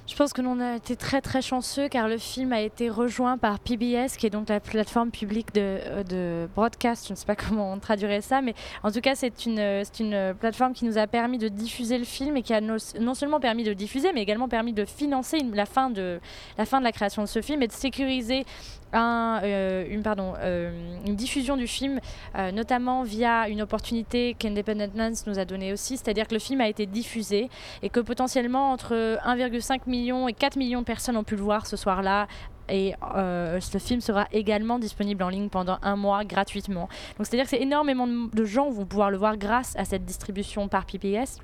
Je 0.09 0.15
pense 0.15 0.33
que 0.33 0.41
l'on 0.41 0.61
a 0.61 0.77
été 0.77 0.95
très 0.95 1.21
très 1.21 1.43
chanceux 1.43 1.89
car 1.89 2.07
le 2.07 2.17
film 2.17 2.53
a 2.53 2.61
été 2.61 2.89
rejoint 2.89 3.39
par 3.39 3.59
PBS, 3.59 4.17
qui 4.17 4.27
est 4.27 4.31
donc 4.31 4.49
la 4.49 4.61
plateforme 4.61 5.11
publique 5.11 5.53
de, 5.53 5.81
euh, 6.13 6.47
broadcast. 6.55 7.09
Je 7.09 7.13
ne 7.13 7.17
sais 7.17 7.27
pas 7.27 7.35
comment 7.49 7.73
on 7.73 7.79
traduirait 7.81 8.21
ça, 8.21 8.41
mais 8.41 8.55
en 8.85 8.93
tout 8.93 9.01
cas, 9.01 9.17
c'est 9.17 9.47
une, 9.47 9.59
euh, 9.59 9.83
une 9.99 10.33
plateforme 10.39 10.75
qui 10.75 10.85
nous 10.85 10.97
a 10.97 11.09
permis 11.09 11.39
de 11.39 11.49
diffuser 11.49 11.99
le 11.99 12.05
film 12.05 12.37
et 12.37 12.43
qui 12.43 12.55
a 12.55 12.61
no- 12.61 12.77
non 13.01 13.15
seulement 13.15 13.41
permis 13.41 13.65
de 13.65 13.73
diffuser, 13.73 14.13
mais 14.13 14.23
également 14.23 14.49
permis 14.49 14.73
de 14.73 14.85
financer 14.85 15.39
la, 15.53 15.67
fin 15.67 15.91
de, 15.91 16.21
la 16.57 16.67
fin 16.67 16.79
de 16.79 16.85
la 16.85 16.93
création 16.93 17.23
de 17.23 17.27
ce 17.29 17.43
film 17.43 17.61
et 17.63 17.67
de 17.67 17.73
sécuriser 17.73 18.47
euh, 18.95 19.41
euh, 19.43 21.01
une 21.07 21.17
diffusion 21.17 21.57
du 21.57 21.67
film, 21.67 22.01
euh, 22.37 22.53
notamment 22.53 23.03
via 23.03 23.49
une 23.49 23.63
opportunité 23.63 24.35
qu'Independent 24.39 24.95
Lens 24.95 25.27
nous 25.27 25.39
a 25.39 25.45
donnée 25.45 25.73
aussi, 25.73 25.97
c'est-à-dire 25.97 26.27
que 26.27 26.35
le 26.35 26.41
film 26.41 26.61
a 26.61 26.69
été 26.69 26.87
diffusé 26.87 27.49
et 27.83 27.89
que 27.89 28.01
potentiellement 28.01 28.73
entre 28.73 28.95
1,5 28.95 29.81
million 29.87 30.29
et 30.29 30.33
4 30.33 30.57
millions 30.57 30.81
de 30.81 30.85
personnes 30.87 31.17
ont 31.17 31.25
pu 31.25 31.37
le 31.37 31.43
voir 31.43 31.67
ce 31.67 31.77
soir-là. 31.77 32.27
Et 32.69 32.95
euh, 33.15 33.61
ce 33.61 33.79
film 33.79 34.01
sera 34.01 34.27
également 34.33 34.81
disponible 34.81 35.23
en 35.23 35.29
ligne 35.29 35.49
pendant 35.49 35.79
un 35.83 35.95
mois 35.95 36.25
gratuitement. 36.25 36.89
Donc 37.17 37.27
c'est-à-dire 37.27 37.45
que 37.45 37.51
c'est 37.51 37.63
énormément 37.63 38.09
de 38.09 38.17
de 38.35 38.45
gens 38.45 38.71
vont 38.71 38.87
pouvoir 38.87 39.11
le 39.11 39.17
voir 39.17 39.37
grâce 39.37 39.77
à 39.77 39.85
cette 39.85 40.05
distribution 40.05 40.67
par 40.69 40.85
PPS. 40.85 41.39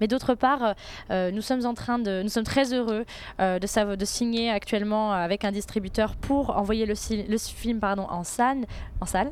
Mais 0.00 0.06
d'autre 0.06 0.34
part, 0.34 0.64
euh, 0.64 0.72
euh, 1.10 1.30
nous 1.30 1.42
sommes 1.42 1.66
en 1.66 1.74
train 1.74 1.98
de, 1.98 2.22
nous 2.22 2.28
sommes 2.28 2.44
très 2.44 2.72
heureux 2.72 3.04
euh, 3.40 3.58
de, 3.58 4.04
signer 4.04 4.50
actuellement 4.50 5.12
avec 5.12 5.44
un 5.44 5.52
distributeur 5.52 6.16
pour 6.16 6.56
envoyer 6.56 6.86
le, 6.86 6.94
film 6.94 7.80
pardon, 7.80 8.06
en 8.08 8.24
salle. 8.24 8.66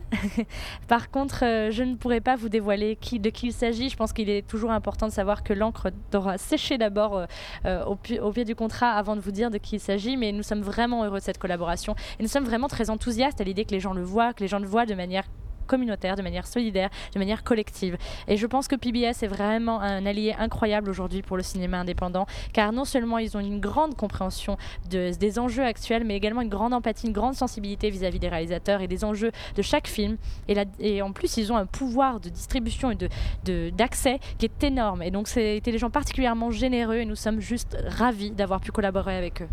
Par 0.89 1.11
contre, 1.11 1.41
je 1.71 1.83
ne 1.83 1.97
pourrais 1.97 2.21
pas 2.21 2.37
vous 2.37 2.49
dévoiler 2.49 2.97
qui, 2.97 3.19
de 3.19 3.31
qui 3.31 3.49
il 3.49 3.53
s'agit. 3.53 3.89
Je 3.89 3.97
pense 3.97 4.13
qu'il 4.13 4.31
est 4.31 4.47
toujours 4.47 4.71
important 4.71 5.07
de 5.07 5.13
savoir 5.13 5.43
que 5.43 5.53
l'encre 5.53 5.91
devra 6.13 6.39
sécher 6.39 6.79
d'abord 6.79 7.27
au, 7.65 7.99
au 8.23 8.33
pied 8.33 8.45
du 8.45 8.55
contrat 8.55 8.93
avant 8.93 9.17
de 9.17 9.21
vous 9.21 9.31
dire 9.31 9.51
de 9.51 9.59
qui 9.59 9.77
il 9.77 9.81
s'agit. 9.81 10.17
Mais 10.17 10.33
nous 10.33 10.43
sommes 10.43 10.63
vraiment 10.63 11.05
heureux 11.05 11.19
de 11.19 11.25
cette 11.25 11.39
collaboration 11.39 11.95
et 12.19 12.23
nous 12.23 12.29
sommes 12.29 12.45
vraiment 12.45 12.69
très 12.69 12.91
enthousiastes 12.91 13.41
à 13.41 13.45
l'idée 13.45 13.65
que 13.65 13.73
les 13.73 13.81
gens 13.81 13.93
le 13.93 14.03
voient, 14.03 14.33
que 14.33 14.43
les 14.43 14.49
gens 14.49 14.59
le 14.59 14.67
voient 14.67 14.87
de 14.87 14.95
manière 14.95 15.25
communautaire, 15.69 16.17
de 16.17 16.23
manière 16.23 16.49
solidaire, 16.49 16.91
de 17.15 17.19
manière 17.21 17.45
collective. 17.45 17.97
Et 18.27 18.37
je 18.37 18.47
pense 18.47 18.67
que 18.67 18.75
PBS 18.75 19.23
est 19.23 19.29
vraiment 19.29 19.81
un 19.81 20.05
allié 20.07 20.35
incroyable 20.39 20.91
aujourd'hui 20.91 21.23
pour 21.23 21.37
le 21.37 21.45
cinéma 21.45 21.79
indépendant, 21.79 22.27
car 22.53 22.73
non 22.73 22.85
seulement 22.85 23.19
ils 23.19 23.37
ont 23.37 23.41
une 23.41 23.61
grande 23.61 23.95
compréhension 23.95 24.57
de- 24.91 25.13
des 25.17 25.39
enjeux 25.39 25.65
actuels, 25.65 26.03
mais 26.05 26.17
également 26.17 26.41
une 26.41 26.49
grande 26.49 26.75
empathie, 26.75 27.07
une 27.07 27.13
grande 27.13 27.35
sensibilité 27.35 27.91
vis-à-vis 27.91 28.19
des 28.19 28.29
réalisateurs 28.29 28.81
et 28.81 28.89
des 28.89 29.05
enjeux 29.05 29.31
de 29.55 29.63
chaque 29.63 29.87
film. 29.87 30.17
Et, 30.49 31.03
en 31.03 31.13
plus, 31.13 31.37
ils 31.37 31.53
ont 31.53 31.57
un 31.57 31.67
pouvoir 31.67 32.19
de 32.21 32.29
distribution 32.31 32.91
et 32.91 32.95
de- 32.97 33.09
de- 33.45 33.71
d'accès 33.71 34.19
qui 34.39 34.47
est 34.47 34.65
énorme. 34.65 35.03
Et 35.03 35.11
donc, 35.11 35.29
c'était 35.29 35.71
des 35.71 35.79
gens 35.79 35.91
particulièrement 35.91 36.51
généreux 36.51 36.97
et 36.97 37.05
nous 37.05 37.17
sommes 37.17 37.41
juste 37.41 37.77
ravis 37.87 38.31
d'avoir 38.31 38.61
pu 38.61 38.73
collaborer 38.73 39.17
avec 39.17 39.43
eux. 39.43 39.49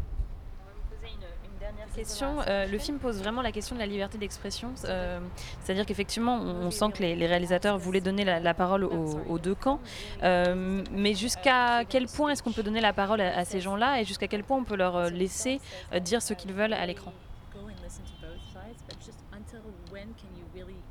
Question. 1.96 2.42
Euh, 2.48 2.66
le 2.68 2.78
film 2.78 3.00
pose 3.00 3.18
vraiment 3.20 3.42
la 3.42 3.52
question 3.52 3.76
de 3.76 3.80
la 3.80 3.86
liberté 3.88 4.18
d'expression. 4.18 4.74
Euh, 4.86 5.20
C'est-à-dire 5.62 5.86
qu'effectivement, 5.86 6.36
on, 6.36 6.68
on 6.68 6.72
sent 6.72 6.92
que 6.94 7.02
les, 7.02 7.16
les 7.16 7.28
réalisateurs 7.28 7.78
voulaient 7.78 8.02
donner 8.02 8.26
la, 8.26 8.40
la 8.40 8.54
parole 8.54 8.84
aux, 8.84 9.20
aux 9.28 9.40
deux 9.40 9.56
camps. 9.56 9.80
Euh, 10.24 10.84
mais 10.92 11.14
jusqu'à 11.14 11.86
quel 11.86 12.08
point 12.08 12.32
est-ce 12.32 12.44
qu'on 12.44 12.52
peut 12.52 12.64
donner 12.64 12.82
la 12.82 12.94
parole 12.94 13.22
à, 13.22 13.38
à 13.38 13.46
ces 13.46 13.62
gens-là 13.62 14.02
et 14.02 14.06
jusqu'à 14.06 14.28
quel 14.28 14.44
point 14.44 14.58
on 14.58 14.64
peut 14.64 14.76
leur 14.76 15.10
laisser 15.10 15.60
dire 16.02 16.22
ce 16.22 16.34
qu'ils 16.34 16.54
veulent 16.54 16.74
à 16.74 16.86
l'écran? 16.86 17.14
Go 17.54 17.62
and 17.62 17.84
listen 17.84 18.04
to 18.04 18.12
both 18.22 18.42
sides, 18.54 18.82
but 18.88 18.98
just 19.00 19.20
until 19.32 19.62
when 19.92 20.08
can 20.16 20.30
you 20.38 20.44
really 20.54 20.82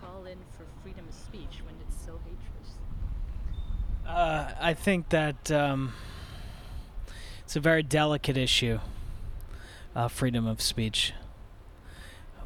call 0.00 0.26
in 0.26 0.38
for 0.56 0.64
freedom 0.82 1.04
of 1.08 1.14
speech 1.14 1.62
when 1.66 1.74
it's 1.82 1.96
so 2.06 2.12
hatred? 2.24 2.64
Uh, 4.06 4.46
I 4.60 4.74
think 4.74 5.08
that 5.08 5.50
um, 5.50 5.92
it's 7.44 7.56
a 7.56 7.60
very 7.60 7.82
delicate 7.82 8.36
issue, 8.36 8.78
uh, 9.94 10.08
freedom 10.08 10.46
of 10.46 10.60
speech. 10.60 11.12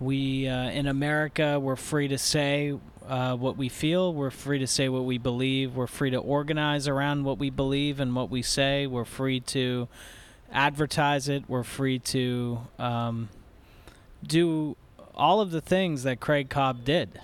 We 0.00 0.46
uh, 0.46 0.70
in 0.70 0.86
America, 0.86 1.58
we're 1.58 1.76
free 1.76 2.08
to 2.08 2.18
say 2.18 2.78
uh, 3.08 3.34
what 3.36 3.56
we 3.56 3.68
feel. 3.68 4.12
We're 4.12 4.30
free 4.30 4.58
to 4.58 4.66
say 4.66 4.88
what 4.88 5.04
we 5.04 5.18
believe. 5.18 5.74
We're 5.74 5.86
free 5.86 6.10
to 6.10 6.18
organize 6.18 6.86
around 6.86 7.24
what 7.24 7.38
we 7.38 7.50
believe 7.50 8.00
and 8.00 8.14
what 8.14 8.30
we 8.30 8.42
say. 8.42 8.86
We're 8.86 9.04
free 9.04 9.40
to 9.40 9.88
advertise 10.52 11.28
it. 11.28 11.44
We're 11.48 11.64
free 11.64 11.98
to 12.00 12.60
um, 12.78 13.28
do 14.26 14.76
all 15.14 15.40
of 15.40 15.50
the 15.50 15.60
things 15.60 16.04
that 16.04 16.20
Craig 16.20 16.48
Cobb 16.48 16.84
did. 16.84 17.20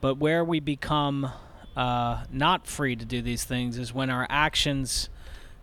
But 0.00 0.18
where 0.18 0.44
we 0.44 0.60
become 0.60 1.30
uh, 1.76 2.24
not 2.30 2.66
free 2.66 2.96
to 2.96 3.04
do 3.04 3.22
these 3.22 3.44
things 3.44 3.78
is 3.78 3.94
when 3.94 4.10
our 4.10 4.26
actions 4.28 5.08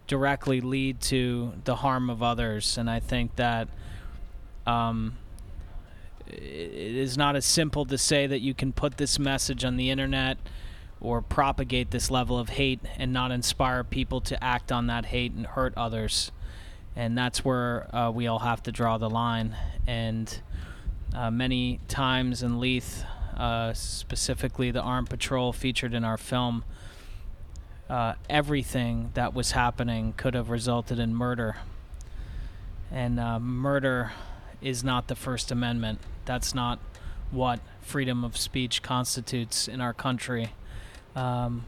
directly 0.10 0.60
lead 0.60 1.00
to 1.00 1.54
the 1.64 1.76
harm 1.76 2.10
of 2.10 2.22
others. 2.22 2.78
And 2.78 2.90
I 2.90 3.00
think 3.00 3.36
that 3.38 3.70
um, 4.66 5.18
it 6.28 6.96
is 6.96 7.16
not 7.16 7.36
as 7.36 7.46
simple 7.46 7.86
to 7.86 7.98
say 7.98 8.28
that 8.28 8.42
you 8.42 8.54
can 8.54 8.74
put 8.74 8.98
this 8.98 9.20
message 9.20 9.64
on 9.64 9.78
the 9.78 9.90
internet 9.92 10.38
or 11.00 11.22
propagate 11.22 11.92
this 11.92 12.12
level 12.12 12.38
of 12.38 12.50
hate 12.50 12.80
and 12.98 13.14
not 13.14 13.32
inspire 13.32 13.84
people 13.84 14.20
to 14.20 14.44
act 14.44 14.72
on 14.72 14.88
that 14.88 15.06
hate 15.06 15.32
and 15.32 15.46
hurt 15.46 15.74
others. 15.78 16.32
And 16.96 17.16
that's 17.16 17.46
where 17.46 17.96
uh, 17.96 18.10
we 18.10 18.26
all 18.26 18.40
have 18.40 18.64
to 18.64 18.72
draw 18.72 18.98
the 18.98 19.10
line. 19.10 19.56
And 19.88 20.42
uh, 21.16 21.30
many 21.30 21.80
times 21.88 22.42
in 22.42 22.60
Leith, 22.60 23.06
uh, 23.38 23.74
specifically 23.74 24.72
the 24.72 24.82
Armed 24.82 25.10
Patrol 25.10 25.54
featured 25.54 25.94
in 25.94 26.04
our 26.04 26.18
film, 26.18 26.66
uh, 27.90 28.14
everything 28.30 29.12
that 29.16 29.34
was 29.34 29.52
happening 29.52 30.14
could 30.16 30.34
have 30.34 30.50
resulted 30.50 31.00
in 31.00 31.16
murder. 31.16 31.58
And 32.92 33.20
uh, 33.20 33.40
murder 33.40 34.12
is 34.62 34.84
not 34.84 35.08
the 35.08 35.16
First 35.16 35.52
Amendment. 35.52 36.00
That's 36.26 36.54
not 36.54 36.80
what 37.32 37.60
freedom 37.82 38.24
of 38.24 38.38
speech 38.38 38.82
constitutes 38.82 39.68
in 39.68 39.82
our 39.82 39.94
country. 39.94 40.54
Um, 41.16 41.66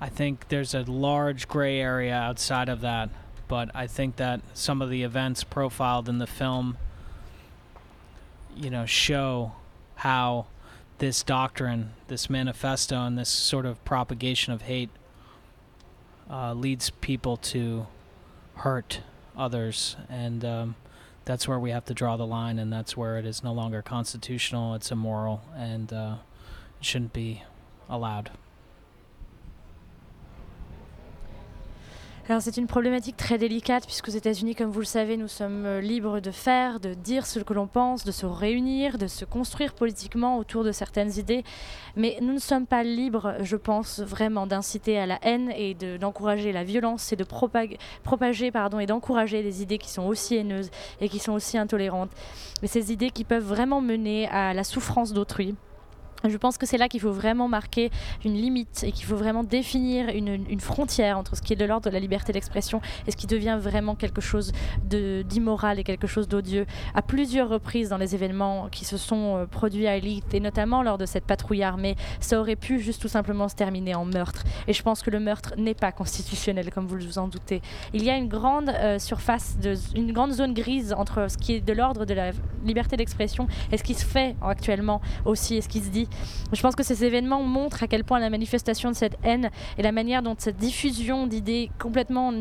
I 0.00 0.08
think 0.08 0.48
there's 0.48 0.74
a 0.74 0.82
large 0.82 1.48
gray 1.48 1.78
area 1.78 2.14
outside 2.14 2.68
of 2.68 2.80
that, 2.80 3.10
but 3.48 3.70
I 3.74 3.86
think 3.86 4.16
that 4.16 4.40
some 4.54 4.80
of 4.80 4.88
the 4.88 5.02
events 5.02 5.44
profiled 5.44 6.08
in 6.08 6.18
the 6.18 6.26
film, 6.26 6.78
you 8.56 8.70
know, 8.70 8.86
show 8.86 9.52
how 9.96 10.46
this 11.00 11.22
doctrine, 11.22 11.92
this 12.08 12.30
manifesto, 12.30 13.04
and 13.04 13.18
this 13.18 13.28
sort 13.28 13.66
of 13.66 13.82
propagation 13.84 14.52
of 14.52 14.62
hate 14.62 14.90
uh, 16.30 16.52
leads 16.52 16.90
people 16.90 17.38
to 17.38 17.86
hurt 18.56 19.00
others, 19.36 19.96
and 20.10 20.44
um, 20.44 20.76
that's 21.24 21.48
where 21.48 21.58
we 21.58 21.70
have 21.70 21.86
to 21.86 21.94
draw 21.94 22.16
the 22.18 22.26
line, 22.26 22.58
and 22.58 22.70
that's 22.70 22.96
where 22.96 23.16
it 23.18 23.24
is 23.24 23.42
no 23.42 23.52
longer 23.52 23.80
constitutional; 23.80 24.74
it's 24.74 24.92
immoral, 24.92 25.42
and 25.56 25.90
uh, 25.92 26.16
shouldn't 26.80 27.14
be 27.14 27.42
allowed. 27.88 28.30
Alors 32.30 32.42
c'est 32.42 32.58
une 32.58 32.68
problématique 32.68 33.16
très 33.16 33.38
délicate 33.38 33.86
puisque 33.86 34.06
aux 34.06 34.12
États-Unis, 34.12 34.54
comme 34.54 34.70
vous 34.70 34.78
le 34.78 34.84
savez, 34.86 35.16
nous 35.16 35.26
sommes 35.26 35.66
euh, 35.66 35.80
libres 35.80 36.20
de 36.20 36.30
faire, 36.30 36.78
de 36.78 36.94
dire 36.94 37.26
ce 37.26 37.40
que 37.40 37.52
l'on 37.52 37.66
pense, 37.66 38.04
de 38.04 38.12
se 38.12 38.24
réunir, 38.24 38.98
de 38.98 39.08
se 39.08 39.24
construire 39.24 39.74
politiquement 39.74 40.38
autour 40.38 40.62
de 40.62 40.70
certaines 40.70 41.18
idées. 41.18 41.42
Mais 41.96 42.18
nous 42.22 42.32
ne 42.32 42.38
sommes 42.38 42.66
pas 42.68 42.84
libres, 42.84 43.34
je 43.40 43.56
pense, 43.56 43.98
vraiment 43.98 44.46
d'inciter 44.46 44.96
à 44.96 45.06
la 45.06 45.18
haine 45.22 45.50
et 45.56 45.74
de- 45.74 45.96
d'encourager 45.96 46.52
la 46.52 46.62
violence 46.62 47.12
et 47.12 47.16
de 47.16 47.24
propag- 47.24 47.78
propager 48.04 48.52
pardon, 48.52 48.78
et 48.78 48.86
d'encourager 48.86 49.42
des 49.42 49.60
idées 49.60 49.78
qui 49.78 49.90
sont 49.90 50.04
aussi 50.06 50.36
haineuses 50.36 50.70
et 51.00 51.08
qui 51.08 51.18
sont 51.18 51.32
aussi 51.32 51.58
intolérantes. 51.58 52.12
Mais 52.62 52.68
ces 52.68 52.92
idées 52.92 53.10
qui 53.10 53.24
peuvent 53.24 53.42
vraiment 53.42 53.80
mener 53.80 54.28
à 54.28 54.54
la 54.54 54.62
souffrance 54.62 55.12
d'autrui. 55.12 55.56
Je 56.28 56.36
pense 56.36 56.58
que 56.58 56.66
c'est 56.66 56.76
là 56.76 56.88
qu'il 56.88 57.00
faut 57.00 57.12
vraiment 57.12 57.48
marquer 57.48 57.90
une 58.24 58.34
limite 58.34 58.84
et 58.86 58.92
qu'il 58.92 59.06
faut 59.06 59.16
vraiment 59.16 59.44
définir 59.44 60.08
une, 60.08 60.60
frontière 60.60 61.16
entre 61.16 61.36
ce 61.36 61.42
qui 61.42 61.54
est 61.54 61.56
de 61.56 61.64
l'ordre 61.64 61.86
de 61.86 61.90
la 61.90 62.00
liberté 62.00 62.32
d'expression 62.32 62.82
et 63.06 63.10
ce 63.10 63.16
qui 63.16 63.26
devient 63.26 63.58
vraiment 63.60 63.94
quelque 63.94 64.20
chose 64.20 64.52
d'immoral 64.84 65.78
et 65.78 65.84
quelque 65.84 66.06
chose 66.06 66.28
d'odieux. 66.28 66.66
À 66.94 67.02
plusieurs 67.02 67.48
reprises 67.48 67.88
dans 67.88 67.96
les 67.96 68.14
événements 68.14 68.68
qui 68.70 68.84
se 68.84 68.98
sont 68.98 69.36
euh, 69.36 69.46
produits 69.46 69.86
à 69.86 69.96
Elite 69.96 70.34
et 70.34 70.40
notamment 70.40 70.82
lors 70.82 70.98
de 70.98 71.06
cette 71.06 71.24
patrouille 71.24 71.62
armée, 71.62 71.96
ça 72.20 72.38
aurait 72.38 72.56
pu 72.56 72.78
juste 72.80 73.00
tout 73.00 73.08
simplement 73.08 73.48
se 73.48 73.54
terminer 73.54 73.94
en 73.94 74.04
meurtre. 74.04 74.44
Et 74.68 74.72
je 74.74 74.82
pense 74.82 75.02
que 75.02 75.10
le 75.10 75.20
meurtre 75.20 75.54
n'est 75.56 75.74
pas 75.74 75.92
constitutionnel, 75.92 76.70
comme 76.70 76.86
vous 76.86 76.98
vous 76.98 77.18
en 77.18 77.28
doutez. 77.28 77.62
Il 77.94 78.04
y 78.04 78.10
a 78.10 78.16
une 78.16 78.28
grande 78.28 78.68
euh, 78.68 78.98
surface, 78.98 79.56
une 79.94 80.12
grande 80.12 80.32
zone 80.32 80.52
grise 80.52 80.92
entre 80.92 81.30
ce 81.30 81.38
qui 81.38 81.54
est 81.54 81.60
de 81.60 81.72
l'ordre 81.72 82.04
de 82.04 82.14
la 82.14 82.32
liberté 82.64 82.96
d'expression 82.96 83.48
et 83.72 83.78
ce 83.78 83.82
qui 83.82 83.94
se 83.94 84.04
fait 84.04 84.36
actuellement 84.42 85.00
aussi 85.24 85.56
et 85.56 85.60
ce 85.62 85.68
qui 85.68 85.80
se 85.80 85.88
dit. 85.88 86.08
Je 86.52 86.60
pense 86.62 86.74
que 86.76 86.82
ces 86.82 87.04
événements 87.04 87.42
montrent 87.42 87.82
à 87.82 87.86
quel 87.86 88.04
point 88.04 88.18
la 88.18 88.30
manifestation 88.30 88.90
de 88.90 88.96
cette 88.96 89.16
haine 89.24 89.50
et 89.78 89.82
la 89.82 89.92
manière 89.92 90.22
dont 90.22 90.34
cette 90.38 90.56
diffusion 90.56 91.26
d'idées 91.26 91.70
complètement 91.78 92.32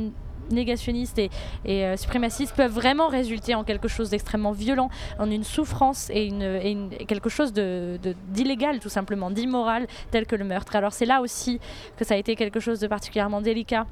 négationnistes 0.52 1.20
et, 1.20 1.30
euh, 1.68 1.96
suprémacistes 1.96 2.56
peuvent 2.56 2.72
vraiment 2.72 3.08
résulter 3.08 3.54
en 3.54 3.64
quelque 3.64 3.88
chose 3.88 4.10
d'extrêmement 4.10 4.52
violent, 4.52 4.90
en 5.20 5.30
une 5.30 5.44
souffrance 5.44 6.10
et, 6.10 6.26
une, 6.26 6.90
quelque 7.08 7.30
chose 7.30 7.54
de- 7.54 8.00
de- 8.02 8.16
d'illégal 8.30 8.80
tout 8.80 8.90
simplement, 8.90 9.30
d'immoral 9.30 9.86
tel 10.10 10.26
que 10.26 10.36
le 10.36 10.46
meurtre. 10.46 10.76
Alors 10.76 10.92
c'est 10.94 11.06
là 11.06 11.22
aussi 11.22 11.60
que 11.98 12.04
ça 12.04 12.16
a 12.16 12.18
été 12.18 12.36
quelque 12.36 12.60
chose 12.60 12.80
de 12.80 12.88
particulièrement 12.88 13.42
délicat. 13.42 13.86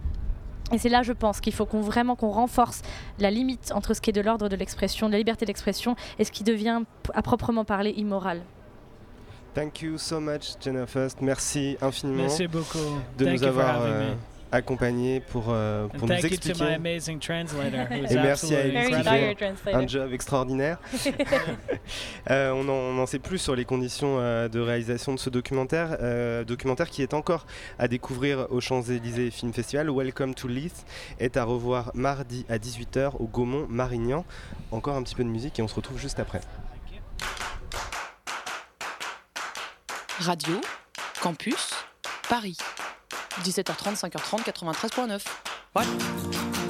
Et 0.74 0.80
c'est 0.80 0.90
là, 0.90 1.02
je 1.04 1.14
pense, 1.14 1.40
qu'il 1.40 1.54
faut 1.54 1.66
vraiment 1.66 2.16
qu'on 2.18 2.32
renforce 2.32 2.82
la 3.20 3.32
limite 3.32 3.72
entre 3.74 3.94
ce 3.94 4.02
qui 4.02 4.10
est 4.10 4.14
de 4.14 4.20
l'ordre 4.20 4.50
de 4.50 4.56
l'expression, 4.58 5.08
de 5.08 5.14
la 5.14 5.20
liberté 5.20 5.46
d'expression, 5.46 5.96
et 6.20 6.26
ce 6.26 6.32
qui 6.32 6.44
devient 6.44 6.82
à 7.14 7.22
proprement 7.22 7.64
parler 7.64 7.92
immoral. 7.92 8.42
Thank 9.58 9.82
you 9.82 9.98
so 9.98 10.20
much, 10.20 10.56
Jenna 10.62 10.86
First. 10.86 11.20
Merci 11.20 11.78
infiniment 11.82 12.26
Merci 12.28 12.48
beaucoup. 12.48 12.78
de 13.18 13.26
Thank 13.26 13.40
nous 13.40 13.44
avoir 13.44 13.82
euh, 13.82 14.14
accompagnés 14.52 15.20
pour, 15.20 15.46
euh, 15.50 15.88
pour 15.88 16.08
nous 16.08 16.14
thank 16.14 16.26
you 16.26 16.30
to 16.30 16.36
expliquer. 16.36 16.64
my 16.64 16.74
amazing 16.76 17.18
translator, 17.20 17.88
who's 17.90 18.12
Et 18.12 18.16
merci 18.18 18.56
à 18.56 18.62
qui 18.62 19.56
fait 19.56 19.74
un 19.74 19.88
job 19.88 20.14
extraordinaire. 20.14 20.78
Euh, 22.30 22.52
on 22.52 22.68
en- 22.68 22.72
on 22.74 22.94
n'en 22.94 23.06
sait 23.06 23.18
plus 23.18 23.40
sur 23.40 23.56
les 23.56 23.64
conditions 23.66 24.18
euh, 24.20 24.48
de 24.50 24.60
réalisation 24.60 25.14
de 25.14 25.20
ce 25.20 25.30
documentaire, 25.32 25.98
euh, 26.02 26.44
documentaire 26.44 26.90
qui 26.90 27.02
est 27.02 27.14
encore 27.14 27.48
à 27.80 27.88
découvrir 27.88 28.46
au 28.52 28.60
Champs-Élysées 28.60 29.32
Film 29.32 29.54
Festival. 29.54 29.90
Welcome 29.90 30.36
to 30.36 30.48
Leith 30.50 30.86
est 31.20 31.38
à 31.38 31.46
revoir 31.46 31.92
mardi 31.96 32.46
à 32.50 32.58
18h 32.58 33.14
au 33.20 33.26
Gaumont 33.26 33.66
Marignan. 33.70 34.24
Encore 34.72 34.98
un 34.98 35.04
petit 35.04 35.16
peu 35.16 35.24
de 35.24 35.30
musique 35.30 35.58
et 35.58 35.62
on 35.64 35.68
se 35.70 35.76
retrouve 35.76 35.98
juste 35.98 36.20
après. 36.20 36.42
Radio, 40.20 40.60
Campus, 41.22 41.74
Paris. 42.28 42.58
17h30, 43.44 43.96
5h30, 43.98 44.44
93.9. 44.46 45.24
Ouais. 45.76 46.67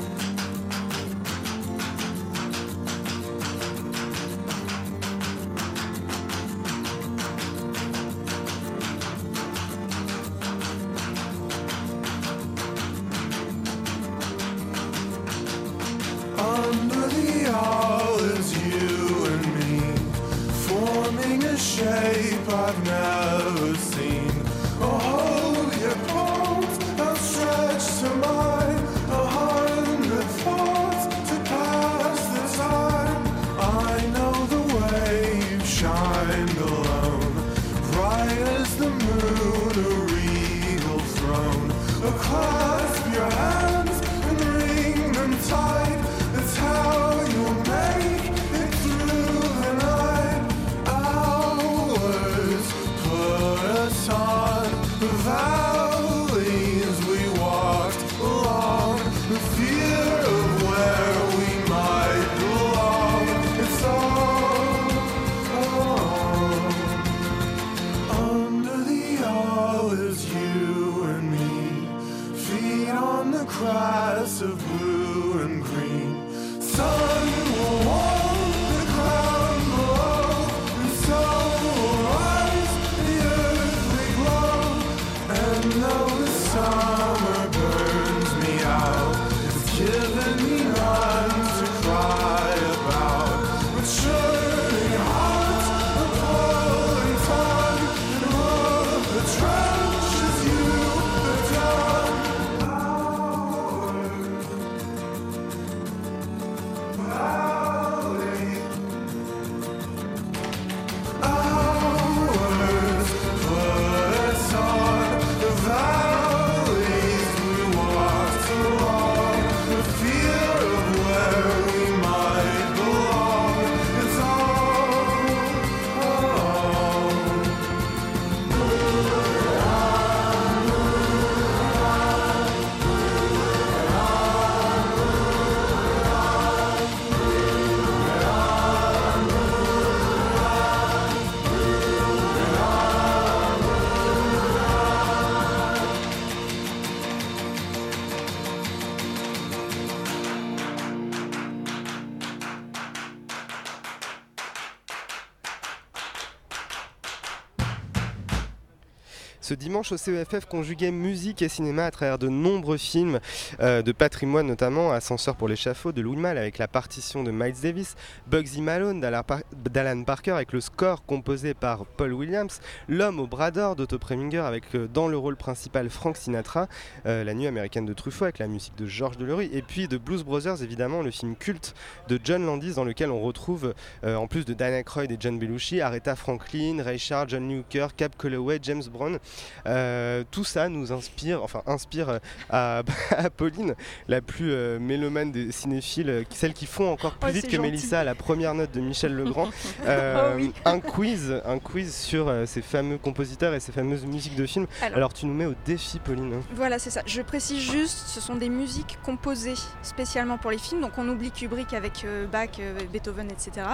Dimanche 159.68 159.92
au 159.92 159.98
CEFF 159.98 160.46
conjuguait 160.46 160.92
musique 160.92 161.42
et 161.42 161.50
cinéma 161.50 161.84
à 161.88 161.92
travers 161.92 162.18
de 162.18 162.30
nombreux 162.30 162.78
films 162.78 163.20
euh, 163.60 163.82
de 163.82 163.92
patrimoine, 163.92 164.48
notamment 164.48 164.94
Ascenseur 164.94 165.36
pour 165.36 165.50
l'échafaud 165.50 165.92
de 165.92 166.00
Louis 166.00 166.16
Malle 166.16 166.38
avec 166.38 166.58
la 166.58 166.70
partition 166.70 167.22
de 167.22 167.32
Miles 167.32 167.60
Davis, 167.62 167.96
Bugsy 168.28 168.62
Malone 168.62 169.02
d'Alan 169.02 169.24
Par- 169.24 169.42
d'Alan 169.52 170.04
Parker 170.06 170.32
avec 170.32 170.54
le 170.54 170.62
score 170.62 171.04
composé 171.06 171.54
par 171.54 171.86
Paul 171.86 172.14
Williams, 172.14 172.62
L'homme 172.88 173.20
au 173.20 173.28
bras 173.28 173.52
d'or 173.52 173.76
d'Otto 173.76 174.00
Preminger 174.00 174.38
avec 174.40 174.74
euh, 174.74 174.88
dans 174.88 175.10
le 175.10 175.18
rôle 175.18 175.36
principal 175.36 175.90
Frank 175.90 176.16
Sinatra, 176.16 176.70
euh, 177.06 177.26
La 177.26 177.34
nuit 177.34 177.48
américaine 177.48 177.86
de 177.86 177.92
Truffaut 177.92 178.24
avec 178.24 178.40
la 178.40 178.48
musique 178.48 178.78
de 178.78 178.86
Georges 178.88 179.18
Delerue 179.18 179.50
et 179.52 179.62
puis 179.62 179.90
de 179.90 179.98
Blues 179.98 180.24
Brothers 180.24 180.64
évidemment 180.64 181.02
le 181.02 181.12
film 181.12 181.36
culte 181.36 181.76
de 182.08 182.18
John 182.24 182.46
Landis 182.46 182.76
dans 182.76 182.86
lequel 182.86 183.12
on 183.12 183.20
retrouve 183.20 183.74
en 184.06 184.28
plus 184.28 184.46
de 184.46 184.54
Dan 184.54 184.74
Aykroyd 184.74 185.12
et 185.12 185.18
John 185.20 185.38
Belushi, 185.38 185.82
Aretha 185.82 186.16
Franklin, 186.16 186.82
Ray 186.82 186.98
Charles, 187.00 187.28
John 187.28 187.52
Hooker, 187.52 187.88
Cap 187.98 188.16
Calloway, 188.18 188.60
James 188.62 188.84
Brown. 188.90 189.20
Euh, 189.68 190.24
tout 190.32 190.44
ça 190.44 190.70
nous 190.70 190.92
inspire, 190.92 191.44
enfin 191.44 191.62
inspire 191.68 192.10
euh, 192.10 192.20
à, 192.50 192.84
à 193.12 193.30
Pauline, 193.30 193.76
la 194.08 194.22
plus 194.22 194.52
euh, 194.52 194.80
mélomane 194.80 195.32
des 195.32 195.52
cinéphiles, 195.52 196.24
celle 196.30 196.54
qui 196.54 196.66
font 196.66 196.92
encore 196.92 197.14
plus 197.16 197.30
Oh, 197.30 197.34
vite 197.34 197.42
c'est 197.44 197.48
que 197.52 197.58
gentil. 197.58 197.70
Mélissa 197.72 198.00
à 198.00 198.04
la 198.04 198.16
première 198.16 198.54
note 198.54 198.72
de 198.72 198.80
Michel 198.80 199.14
Legrand. 199.16 199.50
Euh, 199.86 200.32
Oh 200.34 200.36
oui. 200.38 200.54
Un 200.66 200.80
quiz, 200.80 201.42
un 201.46 201.60
quiz 201.60 201.94
sur 201.94 202.34
ces 202.46 202.62
fameux 202.62 202.98
compositeurs 202.98 203.54
et 203.54 203.60
ces 203.60 203.72
fameuses 203.72 204.06
musiques 204.06 204.36
de 204.36 204.46
films. 204.46 204.68
Alors- 204.82 204.98
Alors, 204.98 205.14
tu 205.14 205.26
nous 205.26 205.34
mets 205.34 205.46
au 205.46 205.54
défi, 205.66 206.00
Pauline. 206.00 206.42
Voilà, 206.56 206.80
c'est 206.80 206.90
ça. 206.90 207.02
Je 207.06 207.22
précise 207.22 207.60
juste, 207.60 208.08
ce 208.08 208.20
sont 208.22 208.36
des 208.36 208.50
musiques 208.50 208.98
composées 209.04 209.54
spécialement 209.84 210.38
pour 210.38 210.52
les 210.52 210.58
films. 210.58 210.82
Donc 210.82 210.92
on 210.98 211.08
oublie 211.10 211.32
Kubrick 211.32 211.74
avec 211.74 212.06
Bach, 212.32 212.50
Beethoven, 212.92 213.30
etc. 213.30 213.66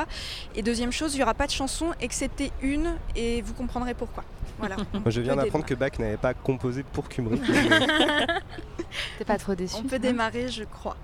Et 0.55 0.61
deuxième 0.63 0.91
chose, 0.91 1.13
il 1.13 1.17
n'y 1.17 1.23
aura 1.23 1.33
pas 1.33 1.45
de 1.47 1.51
chanson 1.51 1.91
excepté 2.01 2.51
une, 2.61 2.95
et 3.15 3.41
vous 3.41 3.53
comprendrez 3.53 3.93
pourquoi. 3.93 4.23
Voilà. 4.59 4.75
Moi, 4.93 5.01
je 5.07 5.21
viens 5.21 5.35
d'apprendre 5.35 5.65
que 5.65 5.73
Bach 5.83 5.99
n'avait 5.99 6.15
pas 6.15 6.33
composé 6.33 6.83
pour 6.83 7.09
Kubrick. 7.09 7.41
T'es 9.17 9.25
pas 9.25 9.37
trop 9.37 9.53
déçu 9.53 9.75
On 9.77 9.83
peut 9.83 9.99
démarrer, 9.99 10.47
je 10.47 10.63
crois. 10.63 10.95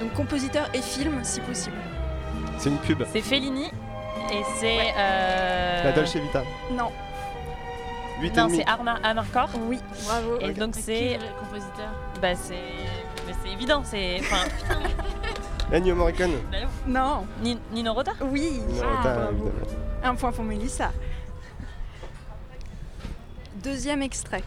Donc 0.00 0.12
compositeur 0.12 0.68
et 0.72 0.82
film, 0.82 1.18
si 1.24 1.40
possible. 1.40 1.74
C'est 2.58 2.68
une 2.68 2.78
pub. 2.78 3.02
C'est 3.12 3.22
Fellini 3.22 3.64
et 3.66 4.42
c'est. 4.60 4.78
euh, 4.96 5.84
La 5.84 5.92
Dolce 5.92 6.14
Vita. 6.14 6.44
Non. 6.70 6.92
8 8.20 8.26
et 8.28 8.40
Non, 8.40 8.48
c'est 8.48 8.66
Arma 8.68 8.98
Amarcord. 9.02 9.48
Oui, 9.68 9.80
bravo. 10.06 10.38
Et 10.40 10.52
donc 10.52 10.74
Qui 10.74 10.78
est 10.78 10.82
c'est. 10.82 11.18
le 11.18 11.40
compositeur? 11.40 11.90
Bah 12.22 12.34
c'est. 12.36 12.54
Mais 13.26 13.32
c'est 13.42 13.50
évident, 13.52 13.82
c'est. 13.84 14.20
Enfin. 14.20 14.46
Ennio 15.72 15.96
Morricone. 15.96 16.34
bah 16.52 16.58
Non. 16.86 17.26
Ni- 17.42 17.58
Nino 17.72 17.92
Rota? 17.94 18.12
Oui. 18.20 18.60
Non, 18.68 18.82
Ah, 18.84 19.02
bravo. 19.02 19.30
évidemment. 19.32 19.85
Un 20.06 20.14
point 20.14 20.30
pour 20.30 20.44
Mélissa. 20.44 20.92
Deuxième 23.62 24.02
extrait. 24.02 24.42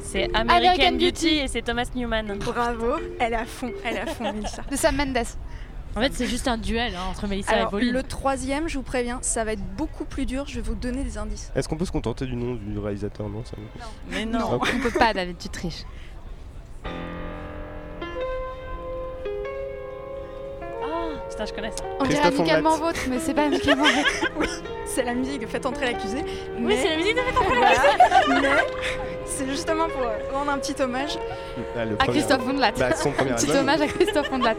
C'est 0.00 0.24
American, 0.36 0.48
American 0.72 0.92
Beauty, 0.92 1.04
Beauty. 1.06 1.28
et 1.38 1.48
c'est 1.48 1.62
Thomas 1.62 1.86
Newman. 1.96 2.38
Bravo. 2.38 2.94
Elle 3.18 3.32
est 3.32 3.36
à 3.36 3.44
fond. 3.44 3.72
Elle 3.84 3.96
est 3.96 4.00
à 4.00 4.06
fond, 4.06 4.32
Mélissa. 4.34 4.62
De 4.70 4.76
Sam 4.76 4.96
Mendes. 4.96 5.18
En 5.96 6.00
fait, 6.00 6.12
c'est 6.12 6.26
juste 6.26 6.46
un 6.46 6.58
duel 6.58 6.94
hein, 6.94 7.00
entre 7.10 7.26
Mélissa 7.26 7.60
et 7.62 7.66
Pauline. 7.66 7.92
le 7.92 8.02
troisième, 8.02 8.68
je 8.68 8.76
vous 8.76 8.84
préviens, 8.84 9.18
ça 9.22 9.44
va 9.44 9.52
être 9.54 9.64
beaucoup 9.76 10.04
plus 10.04 10.26
dur. 10.26 10.44
Je 10.46 10.56
vais 10.56 10.60
vous 10.60 10.74
donner 10.74 11.02
des 11.02 11.16
indices. 11.18 11.50
Est-ce 11.56 11.68
qu'on 11.68 11.76
peut 11.76 11.86
se 11.86 11.92
contenter 11.92 12.26
du 12.26 12.36
nom 12.36 12.54
du 12.54 12.78
réalisateur? 12.78 13.28
Non, 13.28 13.42
ça 13.44 13.56
va. 13.56 13.86
Mais 14.10 14.24
non. 14.26 14.38
Non, 14.40 14.52
Ok. 14.54 14.68
on 14.76 14.80
peut 14.80 14.96
pas, 14.96 15.12
David, 15.14 15.38
tu 15.38 15.48
triches. 15.48 15.84
Putain, 21.30 21.44
je 21.46 21.52
connais 21.52 21.70
ça. 21.70 21.84
On 22.00 22.04
dirait 22.04 22.20
Christophe 22.20 22.40
amicalement 22.40 22.76
vôtre, 22.76 23.00
mais 23.08 23.18
c'est 23.18 23.34
pas 23.34 23.44
amicalement 23.44 23.84
vôtre. 23.84 24.30
Oui, 24.38 24.46
c'est 24.86 25.02
la 25.04 25.14
musique 25.14 25.40
de 25.40 25.46
Faites 25.46 25.66
entrer 25.66 25.86
l'accusé. 25.86 26.18
Oui, 26.58 26.76
c'est 26.80 26.90
la 26.90 26.96
musique 26.96 27.14
de 27.16 27.20
Faites 27.20 27.36
entrer 27.38 27.54
Voilà, 27.56 28.40
mais 28.40 28.48
c'est 29.26 29.46
justement 29.48 29.88
pour 29.88 30.02
euh, 30.02 30.16
rendre 30.32 30.50
un 30.52 30.58
petit 30.58 30.80
hommage. 30.80 31.18
Ah, 31.76 31.80
À 32.00 32.06
Christophe 32.06 32.46
Ondelat. 32.48 32.72
Bah, 32.78 32.94
son 32.94 33.10
premier 33.12 33.32
Petit 33.32 33.46
album. 33.50 33.58
hommage 33.60 33.80
à 33.82 33.86
Christophe 33.88 34.32
Ondelat. 34.32 34.54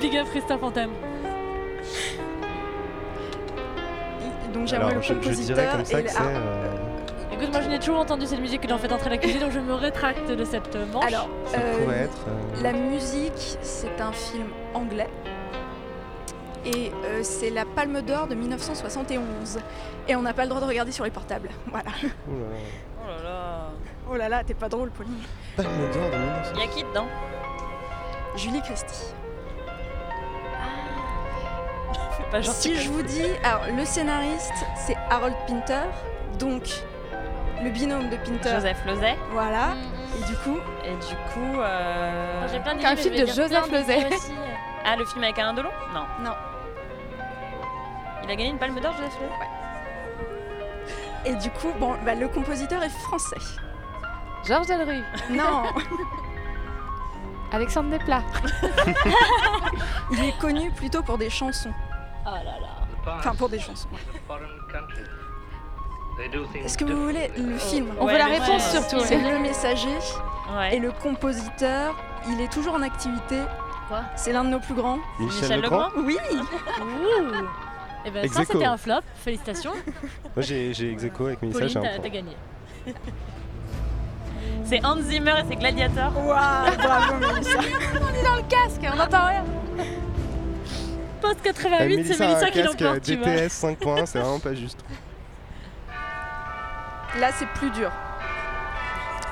Big 0.00 0.16
up 0.16 0.26
Christophe, 0.30 0.60
on 0.62 0.70
t'aime. 0.70 0.90
Donc 4.52 4.66
j'aimerais 4.66 4.94
le 4.94 5.02
je, 5.02 5.12
compositeur 5.12 5.72
comme 5.72 5.84
ça 5.84 6.00
et 6.00 6.04
que 6.04 6.10
c'est. 6.10 6.16
ah, 6.18 6.22
euh, 6.26 7.34
Écoute, 7.34 7.52
moi 7.52 7.60
je 7.62 7.68
n'ai 7.68 7.78
toujours 7.78 7.98
entendu 8.00 8.26
cette 8.26 8.40
musique 8.40 8.62
que 8.62 8.66
dans 8.66 8.78
Faites 8.78 8.92
entrer 8.92 9.10
l'accusé, 9.10 9.38
donc 9.38 9.52
je 9.52 9.60
me 9.60 9.74
rétracte 9.74 10.28
de 10.30 10.44
cette 10.44 10.74
euh, 10.74 10.86
manche. 10.92 11.04
Alors, 11.06 11.28
Ça 11.46 11.58
euh, 11.60 11.78
pourrait 11.84 11.98
être. 12.00 12.24
euh, 12.28 12.62
la 12.62 12.72
musique, 12.72 13.58
c'est 13.62 14.00
un 14.00 14.12
film 14.12 14.46
anglais. 14.74 15.06
Et 16.74 16.92
euh, 17.04 17.20
c'est 17.22 17.48
la 17.50 17.64
Palme 17.64 18.02
d'Or 18.02 18.26
de 18.26 18.34
1971. 18.34 19.58
Et 20.06 20.16
on 20.16 20.22
n'a 20.22 20.34
pas 20.34 20.42
le 20.42 20.48
droit 20.48 20.60
de 20.60 20.66
regarder 20.66 20.92
sur 20.92 21.04
les 21.04 21.10
portables. 21.10 21.48
Voilà. 21.70 21.90
oula. 22.28 22.46
Oh 23.02 23.08
là 23.08 23.22
là. 23.22 23.70
Oh 24.10 24.16
là 24.16 24.28
là, 24.28 24.44
t'es 24.44 24.54
pas 24.54 24.68
drôle, 24.68 24.90
Pauline. 24.90 25.18
Palme 25.56 25.68
d'or 25.92 26.10
de 26.10 26.16
1900. 26.16 26.60
Y'a 26.60 26.66
qui 26.66 26.82
dedans? 26.84 27.06
Julie 28.36 28.60
Christie. 28.62 29.14
Fais 32.16 32.22
pas 32.30 32.40
genre 32.42 32.54
Si 32.54 32.76
je 32.76 32.90
vous 32.90 33.02
dis, 33.02 33.26
alors 33.44 33.62
le 33.74 33.84
scénariste, 33.84 34.52
c'est 34.76 34.96
Harold 35.10 35.34
Pinter. 35.46 35.88
Donc, 36.38 36.64
le 37.62 37.70
binôme 37.70 38.10
de 38.10 38.16
Pinter. 38.16 38.50
Joseph 38.56 38.84
Lozay. 38.86 39.16
Voilà. 39.30 39.74
Et 40.18 40.24
du 40.26 40.36
coup, 40.36 40.58
Et 40.84 40.90
du 40.90 41.14
coup. 41.32 41.60
Euh... 41.60 42.46
J'ai 42.52 42.60
plein 42.60 42.72
Un 42.72 42.76
d'idées, 42.76 42.96
film 42.96 43.14
de 43.14 43.26
Joseph 43.26 43.72
aussi. 43.72 44.32
Ah, 44.84 44.96
le 44.96 45.04
film 45.04 45.24
avec 45.24 45.38
Alain 45.38 45.54
Delon? 45.54 45.70
Non. 45.92 46.04
non. 46.22 46.32
Il 48.28 48.32
a 48.32 48.36
gagné 48.36 48.50
une 48.50 48.58
palme 48.58 48.78
d'or, 48.78 48.92
Joseph 48.92 49.18
Lozay 49.22 49.48
Et 51.24 51.34
du 51.36 51.50
coup, 51.50 51.72
bon, 51.80 51.94
bah, 52.04 52.14
le 52.14 52.28
compositeur 52.28 52.82
est 52.82 52.90
français. 52.90 53.36
Georges 54.46 54.66
Delrue. 54.66 55.02
Non, 55.30 55.62
Alexandre 57.52 57.88
Desplat. 57.88 58.22
il 60.12 60.24
est 60.24 60.38
connu 60.38 60.70
plutôt 60.72 61.02
pour 61.02 61.16
des 61.16 61.30
chansons. 61.30 61.72
Oh 62.26 62.30
là 62.30 62.44
là. 62.44 63.16
Enfin, 63.16 63.34
pour 63.34 63.48
des 63.48 63.58
chansons. 63.58 63.88
Est-ce 66.62 66.76
que 66.76 66.84
vous 66.84 67.04
voulez 67.04 67.30
le 67.38 67.56
film 67.56 67.94
On 67.98 68.04
Ouais, 68.04 68.12
veut 68.12 68.18
la 68.18 68.26
réponse 68.26 68.70
surtout. 68.70 69.00
C'est 69.00 69.16
ouais. 69.16 69.32
Le 69.32 69.38
Messager. 69.38 69.98
Ouais. 70.54 70.76
Et 70.76 70.78
le 70.80 70.92
compositeur, 70.92 71.96
il 72.28 72.38
est 72.42 72.52
toujours 72.52 72.74
en 72.74 72.82
activité. 72.82 73.40
Quoi? 73.88 74.02
C'est 74.16 74.32
l'un 74.32 74.44
de 74.44 74.50
nos 74.50 74.60
plus 74.60 74.74
grands. 74.74 74.98
Michel, 75.18 75.42
Michel 75.42 75.60
Legrand. 75.62 75.88
Legrand? 75.96 76.02
Oui 76.04 76.18
Ouh. 76.32 77.46
Et 78.08 78.10
ben 78.10 78.24
Ex 78.24 78.34
ça 78.34 78.44
c'était 78.46 78.64
un 78.64 78.78
flop, 78.78 79.00
félicitations. 79.16 79.72
Moi 80.34 80.42
j'ai 80.42 80.72
j'ai 80.72 80.92
ex 80.92 81.04
aequo 81.04 81.26
avec 81.26 81.42
Mélissa, 81.42 81.60
Pauline, 81.60 81.80
j'ai 81.82 81.98
un 81.98 82.00
t'as 82.00 82.08
gagné. 82.08 82.36
C'est 84.64 84.82
Hans 84.82 85.00
Zimmer 85.02 85.34
et 85.40 85.44
c'est 85.46 85.56
Gladiator. 85.56 86.12
Waouh, 86.16 86.76
bravo 86.78 87.14
Mélissa. 87.16 87.58
On 87.58 88.18
est 88.18 88.24
dans 88.24 88.36
le 88.36 88.42
casque, 88.48 88.80
on 88.90 88.96
n'entend 88.96 89.26
rien. 89.26 89.44
Post 91.20 91.40
Euh, 91.40 91.52
88, 91.52 92.04
c'est 92.06 92.18
Mélissa 92.18 92.50
qui 92.50 92.62
l'emporte, 92.62 93.02
tu 93.02 93.16
vois. 93.16 93.26
DTS 93.26 93.52
5 93.52 93.78
points, 93.78 94.06
c'est 94.06 94.20
vraiment 94.20 94.40
pas 94.40 94.54
juste. 94.54 94.82
Là, 97.20 97.30
c'est 97.32 97.48
plus 97.48 97.70
dur. 97.70 97.90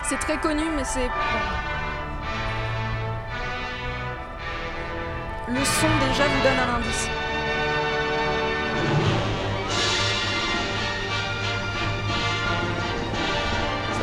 C'est 0.02 0.18
très 0.18 0.38
connu, 0.38 0.64
mais 0.76 0.84
c'est. 0.84 1.08
Le 5.48 5.64
son 5.64 5.86
déjà 6.10 6.26
vous 6.26 6.42
donne 6.42 6.58
un 6.58 6.76
indice. 6.78 7.08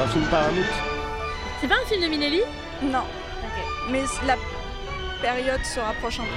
Un 0.04 0.08
film 0.08 0.26
Paramount. 0.26 0.62
C'est 1.62 1.68
pas 1.68 1.76
un 1.76 1.86
film 1.88 2.02
de 2.02 2.08
Minelli? 2.08 2.42
Non. 2.82 3.04
Mais 3.90 4.02
la 4.28 4.36
période 5.22 5.64
se 5.64 5.80
rapproche 5.80 6.20
un 6.20 6.24
peu. 6.24 6.30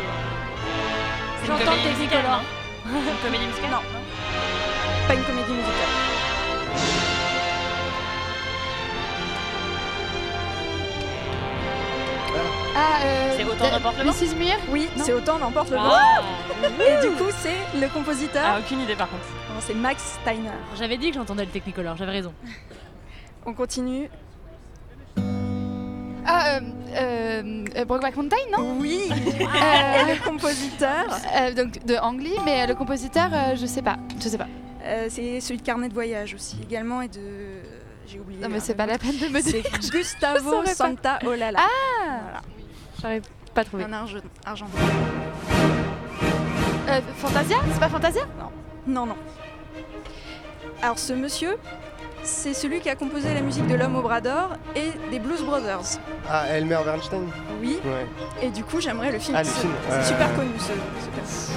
C'est 1.40 1.46
une 1.52 1.58
J'entends 1.58 1.72
comédie 1.72 1.88
musicale, 1.98 2.24
non? 2.24 2.98
Une 2.98 3.18
comédie 3.24 3.46
musicale? 3.46 3.70
Non. 3.70 3.82
Pas 5.08 5.14
une 5.14 5.24
comédie 5.24 5.52
musicale. 5.52 6.96
Ah, 12.78 12.98
euh, 13.04 13.32
C'est 13.36 13.44
Autant 13.44 13.66
de- 13.66 13.70
n'importe 13.70 13.98
le 13.98 14.04
vent 14.04 14.12
Mrs. 14.12 14.36
Muir? 14.36 14.56
Oui, 14.68 14.88
Non. 14.96 15.04
c'est 15.04 15.12
autant 15.14 15.38
n'emporte 15.38 15.70
le 15.70 15.76
vent. 15.76 15.84
Ah 15.90 16.20
Et 16.62 17.00
du 17.06 17.14
coup, 17.14 17.30
c'est 17.38 17.56
le 17.80 17.88
compositeur. 17.88 18.42
Ah, 18.46 18.58
aucune 18.58 18.80
idée 18.80 18.94
par 18.96 19.08
contre. 19.08 19.24
Non, 19.54 19.60
c'est 19.60 19.74
Max 19.74 20.18
Steiner. 20.22 20.50
J'avais 20.78 20.98
dit 20.98 21.08
que 21.10 21.14
j'entendais 21.16 21.44
le 21.44 21.50
Technicolor, 21.50 21.96
j'avais 21.96 22.12
raison. 22.12 22.34
On 23.46 23.52
continue. 23.54 24.10
Ah, 26.28 26.56
euh, 26.56 26.60
euh, 26.96 27.64
euh, 27.76 27.84
Brokeback 27.84 28.16
Mountain, 28.16 28.36
non? 28.56 28.76
Oui. 28.80 29.08
Euh, 29.10 29.12
Et 29.14 30.14
le 30.14 30.24
compositeur, 30.24 31.06
euh, 31.36 31.52
Donc 31.54 31.84
de 31.84 31.94
Ang 31.94 32.18
Lee, 32.20 32.34
mais 32.44 32.66
le 32.66 32.74
compositeur, 32.74 33.30
je 33.54 33.64
sais 33.66 33.82
pas. 33.82 33.96
Je 34.20 34.28
sais 34.28 34.38
pas. 34.38 34.48
c'est 35.08 35.40
celui 35.40 35.58
de 35.60 35.62
Carnet 35.64 35.88
de 35.88 35.94
voyage 35.94 36.34
aussi, 36.34 36.58
également 36.62 37.00
et 37.02 37.08
de. 37.08 37.20
J'ai 38.08 38.18
oublié. 38.20 38.40
Non, 38.40 38.48
mais 38.48 38.60
c'est 38.60 38.74
pas 38.74 38.86
la 38.86 38.98
peine 38.98 39.16
de 39.18 39.28
me 39.28 39.40
C'est 39.40 39.62
dire. 39.62 39.70
Gustavo. 39.90 40.64
Santa 40.66 41.18
Olala. 41.24 41.58
Ah 41.60 42.20
Voilà. 42.22 42.40
J'aurais 43.00 43.22
pas 43.54 43.64
trouvé. 43.64 43.84
Un 43.84 43.92
argent. 43.92 44.18
argent. 44.44 44.66
Fantasia? 47.16 47.56
C'est 47.72 47.80
pas 47.80 47.88
Fantasia? 47.88 48.22
Non, 48.86 49.06
non. 49.06 49.16
Alors 50.82 50.98
ce 50.98 51.12
monsieur, 51.12 51.56
c'est 52.26 52.54
celui 52.54 52.80
qui 52.80 52.88
a 52.90 52.96
composé 52.96 53.32
la 53.32 53.40
musique 53.40 53.66
de 53.66 53.74
L'Homme 53.74 53.96
au 53.96 54.02
bras 54.02 54.20
d'or 54.20 54.50
et 54.74 54.90
des 55.10 55.18
Blues 55.18 55.42
Brothers. 55.42 55.98
Ah, 56.28 56.46
Elmer 56.48 56.78
Bernstein 56.84 57.22
Oui. 57.60 57.78
Ouais. 57.84 58.06
Et 58.42 58.50
du 58.50 58.64
coup, 58.64 58.80
j'aimerais 58.80 59.12
le 59.12 59.18
film. 59.18 59.36
Ah, 59.36 59.42
le 59.42 59.48
C'est- 59.48 59.60
film, 59.60 59.72
C'est 59.88 59.94
euh, 59.94 60.02
super 60.04 60.34
connu 60.34 60.50
ce, 60.58 60.64
ce. 60.66 61.52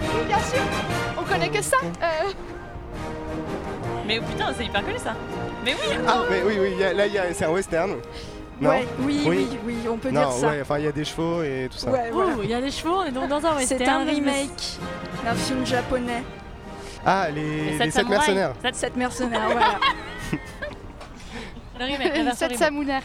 Oui, 0.00 0.24
bien 0.26 0.38
sûr. 0.38 0.60
On 1.18 1.22
connaît 1.22 1.48
que 1.50 1.62
ça. 1.62 1.76
Euh, 1.82 2.30
Mais 4.06 4.18
oh, 4.20 4.24
putain, 4.30 4.52
c'est 4.56 4.64
hyper 4.66 4.84
connu 4.84 4.98
ça. 4.98 5.14
Mais 5.64 5.74
oui 5.74 5.96
Ah, 6.06 6.22
mais 6.30 6.42
oui, 6.46 6.54
oui, 6.60 6.74
y 6.78 6.84
a- 6.84 6.92
là, 6.92 7.06
il 7.06 7.12
y 7.12 7.18
a- 7.18 7.32
c'est 7.32 7.44
un 7.46 7.50
western. 7.50 7.96
Non? 8.60 8.70
Ouais, 8.70 8.86
oui, 9.00 9.22
oui, 9.26 9.48
oui, 9.66 9.74
on 9.90 9.96
peut 9.96 10.10
non, 10.10 10.20
dire 10.20 10.30
ça. 10.32 10.46
ouais, 10.46 10.60
enfin, 10.62 10.78
il 10.78 10.84
y 10.84 10.88
a 10.88 10.92
des 10.92 11.04
chevaux 11.04 11.42
et 11.42 11.68
tout 11.72 11.76
ça. 11.78 11.90
Ouais, 11.90 12.10
voilà. 12.12 12.34
Il 12.42 12.48
y 12.48 12.54
a 12.54 12.60
des 12.60 12.70
chevaux, 12.70 12.98
on 12.98 13.04
est 13.04 13.10
donc 13.10 13.28
dans 13.28 13.44
un 13.44 13.56
western. 13.56 13.80
C'est 13.84 13.88
un 13.88 14.04
remake 14.04 14.78
d'un 15.24 15.34
film 15.34 15.64
japonais. 15.66 16.22
Ah, 17.06 17.28
les, 17.30 17.42
Les 17.42 17.70
les 17.72 17.78
sept 17.78 17.92
sept 17.92 18.08
mercenaires. 18.08 18.54
Sept- 18.62 18.74
Sept 18.74 18.96
mercenaires, 18.96 19.48
voilà. 19.50 19.78
Remake. 21.78 22.56
Samounaire. 22.56 23.02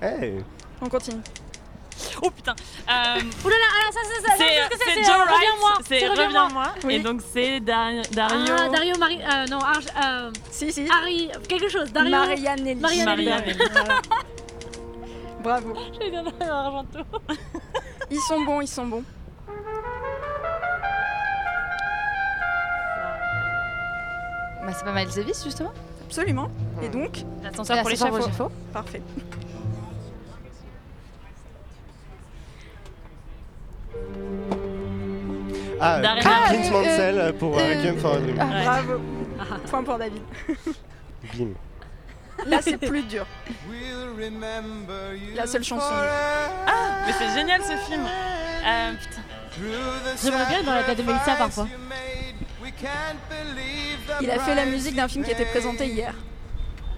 Hey. 0.00 0.44
On 0.80 0.88
continue. 0.88 1.22
Oh 2.22 2.30
putain 2.30 2.52
euh, 2.52 2.92
là, 2.92 3.68
alors 3.80 3.92
ça, 3.92 4.00
c'est 4.04 4.22
ça, 4.26 4.32
C'est 4.36 5.02
Joe 5.02 5.14
euh, 5.14 5.24
Wright, 5.24 5.30
Reviens-moi, 5.32 6.74
c'est. 6.78 6.86
Oui. 6.86 6.94
Et 6.94 6.98
donc 7.00 7.20
c'est 7.32 7.60
Dar- 7.60 8.02
Dario. 8.12 8.54
Ah, 8.58 8.68
Dario 8.68 8.98
Marie. 8.98 9.20
Euh, 9.22 9.46
non, 9.46 9.58
Arj. 9.60 9.86
Euh, 10.04 10.30
Si, 10.50 10.72
si. 10.72 10.86
Harry. 10.90 11.30
Quelque 11.48 11.68
chose. 11.70 11.90
Dario. 11.92 12.10
Marianne. 12.10 12.78
Marianne 12.80 13.16
Voilà. 13.72 14.00
Bravo. 15.42 15.74
J'ai 16.00 16.10
Dario 16.10 16.32
Argento. 16.52 16.98
Ils 18.10 18.20
sont 18.20 18.40
bons, 18.42 18.60
ils 18.60 18.68
sont 18.68 18.86
bons. 18.86 19.04
Bah, 24.66 24.72
c'est 24.76 24.84
pas 24.84 24.92
Miles 24.92 25.14
Davis, 25.14 25.44
justement. 25.44 25.72
Absolument. 26.06 26.48
Et 26.82 26.88
donc, 26.88 27.24
L'ascenseur 27.40 27.80
pour 27.82 27.90
l'échafaud. 27.90 28.50
parfait. 28.72 29.00
Ah, 35.80 36.00
Darren 36.00 36.20
Clint 36.20 36.32
Aronofsky. 36.32 36.70
Mansell 36.72 37.34
pour 37.38 37.56
euh, 37.58 37.68
Requiem 37.68 37.98
for 37.98 38.14
a 38.14 38.18
Dream. 38.18 38.36
Ah, 38.40 38.62
Bravo. 38.64 39.00
Point 39.70 39.84
pour 39.84 39.98
David. 39.98 40.22
Bim. 41.34 41.48
Là, 42.46 42.58
c'est 42.60 42.76
plus 42.78 43.02
dur. 43.02 43.24
La 45.36 45.46
seule 45.46 45.62
chanson. 45.64 45.86
Ah, 45.92 47.04
mais 47.06 47.12
c'est 47.12 47.38
génial 47.38 47.62
ce 47.62 47.76
film. 47.88 48.02
Euh, 48.04 48.92
putain. 48.94 49.22
J'aimerais 50.22 50.46
bien 50.46 50.58
être 50.58 50.66
dans 50.66 50.74
la 50.74 50.82
tête 50.82 50.98
de 50.98 51.02
Mélissa 51.02 51.36
parfois. 51.36 51.68
Il 54.22 54.30
a 54.30 54.38
fait 54.38 54.54
la 54.54 54.66
musique 54.66 54.94
d'un 54.96 55.08
film 55.08 55.24
qui 55.24 55.30
était 55.30 55.44
présenté 55.46 55.86
hier. 55.86 56.14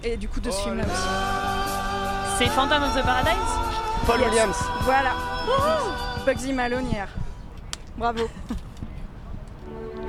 Et 0.03 0.17
du 0.17 0.27
coup, 0.29 0.39
de 0.39 0.49
ce 0.51 0.61
film-là 0.61 0.83
aussi. 0.83 2.37
C'est 2.37 2.47
Phantom 2.47 2.83
of 2.83 2.95
the 2.95 3.03
Paradise 3.03 3.33
Paul 4.05 4.19
Yes. 4.19 4.29
Williams. 4.29 4.57
Voilà. 4.81 5.11
Bugsy 6.25 6.53
Malone 6.53 6.85
hier. 6.89 7.07
Bravo. 7.97 8.29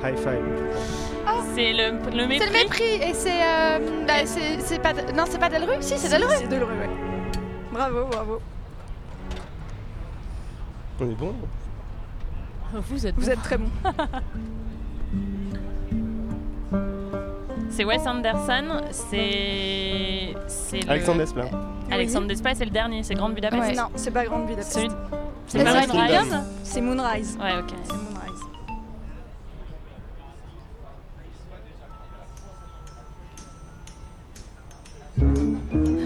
High 0.03 0.17
five. 0.17 0.43
C'est 1.55 1.73
le, 1.73 1.91
le 2.17 2.27
mépris. 2.27 2.39
C'est 2.39 2.45
le 2.45 2.51
mépris 2.51 2.83
et 2.83 3.13
c'est 3.13 3.43
euh, 3.43 3.79
bah, 4.07 4.25
c'est 4.25 4.79
pas 4.81 4.93
de- 4.93 5.11
non 5.11 5.25
c'est 5.29 5.37
pas 5.39 5.49
Delru 5.49 5.73
si 5.81 5.97
c'est 5.97 6.09
Delru. 6.09 6.33
C'est 6.37 6.47
Delru, 6.47 6.71
ouais. 6.77 6.89
Bravo, 7.71 8.05
bravo. 8.05 8.41
On 10.99 11.09
est 11.09 11.15
bon. 11.15 11.35
Vous 12.73 13.05
êtes 13.05 13.15
Vous 13.15 13.29
êtes 13.29 13.41
très 13.43 13.57
bon. 13.57 13.69
C'est 17.81 17.85
Wes 17.85 18.05
Anderson. 18.05 18.81
C'est. 18.91 20.35
c'est 20.47 20.83
le- 20.83 20.89
Alexandre 20.91 21.17
Desplat. 21.17 21.45
Alexandre 21.89 22.27
Desplat, 22.27 22.53
c'est 22.53 22.65
le 22.65 22.69
dernier. 22.69 23.01
C'est 23.01 23.15
Grande 23.15 23.33
Budapest. 23.33 23.59
Ouais, 23.69 23.73
Non, 23.75 23.87
c'est 23.95 24.11
pas 24.11 24.23
Grande 24.23 24.45
Budapest. 24.45 24.73
Celui- 24.73 24.89
C'est 25.47 25.57
C'est 25.57 25.63
pas 25.63 25.71
Moonrise. 25.87 25.93
Moonrise 25.95 26.37
C'est 26.63 26.81
Moonrise. 26.81 27.37
Ouais, 27.41 27.57
ok. 27.57 27.73
C'est 27.83 27.93
Moonrise. 27.93 28.41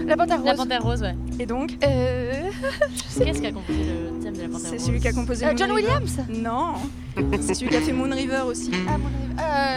La 0.06 0.16
panthère 0.16 0.38
rose. 0.38 0.46
La 0.46 0.54
panthère 0.54 0.82
rose, 0.82 1.02
ouais. 1.02 1.14
Et 1.38 1.46
donc 1.46 1.72
Euh... 1.84 2.50
Qu'est-ce 3.18 3.40
qui 3.40 3.46
a 3.46 3.52
composé 3.52 3.78
le 3.84 4.22
thème 4.22 4.34
de 4.36 4.42
la 4.42 4.48
panthère 4.48 4.60
C'est 4.70 4.76
rose 4.76 4.86
celui 4.86 5.00
qui 5.00 5.08
a 5.08 5.12
composé 5.12 5.44
Euh, 5.44 5.48
Moon 5.50 5.56
John 5.56 5.72
River. 5.72 5.88
Williams 5.92 6.18
Non. 6.28 6.74
c'est 7.40 7.54
celui 7.54 7.70
qui 7.70 7.76
a 7.76 7.80
fait 7.80 7.92
Moon 7.92 8.10
River 8.12 8.42
aussi. 8.46 8.70
Ah 8.88 8.98
mon 8.98 9.08
Dieu. 9.08 9.36
Euh, 9.40 9.76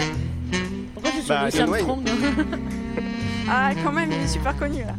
Pourquoi 1.01 1.21
tu 1.21 1.27
Bah, 1.27 1.49
Louis. 1.65 1.79
Armstrong 1.79 2.03
Ah, 3.49 3.71
quand 3.83 3.91
même, 3.91 4.11
il 4.11 4.19
est 4.23 4.27
super 4.27 4.55
connu 4.57 4.81
là. 4.83 4.93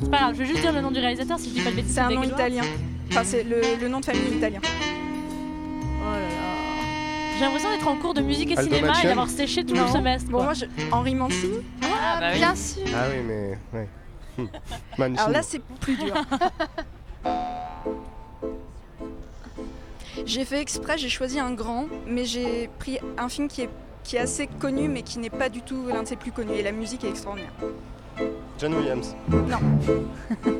C'est 0.00 0.10
pas 0.10 0.18
grave, 0.18 0.34
je 0.34 0.38
vais 0.38 0.46
juste 0.46 0.60
dire 0.60 0.72
le 0.72 0.80
nom 0.80 0.90
du 0.90 0.98
réalisateur 0.98 1.38
si 1.38 1.50
je 1.50 1.54
dis 1.54 1.60
pas 1.60 1.70
de 1.70 1.76
bêtises. 1.76 1.94
C'est 1.94 2.00
un 2.00 2.10
nom 2.10 2.22
italien. 2.22 2.62
Enfin, 3.10 3.22
c'est 3.24 3.44
le, 3.44 3.60
le 3.80 3.88
nom 3.88 4.00
de 4.00 4.04
famille 4.06 4.36
italien. 4.36 4.60
Oh 4.64 6.12
là 6.14 6.20
là. 6.20 6.52
J'ai 7.38 7.44
l'impression 7.44 7.70
d'être 7.70 7.86
en 7.88 7.96
cours 7.96 8.14
de 8.14 8.22
musique 8.22 8.50
et 8.52 8.56
Aldo 8.56 8.74
cinéma 8.74 8.94
et 9.02 9.06
d'avoir 9.06 9.28
séché 9.28 9.64
tout 9.64 9.74
Non. 9.74 9.84
le 9.84 9.88
semestre. 9.90 10.30
Bon, 10.30 10.38
quoi. 10.38 10.44
moi, 10.46 10.54
je... 10.54 10.64
Henri 10.90 11.14
Mancini. 11.14 11.58
Ah, 11.82 12.18
bah 12.20 12.28
oui. 12.32 12.38
bien 12.38 12.54
sûr. 12.54 12.82
Ah 12.94 13.06
oui, 13.10 13.18
mais. 13.26 13.58
Ouais. 13.72 13.88
Mancini. 14.98 15.18
Alors 15.18 15.30
là, 15.30 15.42
c'est 15.42 15.62
plus 15.80 15.96
dur. 15.96 16.14
j'ai 20.26 20.44
fait 20.44 20.60
exprès, 20.60 20.98
j'ai 20.98 21.08
choisi 21.08 21.38
un 21.38 21.52
grand, 21.52 21.86
mais 22.06 22.24
j'ai 22.24 22.68
pris 22.78 22.98
un 23.18 23.28
film 23.28 23.48
qui 23.48 23.62
est, 23.62 23.70
qui 24.04 24.16
est 24.16 24.20
assez 24.20 24.46
connu, 24.46 24.88
mais 24.88 25.02
qui 25.02 25.18
n'est 25.18 25.30
pas 25.30 25.48
du 25.48 25.62
tout 25.62 25.86
l'un 25.88 26.02
de 26.02 26.08
ses 26.08 26.16
plus 26.16 26.32
connus. 26.32 26.54
Et 26.54 26.62
la 26.62 26.72
musique 26.72 27.04
est 27.04 27.10
extraordinaire. 27.10 27.52
John 28.58 28.74
Williams. 28.74 29.14
Non, 29.28 29.58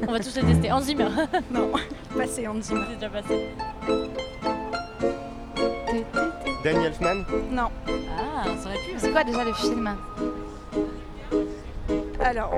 On 0.09 0.13
va 0.13 0.19
tous 0.19 0.37
le 0.37 0.43
tester. 0.47 0.73
Hans 0.73 0.81
Zimmer. 0.81 1.09
non, 1.51 1.71
passé 2.17 2.49
Hans 2.49 2.61
Zimmer. 2.61 2.83
C'est 2.89 2.95
déjà 2.97 3.11
passé. 3.11 3.49
Danny 6.65 6.85
Elfman. 6.87 7.25
Non. 7.51 7.69
Ah, 8.19 8.45
ça 8.61 8.69
aurait 8.69 8.79
pu. 8.79 8.95
C'est 8.97 9.11
quoi 9.11 9.25
déjà 9.25 9.45
le 9.45 9.53
film? 9.53 9.97
Alors, 12.21 12.53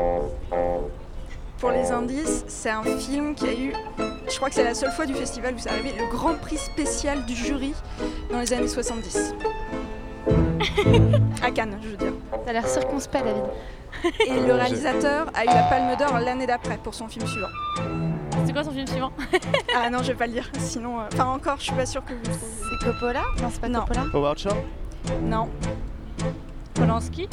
pour 1.59 1.71
les 1.71 1.91
indices, 1.91 2.45
c'est 2.47 2.71
un 2.71 2.83
film 2.83 3.35
qui 3.35 3.47
a 3.47 3.53
eu, 3.55 3.73
je 4.29 4.37
crois 4.37 4.51
que 4.51 4.55
c'est 4.55 4.65
la 4.65 4.75
seule 4.75 4.93
fois 4.93 5.07
du 5.07 5.15
festival 5.15 5.55
où 5.55 5.59
c'est 5.59 5.71
arrivé, 5.71 5.93
le 5.99 6.11
grand 6.11 6.35
prix 6.35 6.59
spécial 6.59 7.25
du 7.25 7.35
jury 7.35 7.73
dans 8.31 8.41
les 8.41 8.53
années 8.53 8.69
70. 8.69 9.35
à 11.43 11.51
Cannes, 11.51 11.79
je 11.83 11.89
veux 11.89 11.97
dire. 11.97 12.13
T'as 12.45 12.53
l'air 12.53 12.67
circonspect 12.67 13.25
David. 13.25 13.45
Et 14.27 14.41
le 14.47 14.53
réalisateur 14.55 15.27
a 15.35 15.45
eu 15.45 15.47
la 15.47 15.63
Palme 15.65 15.97
d'Or 15.97 16.19
l'année 16.19 16.47
d'après 16.47 16.77
pour 16.79 16.95
son 16.95 17.09
film 17.09 17.27
suivant. 17.27 17.49
C'est 18.45 18.53
quoi 18.53 18.65
son 18.65 18.73
film 18.73 18.87
suivant 18.87 19.13
Ah 19.77 19.89
non, 19.91 19.99
je 20.03 20.09
vais 20.09 20.15
pas 20.19 20.27
le 20.27 20.33
dire, 20.33 20.51
sinon. 20.59 21.01
euh, 21.01 21.05
Enfin, 21.13 21.27
encore, 21.27 21.57
je 21.59 21.65
suis 21.65 21.73
pas 21.73 21.87
sûre 21.87 22.05
que 22.05 22.13
vous 22.13 22.21
le 22.21 22.25
trouviez. 22.31 22.79
C'est 22.81 22.85
Coppola? 22.87 23.23
Non 23.41 23.49
c'est 23.51 23.61
pas 23.61 23.69
Non. 23.69 23.81
Coppola. 23.81 24.05
Howard 24.13 24.39
Shore? 24.39 24.57
Non, 25.23 25.49
Polanski? 26.75 27.29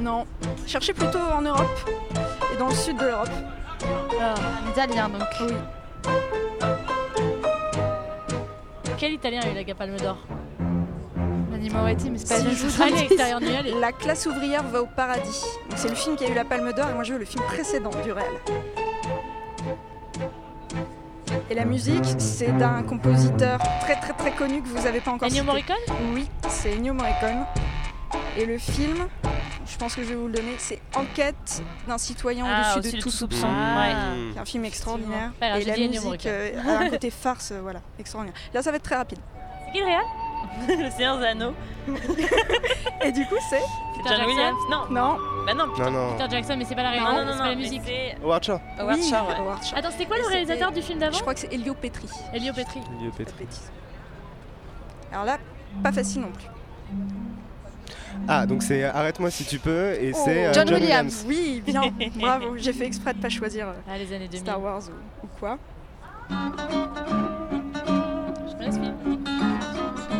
Non. 0.00 0.24
Cherchez 0.66 0.92
plutôt 0.92 1.18
en 1.18 1.42
Europe 1.42 1.90
et 2.52 2.58
dans 2.58 2.68
le 2.68 2.74
sud 2.74 2.96
de 2.96 3.04
l'Europe. 3.04 3.28
Ah, 4.20 4.34
italien 4.70 5.08
donc. 5.08 5.22
Oui. 5.40 5.54
Quel 8.96 9.12
italien 9.12 9.40
a 9.42 9.48
eu 9.60 9.64
la 9.66 9.74
Palme 9.74 9.96
d'Or? 9.96 10.16
Moretti 11.70 12.10
mais 12.10 12.18
c'est 12.18 12.28
pas. 12.28 12.40
La 13.80 13.92
classe 13.92 14.26
ouvrière 14.26 14.62
va 14.64 14.82
au 14.82 14.86
paradis. 14.86 15.42
Donc, 15.68 15.78
C'est 15.78 15.88
le 15.88 15.94
film 15.94 16.16
qui 16.16 16.24
a 16.24 16.28
eu 16.28 16.34
la 16.34 16.44
Palme 16.44 16.72
d'Or 16.72 16.90
et 16.90 16.94
moi 16.94 17.04
je 17.04 17.12
veux 17.12 17.18
le 17.18 17.24
film 17.24 17.42
précédent 17.44 17.90
du 18.04 18.12
réel. 18.12 18.30
Et 21.50 21.54
la 21.54 21.64
musique, 21.64 22.04
c'est 22.18 22.52
d'un 22.56 22.82
compositeur 22.82 23.58
très 23.80 23.96
très 23.96 24.12
très 24.12 24.30
connu 24.32 24.62
que 24.62 24.68
vous 24.68 24.86
avez 24.86 25.00
pas 25.00 25.10
encore 25.10 25.28
Ennio. 25.28 25.44
Morricone? 25.44 25.76
Oui, 26.14 26.28
c'est 26.48 26.74
Ennio 26.74 26.94
Morricone. 26.94 27.44
Et 28.38 28.46
le 28.46 28.58
film, 28.58 29.06
je 29.66 29.76
pense 29.76 29.94
que 29.94 30.02
je 30.02 30.08
vais 30.08 30.14
vous 30.14 30.26
le 30.26 30.32
donner, 30.32 30.54
c'est 30.58 30.80
Enquête 30.94 31.62
d'un 31.86 31.98
citoyen 31.98 32.44
Ah, 32.46 32.74
au-dessus 32.76 32.96
de 32.96 33.02
tout 33.02 33.10
soupçon. 33.10 33.46
Ouais. 33.46 33.94
C'est 34.34 34.40
un 34.40 34.44
film 34.44 34.64
extraordinaire. 34.64 35.32
Grave, 35.40 35.60
et 35.60 35.64
la 35.64 35.76
musique 35.76 36.26
euh, 36.26 36.52
a 36.66 36.84
un 36.84 36.88
côté 36.90 37.10
farce, 37.10 37.52
euh, 37.52 37.60
voilà, 37.62 37.80
extraordinaire. 37.98 38.38
Là, 38.54 38.62
ça 38.62 38.70
va 38.70 38.76
être 38.76 38.82
très 38.82 38.96
rapide. 38.96 39.18
C'est 39.66 39.72
qui 39.72 39.78
le 39.80 39.86
réal 39.86 40.04
le 40.68 40.90
Seigneur 40.90 41.18
des 41.18 41.26
Anneaux. 41.32 41.54
Et 43.04 43.12
du 43.12 43.24
coup, 43.26 43.34
c'est 43.50 43.58
Peter 43.96 44.08
John 44.08 44.16
Jackson 44.18 44.26
Williams 44.28 44.56
Non. 44.70 44.78
Non, 44.90 45.16
Bah 45.46 45.54
non. 45.54 45.66
Non, 45.78 45.90
non. 45.90 46.12
Peter 46.16 46.30
Jackson, 46.30 46.54
mais 46.58 46.64
c'est 46.64 46.74
pas 46.74 46.82
la 46.84 46.90
réal, 46.90 47.02
Non, 47.04 47.10
non, 47.12 47.24
non, 47.24 47.32
c'est 47.32 47.38
pas 47.38 47.44
la 47.48 47.50
mais 47.50 47.56
musique. 47.56 47.82
c'est 47.84 48.16
Howard 48.22 48.44
Shore. 48.44 48.60
Howard 48.78 48.96
oui, 48.98 49.08
Shore, 49.10 49.28
ouais. 49.28 49.34
Howard 49.38 49.64
Shore. 49.64 49.78
Attends, 49.78 49.90
c'était 49.90 50.06
quoi 50.06 50.16
le 50.16 50.22
c'était- 50.22 50.34
réalisateur 50.34 50.72
du 50.72 50.82
film 50.82 50.98
d'avant 51.00 51.16
Je 51.16 51.20
crois 51.22 51.34
que 51.34 51.40
c'est 51.40 51.52
Elio 51.52 51.74
Petri. 51.74 52.08
Elio 52.32 52.52
Petri. 52.52 52.80
Lieu 53.02 53.10
Petri. 53.10 53.46
Alors 55.12 55.24
là, 55.24 55.38
pas 55.82 55.92
facile 55.92 56.20
non 56.22 56.30
plus. 56.30 56.46
Ah, 58.28 58.46
donc 58.46 58.62
c'est 58.62 58.84
Arrête-moi 58.84 59.30
si 59.30 59.44
tu 59.44 59.58
peux 59.58 59.92
et 59.94 60.12
c'est 60.12 60.46
euh, 60.46 60.52
John 60.52 60.68
Williams. 60.72 61.24
Oui, 61.26 61.62
bien, 61.66 61.82
bravo. 62.16 62.56
J'ai 62.58 62.72
fait 62.72 62.86
exprès 62.86 63.14
de 63.14 63.18
pas 63.18 63.28
choisir 63.30 63.68
euh, 63.68 63.72
Ah, 63.90 63.98
les 63.98 64.12
années 64.14 64.26
2000. 64.28 64.38
Star 64.40 64.60
Wars 64.62 64.82
ou, 65.22 65.26
ou 65.26 65.28
quoi. 65.40 65.58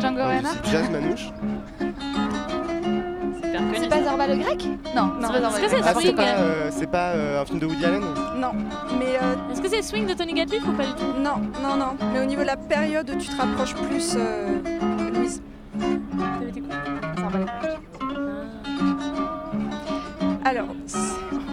Django 0.03 0.19
Euh, 0.19 0.27
Reinhardt 0.27 0.57
Jazz 0.69 0.89
Manouche. 0.89 1.29
C'est 3.79 3.89
pas 3.89 4.03
Zorba 4.03 4.27
le 4.27 4.35
grec? 4.37 4.67
Non, 4.95 5.05
Non. 5.05 5.13
c'est 5.21 5.27
pas 5.31 5.41
Zorba 5.41 5.47
Est-ce 5.49 5.59
le 5.59 5.63
que 5.63 5.69
c'est 5.69 5.81
grec. 5.81 5.85
Ah, 5.85 5.93
c'est 5.93 6.01
Swing 6.01 6.15
pas, 6.15 6.23
euh, 6.23 6.69
c'est 6.71 6.87
pas 6.91 7.09
euh, 7.11 7.41
un 7.41 7.45
film 7.45 7.59
de 7.59 7.65
Woody 7.67 7.85
Allen? 7.85 8.01
Non, 8.37 8.51
mais 8.99 9.17
euh, 9.21 9.51
Est-ce 9.51 9.61
que 9.61 9.69
c'est 9.69 9.81
Swing 9.81 10.05
de 10.07 10.13
Tony 10.13 10.33
Gatliff 10.33 10.67
ou 10.67 10.71
pas 10.73 10.83
du 10.85 10.93
tout? 10.93 11.13
Non, 11.19 11.37
non, 11.61 11.75
non. 11.77 11.95
Mais 12.11 12.19
au 12.19 12.25
niveau 12.25 12.41
de 12.41 12.47
la 12.47 12.57
période, 12.57 13.09
tu 13.17 13.27
te 13.29 13.37
rapproches 13.37 13.75
plus, 13.75 14.15
euh, 14.17 14.59
Louise. 15.13 15.41
Zorba 15.79 17.37
le 17.39 17.45
grec. 17.45 17.79
Alors, 20.45 20.67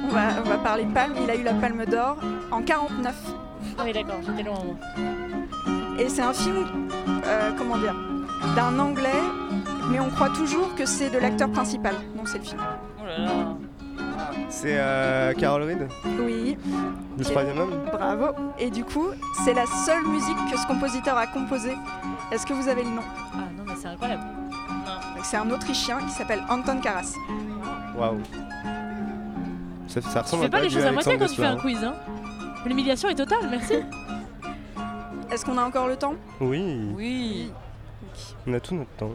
on 0.05 0.09
va, 0.12 0.20
on 0.44 0.48
va 0.48 0.59
parler 0.59 0.86
palme. 0.92 1.12
Il 1.22 1.30
a 1.30 1.36
eu 1.36 1.44
la 1.44 1.55
Palme 1.55 1.84
d'Or 1.86 2.16
en 2.51 2.62
49. 2.62 3.14
Ah 3.78 3.82
oui, 3.84 3.92
d'accord, 3.92 4.16
j'étais 4.26 4.42
loin. 4.42 4.59
moi. 4.64 4.76
Et 5.98 6.09
c'est 6.09 6.22
un 6.22 6.32
film, 6.32 6.64
euh, 7.26 7.51
comment 7.57 7.76
dire, 7.76 7.94
d'un 8.57 8.78
anglais, 8.78 9.22
mais 9.91 10.01
on 10.01 10.11
croit 10.11 10.30
toujours 10.30 10.74
que 10.74 10.86
c'est 10.86 11.11
de 11.11 11.18
l'acteur 11.18 11.51
principal. 11.51 11.95
Non, 12.16 12.22
c'est 12.24 12.38
le 12.38 12.45
film. 12.45 12.61
Oh 13.01 13.07
là 13.07 13.18
là. 13.18 13.32
C'est 14.49 14.76
euh, 14.78 15.32
Carol 15.34 15.62
Reed, 15.62 15.88
Oui, 16.20 16.57
troisième 17.22 17.59
homme. 17.59 17.70
bravo. 17.93 18.26
Et 18.59 18.70
du 18.70 18.84
coup, 18.84 19.07
c'est 19.45 19.55
la 19.55 19.66
seule 19.66 20.05
musique 20.07 20.36
que 20.51 20.59
ce 20.59 20.66
compositeur 20.66 21.16
a 21.16 21.26
composée. 21.26 21.76
Est-ce 22.32 22.45
que 22.47 22.53
vous 22.53 22.68
avez 22.68 22.82
le 22.82 22.91
nom? 22.91 23.03
Ah 23.34 23.38
non, 23.57 23.64
mais 23.66 23.74
c'est 23.80 23.88
incroyable. 23.88 24.22
C'est 25.22 25.36
un 25.36 25.51
Autrichien 25.51 25.99
qui 25.99 26.11
s'appelle 26.11 26.43
Anton 26.49 26.80
Karas. 26.80 27.14
Waouh. 27.97 28.18
Ça, 29.86 30.01
ça 30.01 30.11
Tu 30.11 30.18
ressemble 30.18 30.43
fais 30.43 30.47
un 30.47 30.51
pas 30.51 30.61
les 30.61 30.68
du 30.68 30.74
choses 30.74 30.84
à 30.86 30.93
moitié 30.93 31.18
quand 31.18 31.26
tu 31.26 31.34
fais 31.36 31.45
un 31.47 31.57
quiz, 31.57 31.82
hein 31.84 31.95
L'humiliation 32.66 33.09
est 33.09 33.14
totale, 33.14 33.49
merci. 33.51 33.74
Est-ce 35.30 35.45
qu'on 35.45 35.59
a 35.59 35.62
encore 35.62 35.86
le 35.88 35.97
temps? 35.97 36.14
Oui, 36.41 36.91
Oui. 36.97 37.53
On 38.47 38.55
a 38.55 38.61
tout 38.61 38.75
notre 38.75 38.91
temps 38.93 39.13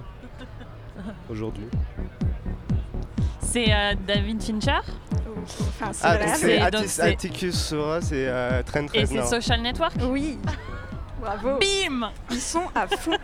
aujourd'hui. 1.30 1.68
C'est 3.42 3.72
euh, 3.72 3.94
David 4.08 4.42
Fincher 4.42 4.80
oh, 5.28 5.40
Enfin, 5.44 5.94
c'est 5.94 6.88
c'est 6.88 7.02
Atticus 7.02 7.56
Sora, 7.56 8.02
c'est 8.02 8.28
euh, 8.28 8.64
Trent 8.64 8.88
et 8.94 9.06
c'est 9.06 9.26
Social 9.26 9.62
Network? 9.62 9.94
Oui. 10.10 10.38
Bravo. 11.22 11.60
Bim 11.60 12.12
Ils 12.32 12.40
sont 12.40 12.68
à 12.74 12.88
fond. 12.88 13.18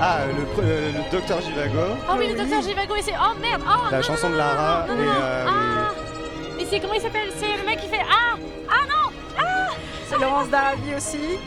Ah, 0.00 0.26
le, 0.26 0.62
euh, 0.62 0.92
le 0.92 1.10
Docteur 1.10 1.40
Jivago, 1.40 1.78
Oh 1.78 2.04
ah 2.08 2.16
oui, 2.18 2.28
le 2.28 2.36
docteur 2.36 2.60
Jivago 2.62 2.96
et 2.96 3.02
c'est. 3.02 3.14
Oh 3.14 3.38
merde 3.40 3.62
oh, 3.66 3.88
la 3.90 4.02
chanson 4.02 4.28
de 4.28 4.36
Lara 4.36 4.86
et. 4.88 4.90
Euh, 4.90 5.46
ah 5.48 5.92
Mais 6.56 6.64
c'est 6.68 6.80
comment 6.80 6.94
il 6.94 7.00
s'appelle? 7.00 7.28
C'est 7.38 7.56
le 7.56 7.64
mec 7.64 7.80
qui 7.80 7.88
fait 7.88 8.02
Ah 8.02 8.36
c'est 10.14 10.20
Laurence 10.20 10.48
d'Arabie 10.48 10.94
aussi. 10.96 11.38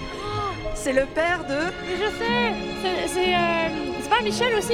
C'est 0.76 0.94
le 0.94 1.06
père 1.06 1.40
de. 1.48 1.56
Mais 1.56 1.98
je 1.98 2.10
sais 2.18 2.54
C'est. 2.82 3.08
C'est 3.14 3.36
euh, 3.36 3.70
c'est 4.02 4.10
pas 4.10 4.22
Michel 4.22 4.56
aussi? 4.58 4.74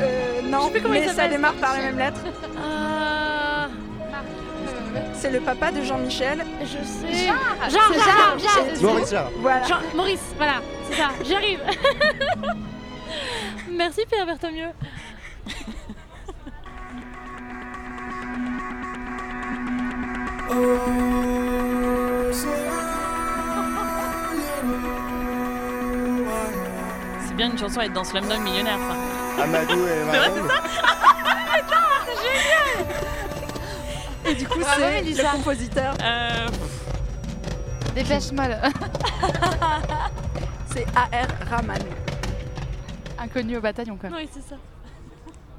Euh, 0.00 0.40
Je 0.42 0.46
non, 0.48 0.64
sais 0.66 0.70
plus 0.72 0.80
comment 0.82 0.94
il 0.94 1.00
mais 1.02 1.08
ça 1.12 1.28
démarre 1.28 1.54
par 1.54 1.74
les 1.76 1.82
mêmes 1.82 1.98
lettres. 1.98 2.20
Ah. 2.58 3.68
C'est 5.14 5.30
le 5.30 5.40
papa 5.40 5.70
de 5.72 5.82
Jean-Michel. 5.82 6.44
Je 6.60 6.66
sais. 6.66 7.12
C'est 7.12 7.26
Jarre, 7.26 7.70
Jarre. 7.70 8.38
Jarre. 8.38 8.64
C'est- 8.74 8.82
Maurice. 8.82 9.14
Voilà. 9.38 9.62
Jean- 9.64 9.80
Maurice, 9.96 10.20
voilà, 10.36 10.54
c'est 10.90 10.96
ça, 10.96 11.08
j'y 11.24 11.34
arrive. 11.34 11.60
Merci 13.70 14.02
Pierre 14.08 14.26
Bertomieux. 14.26 14.70
C'est 20.48 20.54
bien 27.44 27.52
une 27.52 27.58
chanson 27.58 27.80
à 27.80 27.84
être 27.86 27.92
dans 27.92 28.04
Slumdog 28.04 28.40
Millionnaire, 28.40 28.78
ça. 28.78 29.42
Amadou 29.42 29.72
et 29.74 29.88
C'est 29.88 30.04
vrai, 30.04 30.04
Marianne. 30.04 30.32
c'est 30.34 30.48
ça 30.48 30.62
Attends, 31.58 31.90
c'est 32.06 32.16
génial 32.22 32.86
Et 34.26 34.34
du 34.34 34.46
coup, 34.48 34.58
Bravo, 34.60 34.74
c'est 34.80 34.92
Mélissa. 35.02 35.22
le 35.22 35.28
compositeur. 35.36 35.94
Euh, 36.02 36.46
Dépêche 37.94 38.32
molle. 38.32 38.56
c'est 40.72 40.86
A.R. 40.96 41.28
Rahman. 41.50 41.78
Inconnu 43.18 43.56
au 43.56 43.60
bataillon, 43.60 43.96
quoi. 43.96 44.08
Oui, 44.12 44.28
c'est 44.32 44.42
ça. 44.48 44.56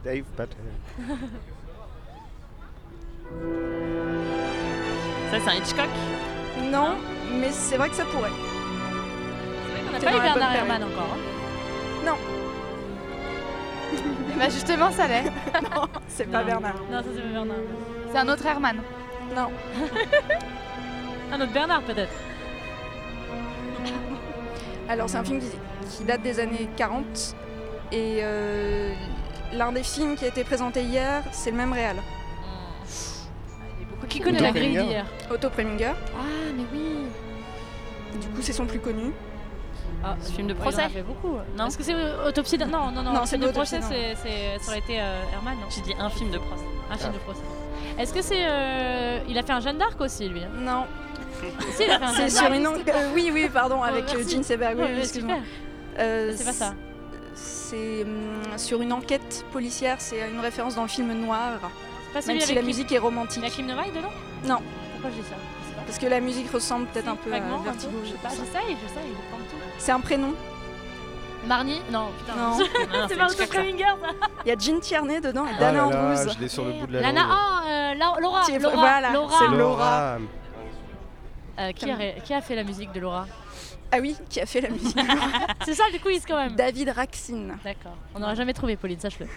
Dave 0.04 0.24
Patel. 0.36 0.58
Ça, 5.32 5.38
c'est 5.44 5.50
un 5.50 5.54
Hitchcock? 5.56 5.90
Non, 6.72 6.96
mais 7.40 7.52
c'est 7.52 7.78
vrai 7.78 7.90
que 7.90 7.96
ça 7.96 8.06
pourrait. 8.06 8.30
On 9.88 9.92
n'a 9.92 10.00
C'est 10.00 10.06
pas 10.06 10.12
dans 10.12 10.18
eu 10.18 10.22
la 10.22 10.30
bonne 10.30 10.40
Bernard. 10.40 10.56
Herrmann 10.56 10.84
encore. 10.84 11.14
hein. 11.14 11.35
Non, 12.06 12.16
Bah 14.38 14.50
justement, 14.50 14.92
ça 14.92 15.08
l'est. 15.08 15.24
non, 15.24 15.88
c'est 16.08 16.26
pas 16.26 16.40
Non. 16.40 16.46
Bernard. 16.46 16.76
Non, 16.92 17.00
ça 17.00 17.06
c'est 17.16 17.22
pas 17.22 17.28
Bernard. 17.30 17.58
C'est 18.12 18.18
un 18.18 18.30
autre 18.30 18.46
Herman. 18.46 18.78
Non. 19.36 19.50
Un 21.32 21.42
autre 21.42 21.52
Bernard 21.52 21.82
peut-être. 21.82 22.12
Alors, 24.88 25.10
c'est 25.10 25.18
un 25.18 25.24
film 25.24 25.40
qui, 25.40 25.48
qui 25.90 26.04
date 26.04 26.22
des 26.22 26.40
années 26.40 26.70
40. 26.78 27.04
Et 27.92 28.20
euh, 28.22 28.94
l'un 29.54 29.72
des 29.72 29.82
films 29.82 30.16
qui 30.16 30.26
a 30.26 30.28
été 30.28 30.44
présenté 30.44 30.84
hier, 30.84 31.24
c'est 31.32 31.50
le 31.50 31.58
même 31.58 31.74
réal. 31.74 31.96
Qui 34.08 34.20
connaît 34.20 34.40
la 34.40 34.52
grille 34.52 34.78
d'hier 34.78 35.06
Otto 35.32 35.50
Preminger. 35.50 35.94
Ah, 36.16 36.22
mais 36.56 36.64
oui. 36.72 37.08
Du 38.22 38.28
coup, 38.28 38.42
c'est 38.42 38.54
son 38.54 38.66
plus 38.66 38.80
connu. 38.80 39.12
Ah, 40.08 40.16
Ce 40.22 40.32
film 40.34 40.48
de 40.48 40.54
procès 40.54 40.84
Il 40.94 41.02
en 41.02 41.04
beaucoup. 41.04 41.38
Non 41.58 41.66
Est-ce 41.68 41.78
que 41.78 41.84
c'est 41.84 41.96
Autopsie 42.28 42.58
d'un. 42.60 42.68
Non, 42.68 42.92
non, 42.92 43.02
non. 43.02 43.14
Non, 43.14 43.26
c'est 43.26 43.38
de 43.40 43.48
procès, 43.48 43.80
c'est, 43.82 44.16
c'est- 44.22 44.60
ça 44.60 44.70
aurait 44.72 44.80
été 44.80 45.02
euh, 45.02 45.24
Herman, 45.34 45.56
non 45.56 45.66
J'ai 45.74 45.82
dit 45.82 45.94
un 45.98 46.10
film 46.10 46.30
de 46.32 46.38
procès. 46.38 46.64
Un 46.92 46.98
film 46.98 47.14
de 47.14 47.18
procès. 47.20 47.42
Est-ce 47.98 48.14
que 48.14 48.22
c'est. 48.22 48.46
euh, 48.46 49.20
Il 49.28 49.38
a 49.38 49.44
fait 49.44 49.54
un 49.54 49.60
Jeanne 49.62 49.78
d'Arc 49.80 50.00
aussi, 50.02 50.30
lui 50.30 50.42
hein 50.44 50.50
Non. 50.60 50.84
Si, 51.76 51.84
il 51.84 51.90
a 51.92 51.98
fait 52.00 52.06
un 52.06 52.14
C'est 52.14 52.30
sur 52.30 52.52
une. 52.54 52.66
euh, 52.68 53.14
oui, 53.16 53.32
oui, 53.34 53.50
pardon, 53.52 53.78
Oh, 53.82 53.84
avec 53.84 54.06
euh. 54.14 54.28
Gene 54.28 54.44
Seberg. 54.44 54.78
Oui, 54.78 54.84
Ouais, 54.84 54.92
oui, 54.94 55.00
excuse-moi. 55.00 55.38
C'est 55.98 56.46
pas 56.46 56.54
ça. 56.54 56.74
C'est 57.34 58.04
hum, 58.04 58.58
sur 58.58 58.82
une 58.82 58.94
enquête 58.94 59.46
policière, 59.52 59.98
c'est 60.00 60.20
une 60.32 60.40
référence 60.40 60.76
dans 60.76 60.84
le 60.84 60.88
film 60.88 61.12
Noir. 61.14 61.54
C'est 61.60 61.60
pas 61.62 61.70
Même 62.14 62.22
celui 62.22 62.42
si 62.42 62.52
avec 62.52 62.56
la 62.64 62.68
musique 62.68 62.92
est 62.92 62.98
romantique. 62.98 63.42
Il 63.44 63.50
y 63.50 63.52
a 63.52 63.54
Kim 63.54 63.66
Novak 63.66 63.88
dedans? 63.94 64.12
Non, 64.46 64.60
Pourquoi 64.94 65.10
je 65.12 65.22
dis 65.22 65.28
ça? 65.28 65.36
Parce 65.86 65.98
que 66.00 66.08
la 66.08 66.20
musique 66.20 66.52
ressemble 66.52 66.88
peut-être 66.88 67.08
un 67.08 67.16
peu 67.16 67.34
à 67.34 67.40
Vertigo. 67.40 67.92
Je 68.04 68.10
sais 68.12 68.16
pas, 68.18 68.30
j'essaye, 68.30 68.76
j'essaye, 68.82 69.10
je 69.10 69.30
prends 69.30 69.38
tout. 69.38 69.58
C'est 69.78 69.92
un 69.92 70.00
prénom. 70.00 70.34
Marnie 71.48 71.80
Non, 71.92 72.08
putain. 72.18 72.36
Non. 72.36 72.58
Non, 72.58 72.66
c'est 73.08 73.16
ça. 73.18 73.48
Preminger, 73.48 73.84
ça. 73.84 74.28
Il 74.46 74.50
y 74.50 74.52
a 74.52 74.58
Jean 74.58 74.80
Tierney 74.80 75.22
dedans 75.22 75.46
et 75.46 75.52
Ah 75.56 75.60
Dana 75.60 75.86
Andrews. 75.86 76.34
je 76.34 76.40
l'ai 76.40 76.48
sur 76.48 76.66
le 76.66 76.72
bout 76.72 76.88
de 76.88 76.94
la 76.94 77.02
Lana, 77.02 77.22
langue. 77.22 77.30
ah, 77.32 77.62
euh, 77.68 77.94
La- 77.94 77.96
Laura, 78.20 78.42
Laura, 78.60 78.76
voilà, 78.76 79.12
Laura. 79.12 79.38
c'est 79.40 79.48
Laura. 79.56 80.18
Euh, 81.60 81.72
qui, 81.72 81.90
a, 81.90 81.96
ré- 81.96 82.16
qui 82.26 82.34
a 82.34 82.42
fait 82.42 82.56
la 82.56 82.64
musique 82.64 82.92
de 82.94 83.00
Laura? 83.00 83.28
Ah 83.92 83.98
oui, 84.02 84.18
qui 84.28 84.42
a 84.42 84.46
fait 84.48 84.60
la 84.62 84.70
musique. 84.70 84.98
C'est 85.66 85.76
ça 85.76 85.84
le 85.94 86.00
quiz 86.00 86.24
quand 86.28 86.36
même. 86.36 86.56
David 86.56 86.90
Raksin. 86.90 87.56
D'accord. 87.64 87.96
On 88.16 88.20
n'aurait 88.20 88.36
jamais 88.36 88.52
trouvé 88.52 88.76
Pauline, 88.76 89.00
sache-le. 89.00 89.28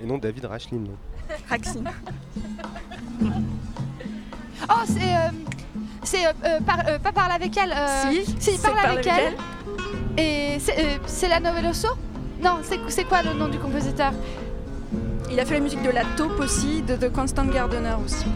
Et 0.00 0.06
non, 0.06 0.16
David 0.18 0.46
Rachlin. 0.46 0.78
non. 0.78 0.96
Oh, 4.68 4.74
c'est. 4.86 5.14
euh, 5.14 5.30
c'est. 6.02 6.26
euh, 6.26 6.32
euh, 6.44 6.60
par- 6.60 6.82
euh, 6.88 6.98
pas 6.98 7.12
parler 7.12 7.34
avec 7.34 7.56
elle. 7.56 7.72
euh, 7.72 7.86
Si, 8.10 8.24
si, 8.38 8.56
c'est 8.56 8.62
parle 8.62 8.74
Parle 8.76 8.98
avec 8.98 9.06
avec 9.06 9.22
elle. 9.26 10.22
Et 10.24 10.58
c'est 10.60 10.78
euh, 10.78 10.98
c'est 11.06 11.28
la 11.28 11.40
Noveloso? 11.40 11.88
Non, 12.42 12.58
c'est 12.62 12.78
c'est 12.88 13.04
quoi 13.04 13.22
le 13.22 13.32
nom 13.34 13.48
du 13.48 13.58
compositeur? 13.58 14.12
Il 15.30 15.38
a 15.38 15.44
fait 15.44 15.54
la 15.54 15.60
musique 15.60 15.82
de 15.82 15.90
La 15.90 16.02
Taupe 16.16 16.40
aussi, 16.40 16.82
de 16.82 16.96
The 16.96 17.12
Constant 17.12 17.44
Gardener 17.44 17.94
aussi. 18.04 18.26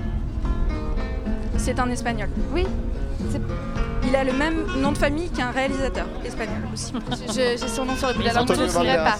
C'est 1.56 1.78
un 1.80 1.90
espagnol. 1.90 2.28
Oui. 2.52 2.66
Il 4.06 4.14
a 4.14 4.22
le 4.22 4.32
même 4.32 4.64
nom 4.76 4.92
de 4.92 4.98
famille 4.98 5.30
qu'un 5.30 5.50
réalisateur 5.50 6.06
espagnol 6.24 6.58
aussi. 6.72 6.92
je- 7.28 7.56
J'ai 7.58 7.68
son 7.68 7.84
nom 7.86 7.96
sur 7.96 8.08
le 8.08 8.14
bout 8.14 8.20
de 8.20 8.26
la 8.26 8.34
langue, 8.34 8.46
je 8.54 8.62
ne 8.62 8.96
pas. 8.96 9.18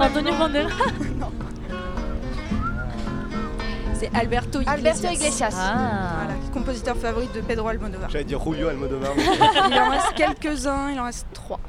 Antonio 0.06 0.32
Banderas. 0.34 0.70
C'est 4.02 4.10
Alberto 4.18 4.60
Iglesias. 4.60 4.72
Alberto 4.72 5.06
Iglesias. 5.12 5.54
Ah. 5.56 6.12
Voilà, 6.24 6.34
compositeur 6.52 6.96
favori 6.96 7.28
de 7.28 7.40
Pedro 7.40 7.68
Almodovar. 7.68 8.10
J'allais 8.10 8.24
dire 8.24 8.42
Julio 8.42 8.66
Almodovar. 8.68 9.12
mais- 9.16 9.22
Il 9.70 9.78
en 9.78 9.90
reste 9.90 10.14
quelques-uns, 10.16 10.90
il 10.90 10.98
en 10.98 11.04
reste 11.04 11.26
trois. 11.32 11.60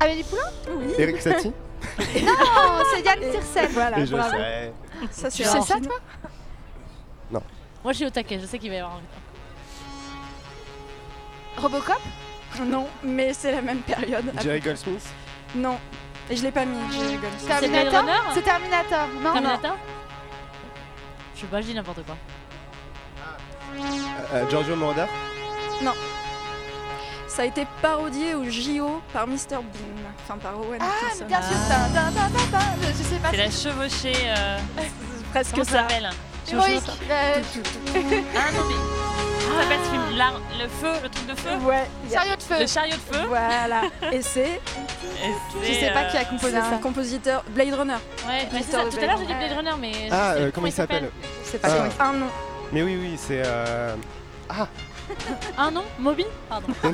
Amélie 0.00 0.24
Poulain 0.24 0.42
Oui. 0.78 0.94
Eric 0.98 1.20
Satie 1.22 1.48
Non, 2.22 2.82
c'est 2.92 3.02
Yann 3.04 3.20
Tiersen. 3.30 3.68
Voilà, 3.70 3.98
Et 4.00 4.06
je 4.06 4.16
bravo. 4.16 4.30
sais. 4.36 4.72
Ça, 5.12 5.30
c'est 5.30 5.42
Tu 5.44 5.48
sais 5.48 5.60
ça, 5.60 5.76
toi 5.80 7.40
Moi 7.84 7.92
je 7.92 7.96
suis 7.98 8.06
au 8.06 8.10
taquet, 8.10 8.38
je 8.40 8.46
sais 8.46 8.58
qu'il 8.58 8.70
va 8.70 8.76
y 8.76 8.78
avoir 8.80 8.96
un. 8.96 9.00
Robocop 11.60 12.00
Non, 12.66 12.86
mais 13.04 13.32
c'est 13.32 13.52
la 13.52 13.62
même 13.62 13.78
période. 13.80 14.24
Jerry 14.42 14.60
Goldsmith 14.60 15.06
Non, 15.54 15.78
et 16.30 16.36
je 16.36 16.42
l'ai 16.42 16.52
pas 16.52 16.64
mis. 16.64 16.78
Je 16.92 17.00
rigole. 17.00 17.30
Terminator 17.46 18.04
C'est 18.34 18.42
Terminator, 18.42 19.08
non 19.22 19.32
Terminator 19.32 19.76
Je 21.34 21.40
sais 21.40 21.46
pas, 21.46 21.60
je 21.60 21.66
dis 21.66 21.74
n'importe 21.74 22.04
quoi. 22.06 22.16
Euh, 24.34 24.48
Giorgio 24.48 24.76
Moroder 24.76 25.06
Non. 25.82 25.92
Ça 27.28 27.42
a 27.42 27.44
été 27.44 27.66
parodié 27.80 28.34
au 28.34 28.44
JO 28.44 29.00
par 29.12 29.26
Mr 29.26 29.36
Bean, 29.50 29.62
enfin 30.24 30.36
par 30.38 30.58
Owen 30.60 30.80
Ah, 30.82 31.24
bien 31.26 31.40
sûr, 31.42 31.56
ta, 31.68 31.82
je, 32.82 32.88
je 32.88 33.02
sais 33.04 33.16
pas. 33.16 33.28
C'est 33.30 33.36
la 33.36 33.50
chevauchée. 33.50 34.16
Euh... 34.26 34.58
Presque 35.32 35.52
Comment 35.52 35.64
ça 35.64 35.70
ça. 35.70 35.78
s'appelle 35.88 36.10
Héroïque. 36.52 36.82
euh, 37.08 37.42
Ah 38.36 38.52
non, 38.52 38.64
mais. 38.68 39.09
Comment 39.50 39.62
ça 39.62 39.68
s'appelle 39.68 39.84
ce 39.84 39.90
film 39.90 40.16
L'ar- 40.16 40.40
Le 40.60 40.68
feu, 40.68 40.92
le 41.02 41.08
truc 41.08 41.26
de 41.26 41.34
feu? 41.34 41.50
Ouais. 41.66 41.86
il 42.04 42.10
y 42.10 42.16
a- 42.16 42.20
Chariot 42.20 42.36
de 42.36 42.42
feu. 42.42 42.54
Le 42.60 42.66
chariot 42.66 42.96
de 42.96 43.00
feu 43.16 43.24
Voilà. 43.28 43.82
Et 44.12 44.22
c'est? 44.22 44.60
Je 45.62 45.66
c'est, 45.66 45.74
sais 45.80 45.90
pas 45.92 46.04
qui 46.04 46.16
a 46.16 46.20
euh, 46.20 46.24
composé 46.24 46.52
c'est 46.52 46.58
un 46.58 46.70
ça. 46.70 46.76
compositeur 46.78 47.42
Blade 47.48 47.74
Runner. 47.74 47.94
Ouais, 48.28 48.48
mais 48.52 48.62
c'est 48.62 48.70
ça. 48.72 48.84
Tout 48.90 48.96
à 48.98 49.06
l'heure 49.06 49.18
j'ai 49.18 49.26
dit 49.26 49.34
Blade 49.34 49.52
Runner, 49.56 49.72
mais. 49.80 49.92
je 49.92 50.12
Ah, 50.12 50.34
sais 50.34 50.40
euh, 50.40 50.42
plus 50.44 50.52
comment 50.52 50.66
il 50.68 50.72
s'appelle 50.72 51.10
sais 51.44 51.58
pas 51.58 51.68
Ah. 51.98 52.04
Un 52.08 52.12
nom. 52.14 52.26
Mais 52.72 52.82
oui, 52.82 52.96
oui, 53.00 53.16
c'est. 53.18 53.42
euh, 53.44 53.94
Ah 54.48 54.68
Un 55.58 55.70
nom? 55.72 55.84
Moby? 55.98 56.24
Pardon. 56.48 56.68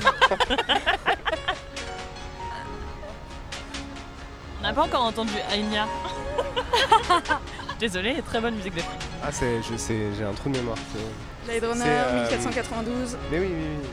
On 4.59 4.63
n'a 4.63 4.73
pas 4.73 4.83
encore 4.83 5.05
entendu 5.05 5.33
Aïnia. 5.53 5.87
Désolé, 7.79 8.17
très 8.27 8.41
bonne 8.41 8.55
musique 8.57 8.75
de 8.75 8.81
film. 8.81 8.93
Ah, 9.23 9.29
c'est. 9.31 9.63
Je 9.63 9.77
sais, 9.77 9.99
j'ai 10.17 10.25
un 10.25 10.33
trou 10.33 10.49
de 10.49 10.57
mémoire. 10.59 10.79
c'est- 10.93 11.01
Blade 11.47 11.65
Runner, 11.65 11.83
C'est, 11.85 11.89
euh, 11.89 12.21
1492. 12.23 13.17
Mais 13.31 13.39
oui, 13.39 13.47
oui, 13.51 13.65
oui. 13.83 13.89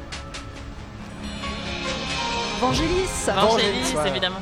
Vangelis. 2.59 3.07
Vangelis, 3.27 3.91
voilà. 3.93 4.09
évidemment. 4.09 4.39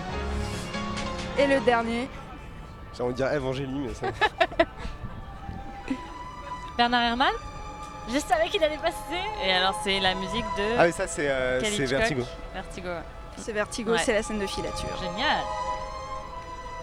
Et 1.38 1.47
le 1.47 1.59
dernier, 1.62 2.07
J'ai 2.95 3.03
envie 3.03 3.14
de 3.14 3.18
dire 3.18 3.32
Evangélie, 3.34 3.80
mais 3.88 3.93
ça. 3.93 4.07
Bernard 6.78 7.01
Herrmann 7.03 7.34
Je 8.14 8.18
savais 8.20 8.47
qu'il 8.49 8.64
allait 8.64 8.78
passer. 8.78 8.95
Et 9.45 9.51
alors, 9.51 9.80
c'est 9.84 9.99
la 9.99 10.14
musique 10.16 10.45
de. 10.57 10.64
Ah, 10.78 10.86
oui, 10.86 10.91
ça, 10.93 11.07
c'est 11.07 11.28
euh, 11.30 11.59
Vertigo. 11.62 12.24
Vertigo, 12.53 12.88
ouais. 12.89 13.01
c'est 13.38 13.51
Vertigo, 13.53 13.91
Ouais. 13.93 13.97
c'est 14.03 14.14
la 14.14 14.24
scène 14.24 14.39
de 14.39 14.47
filature. 14.47 14.89
Génial. 14.99 15.41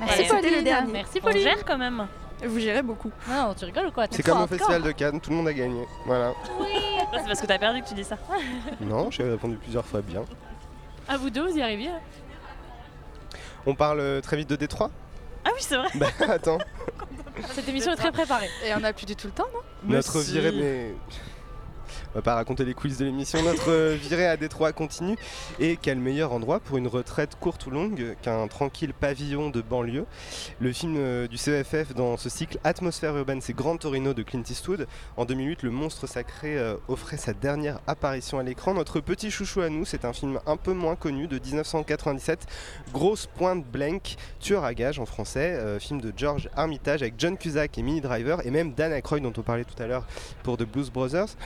Merci, 0.00 0.16
C'était 0.24 0.34
le 0.36 0.40
Pauline. 0.42 0.64
dernier. 0.64 0.92
Merci 0.92 1.18
On 1.18 1.26
Pauline. 1.26 1.42
gère 1.42 1.64
quand 1.64 1.78
même. 1.78 2.06
Vous 2.46 2.58
gérez 2.58 2.82
beaucoup. 2.82 3.10
Non, 3.28 3.54
tu 3.54 3.64
rigoles 3.64 3.86
ou 3.86 3.90
quoi? 3.90 4.06
C'est 4.10 4.22
comme 4.22 4.42
au 4.42 4.46
festival 4.46 4.82
de 4.82 4.92
Cannes, 4.92 5.20
tout 5.20 5.30
le 5.30 5.36
monde 5.36 5.48
a 5.48 5.52
gagné. 5.52 5.84
Voilà. 6.06 6.32
C'est 7.12 7.24
parce 7.26 7.40
que 7.40 7.46
t'as 7.46 7.58
perdu 7.58 7.82
que 7.82 7.88
tu 7.88 7.94
dis 7.94 8.04
ça. 8.04 8.16
Non, 8.80 9.10
j'ai 9.10 9.24
répondu 9.24 9.56
plusieurs 9.56 9.84
fois 9.84 10.02
bien. 10.02 10.24
À 11.08 11.16
vous 11.16 11.30
deux, 11.30 11.48
vous 11.48 11.56
y 11.56 11.62
arriviez? 11.62 11.90
On 13.66 13.74
parle 13.74 14.00
euh, 14.00 14.20
très 14.20 14.36
vite 14.36 14.48
de 14.48 14.56
Détroit? 14.56 14.90
Ah 15.44 15.50
oui, 15.54 15.60
c'est 15.60 15.76
vrai. 15.76 15.88
Bah 15.94 16.06
attends, 16.28 16.58
Cette 17.54 17.68
émission 17.68 17.92
est 17.92 17.96
très 17.96 18.12
préparée. 18.12 18.48
Et 18.64 18.74
on 18.74 18.84
a 18.84 18.92
plus 18.92 19.06
du 19.06 19.16
tout 19.16 19.26
le 19.28 19.32
temps, 19.32 19.46
non? 19.52 19.60
Notre 19.84 20.20
si. 20.20 20.32
virée 20.32 20.52
mais 20.52 20.94
on 22.14 22.18
va 22.18 22.22
pas 22.22 22.34
raconter 22.34 22.64
les 22.64 22.74
coulisses 22.74 22.98
de 22.98 23.04
l'émission, 23.04 23.42
notre 23.42 23.70
euh, 23.70 23.96
virée 24.00 24.26
à 24.26 24.36
Détroit 24.36 24.72
continue 24.72 25.16
et 25.58 25.76
quel 25.80 25.98
meilleur 25.98 26.32
endroit 26.32 26.58
pour 26.58 26.78
une 26.78 26.86
retraite 26.86 27.36
courte 27.38 27.66
ou 27.66 27.70
longue 27.70 28.16
qu'un 28.22 28.48
tranquille 28.48 28.94
pavillon 28.94 29.50
de 29.50 29.60
banlieue? 29.60 30.06
Le 30.58 30.72
film 30.72 30.96
euh, 30.96 31.28
du 31.28 31.36
CEFF 31.36 31.94
dans 31.94 32.16
ce 32.16 32.28
cycle 32.30 32.58
Atmosphère 32.64 33.16
urbaine, 33.16 33.40
c'est 33.42 33.52
Grand 33.52 33.76
Torino 33.76 34.14
de 34.14 34.22
Clint 34.22 34.42
Eastwood. 34.48 34.86
En 35.16 35.26
2008, 35.26 35.62
le 35.62 35.70
monstre 35.70 36.06
sacré 36.06 36.56
euh, 36.56 36.76
offrait 36.88 37.18
sa 37.18 37.34
dernière 37.34 37.80
apparition 37.86 38.38
à 38.38 38.42
l'écran. 38.42 38.72
Notre 38.72 39.00
petit 39.00 39.30
chouchou 39.30 39.60
à 39.60 39.68
nous, 39.68 39.84
c'est 39.84 40.04
un 40.04 40.12
film 40.12 40.40
un 40.46 40.56
peu 40.56 40.72
moins 40.72 40.96
connu 40.96 41.26
de 41.26 41.38
1997, 41.38 42.46
Grosse 42.92 43.26
Pointe 43.26 43.66
Blank, 43.66 44.16
Tueur 44.40 44.64
à 44.64 44.72
gage 44.72 44.98
en 44.98 45.06
français, 45.06 45.78
film 45.78 46.00
de 46.00 46.12
George 46.16 46.48
Armitage 46.56 47.02
avec 47.02 47.14
John 47.18 47.36
Cusack 47.36 47.76
et 47.76 47.82
Minnie 47.82 48.00
Driver 48.00 48.44
et 48.46 48.50
même 48.50 48.72
Dan 48.72 48.92
Aykroyd 48.92 49.22
dont 49.22 49.32
on 49.36 49.42
parlait 49.42 49.64
tout 49.64 49.80
à 49.82 49.86
l'heure 49.86 50.06
pour 50.42 50.56
The 50.56 50.64
Blues 50.64 50.90
Brothers. 50.90 51.36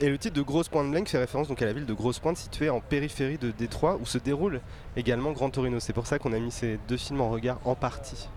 Et 0.00 0.08
le 0.08 0.18
titre 0.18 0.34
de 0.34 0.42
Grosse 0.42 0.68
Pointe 0.68 0.90
Blank 0.90 1.08
fait 1.08 1.18
référence 1.18 1.48
à 1.50 1.64
la 1.64 1.72
ville 1.72 1.86
de 1.86 1.92
Grosse 1.92 2.18
Pointe 2.18 2.36
située 2.36 2.70
en 2.70 2.80
périphérie 2.80 3.38
de 3.38 3.50
Détroit 3.50 3.98
où 4.00 4.06
se 4.06 4.18
déroule 4.18 4.60
également 4.96 5.32
Grand 5.32 5.50
Torino. 5.50 5.80
C'est 5.80 5.92
pour 5.92 6.06
ça 6.06 6.18
qu'on 6.18 6.32
a 6.32 6.38
mis 6.38 6.50
ces 6.50 6.78
deux 6.88 6.96
films 6.96 7.20
en 7.20 7.30
regard 7.30 7.58
en 7.64 7.74
partie. 7.74 8.28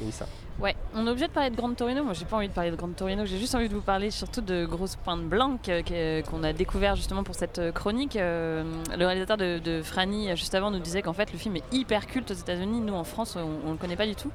Mélissa. 0.00 0.26
Ouais, 0.60 0.76
on 0.94 1.04
est 1.06 1.10
obligé 1.10 1.26
de 1.26 1.32
parler 1.32 1.50
de 1.50 1.56
Grand 1.56 1.74
Torino. 1.74 2.04
Moi, 2.04 2.12
j'ai 2.12 2.24
pas 2.26 2.36
envie 2.36 2.46
de 2.48 2.52
parler 2.52 2.70
de 2.70 2.76
Grand 2.76 2.88
Torino. 2.94 3.24
J'ai 3.26 3.38
juste 3.38 3.56
envie 3.56 3.68
de 3.68 3.74
vous 3.74 3.80
parler 3.80 4.12
surtout 4.12 4.40
de 4.40 4.64
Grosse 4.66 4.94
Pointe 4.94 5.24
Blanque 5.24 5.68
euh, 5.68 6.22
qu'on 6.22 6.44
a 6.44 6.52
découvert 6.52 6.94
justement 6.94 7.24
pour 7.24 7.34
cette 7.34 7.58
euh, 7.58 7.72
chronique. 7.72 8.14
Euh, 8.14 8.62
le 8.96 9.04
réalisateur 9.04 9.36
de, 9.36 9.58
de 9.58 9.82
Franny, 9.82 10.30
euh, 10.30 10.36
juste 10.36 10.54
avant, 10.54 10.70
nous 10.70 10.78
disait 10.78 11.02
qu'en 11.02 11.12
fait, 11.12 11.32
le 11.32 11.38
film 11.38 11.56
est 11.56 11.64
hyper 11.72 12.06
culte 12.06 12.30
aux 12.30 12.34
États-Unis. 12.34 12.80
Nous, 12.80 12.94
en 12.94 13.02
France, 13.02 13.36
on, 13.36 13.68
on 13.68 13.72
le 13.72 13.78
connaît 13.78 13.96
pas 13.96 14.06
du 14.06 14.14
tout. 14.14 14.30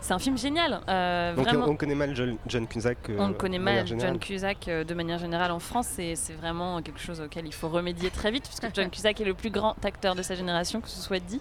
C'est 0.00 0.12
un 0.14 0.20
film 0.20 0.38
génial. 0.38 0.80
euh, 0.88 1.34
Donc 1.34 1.46
vraiment. 1.48 1.66
on 1.68 1.76
connaît 1.76 1.96
mal 1.96 2.14
John, 2.14 2.36
John 2.46 2.68
Cusack. 2.68 2.98
On 3.18 3.32
connaît 3.32 3.58
mal, 3.58 3.84
John. 3.88 4.18
Cusack, 4.20 4.66
de 4.66 4.94
manière 4.94 5.18
générale 5.18 5.50
en 5.50 5.58
France, 5.58 5.88
c'est 5.90 6.14
c'est 6.14 6.32
vraiment 6.34 6.80
quelque 6.80 7.00
chose 7.00 7.20
auquel 7.20 7.44
il 7.44 7.52
faut 7.52 7.68
remédier 7.68 8.10
très 8.10 8.30
vite, 8.30 8.44
puisque 8.44 8.72
John 8.72 8.88
Cusack 8.92 9.20
est 9.20 9.24
le 9.24 9.34
plus 9.34 9.50
grand 9.50 9.74
acteur 9.84 10.14
de 10.14 10.22
sa 10.22 10.36
génération, 10.36 10.80
que 10.80 10.88
ce 10.88 11.00
soit 11.00 11.18
dit. 11.18 11.40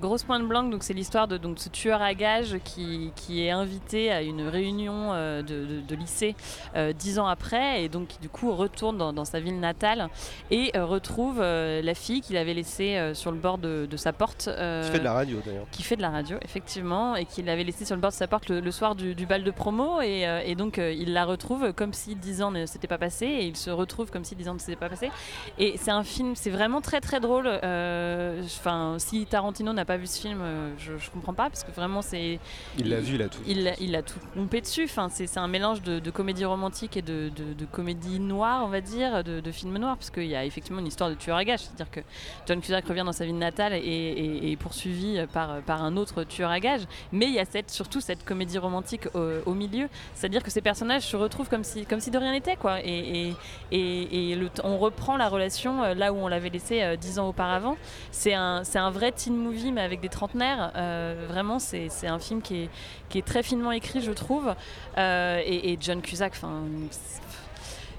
Grosse 0.00 0.22
Pointe 0.22 0.44
donc 0.70 0.82
c'est 0.84 0.92
l'histoire 0.94 1.26
de 1.26 1.36
donc, 1.36 1.58
ce 1.58 1.68
tueur 1.68 1.83
à 1.92 2.14
gages 2.14 2.56
qui, 2.64 3.10
qui 3.16 3.44
est 3.44 3.50
invité 3.50 4.10
à 4.12 4.22
une 4.22 4.46
réunion 4.48 5.12
euh, 5.12 5.42
de, 5.42 5.64
de- 5.66 5.80
de 5.80 5.94
lycée 5.94 6.34
euh, 6.76 6.92
dix 6.92 7.18
ans 7.18 7.26
après, 7.26 7.82
et 7.84 7.88
donc 7.88 8.08
qui 8.08 8.18
du 8.20 8.28
coup 8.28 8.54
retourne 8.54 8.96
dans, 8.98 9.12
dans 9.12 9.24
sa 9.24 9.40
ville 9.40 9.58
natale 9.60 10.08
et 10.50 10.70
euh, 10.76 10.84
retrouve 10.84 11.40
la 11.40 11.94
fille 11.94 12.20
qu'il 12.20 12.36
avait 12.36 12.54
laissée 12.54 13.12
sur 13.14 13.30
le 13.32 13.38
bord 13.38 13.58
de, 13.58 13.86
de 13.90 13.96
sa 13.96 14.12
porte. 14.12 14.44
Qui 14.44 14.90
fait 14.90 14.98
de 14.98 15.04
la 15.04 15.12
radio 15.12 15.38
d'ailleurs. 15.44 15.66
qui 15.70 15.82
fait 15.82 15.96
de 15.96 16.02
la 16.02 16.10
radio, 16.10 16.36
effectivement, 16.42 17.16
et 17.16 17.24
qu'il 17.24 17.48
avait 17.48 17.64
laissé 17.64 17.84
sur 17.84 17.94
le 17.96 18.00
bord 18.00 18.10
de 18.10 18.16
sa 18.16 18.26
porte 18.26 18.48
le, 18.48 18.60
le 18.60 18.70
soir 18.70 18.94
du, 18.94 19.14
du 19.14 19.26
bal 19.26 19.44
de 19.44 19.50
promo. 19.50 20.00
Et, 20.00 20.26
et 20.46 20.54
donc, 20.54 20.78
il 20.78 21.12
la 21.12 21.24
retrouve 21.24 21.72
comme 21.72 21.92
si 21.92 22.14
10 22.14 22.42
ans 22.42 22.50
ne 22.50 22.66
s'était 22.66 22.86
pas 22.86 22.98
passé, 22.98 23.26
et 23.26 23.44
il 23.46 23.56
se 23.56 23.70
retrouve 23.70 24.10
comme 24.10 24.24
si 24.24 24.34
10 24.36 24.48
ans 24.48 24.54
ne 24.54 24.58
s'était 24.58 24.76
pas 24.76 24.88
passé. 24.88 25.10
Et 25.58 25.76
c'est 25.78 25.90
un 25.90 26.04
film, 26.04 26.34
c'est 26.36 26.50
vraiment 26.50 26.80
très 26.80 27.00
très 27.00 27.20
drôle. 27.20 27.46
Euh, 27.48 28.42
Enfin, 28.44 28.96
si 28.98 29.26
Tarantino 29.26 29.72
n'a 29.72 29.84
pas 29.84 29.96
vu 29.96 30.06
ce 30.06 30.20
film, 30.20 30.40
euh, 30.42 30.70
je, 30.78 30.96
je 30.98 31.10
comprends 31.10 31.34
pas, 31.34 31.48
parce 31.50 31.64
que 31.64 31.70
vraiment, 31.74 32.02
c'est. 32.02 32.38
Il 32.78 32.88
l'a 32.90 33.00
vu, 33.00 33.14
il 33.16 33.22
a 33.22 33.28
tout. 33.28 33.38
Il, 33.46 33.72
il 33.80 33.94
a 33.96 34.02
tout 34.02 34.18
pompé 34.34 34.60
dessus. 34.60 34.84
Enfin, 34.84 35.08
c'est 35.10 35.26
c'est 35.26 35.40
un 35.40 35.48
mélange 35.48 35.82
de, 35.82 35.98
de 35.98 36.10
comédie 36.10 36.44
romantique 36.44 36.96
et 36.96 37.02
de, 37.02 37.30
de- 37.34 37.52
de 37.54 37.64
comédie 37.64 38.20
noire, 38.20 38.62
on 38.64 38.68
va 38.68 38.80
dire, 38.80 39.22
de, 39.24 39.40
de 39.40 39.52
film 39.52 39.76
noir, 39.78 39.96
parce 39.96 40.10
qu'il 40.10 40.26
y 40.26 40.36
a 40.36 40.44
effectivement 40.44 40.80
une 40.80 40.86
histoire 40.86 41.10
de 41.10 41.14
tueur 41.14 41.36
à 41.36 41.44
gages. 41.44 41.60
C'est-à-dire 41.60 41.90
que 41.90 42.00
John 42.46 42.60
Cusack 42.60 42.86
revient 42.86 43.02
dans 43.04 43.12
sa 43.12 43.24
ville 43.24 43.38
natale 43.38 43.72
et, 43.74 43.78
et- 43.78 44.46
et 44.48 44.52
est 44.52 44.56
poursuivi 44.56 45.24
par, 45.32 45.60
par 45.62 45.82
un 45.82 45.96
autre 45.96 46.24
tueur 46.24 46.50
à 46.50 46.60
gages. 46.60 46.82
Mais 47.12 47.26
il 47.26 47.32
y 47.32 47.38
a 47.38 47.44
cette, 47.44 47.70
surtout 47.70 48.00
cette 48.00 48.24
comédie 48.24 48.58
romantique 48.58 49.06
au, 49.14 49.28
au 49.46 49.54
milieu. 49.54 49.88
C'est-à-dire 50.14 50.42
que 50.42 50.50
ces 50.50 50.60
personnages 50.60 51.02
se 51.02 51.16
retrouvent 51.16 51.48
comme 51.48 51.64
si, 51.64 51.84
comme 51.86 52.00
si 52.00 52.10
de 52.10 52.18
rien 52.18 52.32
n'était. 52.32 52.56
Quoi. 52.56 52.78
Et, 52.84 53.34
et, 53.72 54.34
le 54.34 54.48
on 54.62 54.78
reprend 54.78 55.16
la 55.16 55.28
relation 55.28 55.82
euh, 55.82 55.94
là 55.94 56.12
où 56.12 56.16
on 56.16 56.28
l'avait 56.28 56.50
laissé 56.50 56.82
euh, 56.82 56.96
dix 56.96 57.18
ans 57.18 57.28
auparavant. 57.28 57.76
C'est 58.10 58.34
un, 58.34 58.62
c'est 58.64 58.78
un 58.78 58.90
vrai 58.90 59.10
teen 59.12 59.36
movie, 59.36 59.72
mais 59.72 59.80
avec 59.80 60.00
des 60.00 60.08
trentenaires. 60.08 60.70
Euh, 60.76 61.26
vraiment, 61.28 61.58
c'est 61.64 62.06
un 62.06 62.18
film 62.18 62.42
qui 62.42 62.68
est, 63.14 63.26
très 63.26 63.42
finement 63.42 63.72
écrit, 63.72 64.00
je 64.00 64.12
trouve. 64.12 64.54
Euh, 64.98 65.40
et, 65.44 65.76
John 65.80 66.00
Cusack, 66.02 66.32
enfin. 66.36 66.64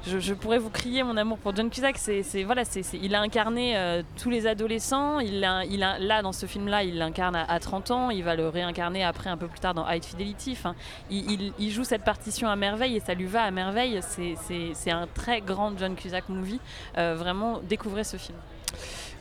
je, 0.06 0.34
pourrais 0.34 0.60
vous 0.60 0.70
crier 0.70 1.04
mon 1.04 1.18
amour 1.18 1.38
pour 1.38 1.56
John 1.56 1.70
Cusack. 1.70 1.98
C'est, 1.98 2.44
voilà, 2.44 2.64
il 2.94 3.16
a 3.16 3.22
incarné 3.22 3.78
euh, 3.78 4.04
tous 4.22 4.30
les 4.30 4.48
adolescents. 4.48 5.20
Il 5.20 5.40
là, 5.40 6.22
dans 6.22 6.32
ce 6.32 6.46
film-là, 6.46 6.84
il 6.84 6.98
l'incarne 6.98 7.36
à, 7.36 7.44
à 7.44 7.60
30 7.60 7.92
ans. 7.92 8.10
Il 8.10 8.24
va 8.24 8.36
le 8.36 8.48
réincarner 8.48 9.04
après, 9.04 9.30
un 9.30 9.38
peu 9.38 9.48
plus 9.48 9.60
tard, 9.60 9.74
dans 9.74 9.90
High 9.90 10.04
Fidelity. 10.04 10.52
Enfin, 10.54 10.76
il, 11.10 11.72
joue 11.72 11.84
cette 11.84 12.04
partition 12.04 12.48
à 12.48 12.56
merveille 12.56 12.96
et 12.96 13.00
ça 13.00 13.14
lui 13.14 13.26
va 13.26 13.44
à 13.44 13.52
merveille. 13.52 14.00
C'est 14.02 14.92
un 14.92 15.08
très 15.14 15.42
grand 15.42 15.78
John 15.78 15.96
Cusack 15.96 16.30
movie. 16.30 16.60
Euh, 16.98 17.16
vraiment, 17.16 17.60
découvrez 17.68 18.04
ce 18.04 18.18
film. 18.18 18.38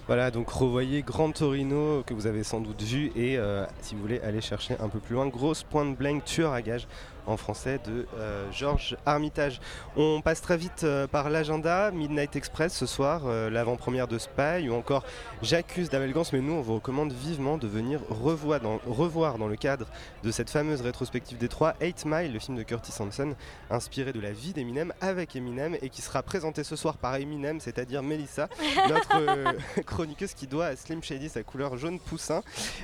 Voilà, 0.07 0.31
donc 0.31 0.51
revoyez 0.51 1.01
Grand 1.01 1.33
Torino 1.33 2.03
que 2.07 2.13
vous 2.13 2.27
avez 2.27 2.45
sans 2.45 2.61
doute 2.61 2.83
vu 2.83 3.11
et 3.17 3.39
euh, 3.39 3.65
si 3.81 3.95
vous 3.95 4.03
voulez 4.03 4.21
aller 4.21 4.43
chercher 4.43 4.77
un 4.79 4.91
peu 4.91 4.99
plus 4.99 5.15
loin, 5.15 5.27
Grosse 5.29 5.63
Pointe 5.63 5.97
Blank, 5.97 6.27
Tueur 6.27 6.53
à 6.53 6.61
gage 6.61 6.87
en 7.27 7.37
français 7.37 7.81
de 7.85 8.07
euh, 8.19 8.51
Georges 8.53 8.97
Armitage. 9.07 9.61
On 9.97 10.21
passe 10.21 10.41
très 10.41 10.57
vite 10.57 10.85
euh, 10.85 11.07
par 11.07 11.31
l'agenda, 11.31 11.91
Midnight 11.91 12.37
Express 12.37 12.75
ce 12.75 12.87
soir, 12.87 13.23
euh, 13.27 13.51
l'avant-première 13.51 14.09
de 14.09 14.19
Spy 14.19 14.69
ou 14.69 14.75
encore 14.75 15.05
J'accuse 15.43 15.91
d'Avelgance, 15.91 16.33
mais 16.33 16.41
nous 16.41 16.53
on 16.53 16.61
vous 16.61 16.75
recommande 16.75 17.13
vivement 17.13 17.59
de 17.59 17.67
venir 17.67 18.01
revoir 18.09 18.61
dans, 18.61 18.81
revoir 18.87 19.39
dans 19.39 19.49
le 19.49 19.57
cadre 19.57 19.87
de 20.23 20.31
cette 20.31 20.51
fameuse 20.51 20.81
rétrospective 20.81 21.39
des 21.39 21.49
trois 21.49 21.75
8 21.81 22.05
Mile, 22.07 22.33
le 22.33 22.39
film 22.39 22.57
de 22.57 22.63
Curtis 22.63 22.93
Hanson, 23.01 23.35
inspiré 23.71 24.13
de 24.13 24.21
la 24.21 24.33
vie 24.33 24.53
d'Eminem 24.53 24.93
avec 25.01 25.37
Eminem 25.37 25.77
et 25.83 25.89
qui 25.89 26.03
sera 26.03 26.23
présenté 26.23 26.65
ce 26.65 26.77
soir 26.77 26.97
par 26.97 27.17
Eminem, 27.17 27.61
c'est-à-dire 27.61 28.03
Melissa, 28.03 28.49
notre 28.89 29.83
chroniqueuse 29.83 30.35
qui 30.35 30.47
doit 30.47 30.67
à 30.67 30.77
Slim 30.77 31.03
Shady 31.03 31.29
sa 31.29 31.43
couleur 31.43 31.77
jaune 31.77 31.99
poussin. 31.99 32.43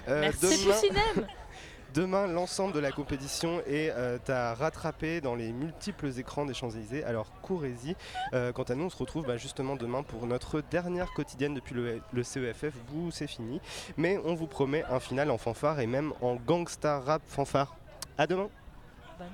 Merci. 0.09 0.68
Cinem. 0.80 1.26
Demain, 1.95 2.28
l'ensemble 2.28 2.72
de 2.72 2.78
la 2.78 2.93
compétition 2.93 3.61
est 3.66 3.91
euh, 3.91 4.18
à 4.28 4.55
rattraper 4.55 5.20
dans 5.20 5.34
les 5.34 5.53
multiples 5.53 6.11
écrans 6.18 6.45
des 6.45 6.55
Champs-Élysées. 6.55 7.03
Alors 7.03 7.32
courez-y. 7.43 7.97
Euh, 8.32 8.53
quant 8.53 8.62
à 8.62 8.76
nous, 8.76 8.84
on 8.84 8.91
se 8.91 8.97
retrouve 8.97 9.26
bah, 9.26 9.36
justement 9.36 9.74
demain 9.74 10.05
pour 10.05 10.26
notre 10.26 10.61
dernière 10.61 11.12
quotidienne 11.12 11.55
depuis 11.55 11.74
le, 11.74 12.01
le 12.12 12.22
CEFF. 12.22 12.76
Bouh, 12.88 13.11
c'est 13.11 13.26
fini. 13.26 13.61
Mais 13.97 14.20
on 14.24 14.34
vous 14.34 14.47
promet 14.47 14.84
un 14.84 15.01
final 15.01 15.30
en 15.30 15.38
fanfare 15.38 15.80
et 15.80 15.86
même 15.86 16.12
en 16.20 16.36
gangsta 16.36 17.01
rap 17.01 17.22
fanfare. 17.26 17.76
À 18.18 18.26
demain. 18.26 18.49
Bah. 19.18 19.24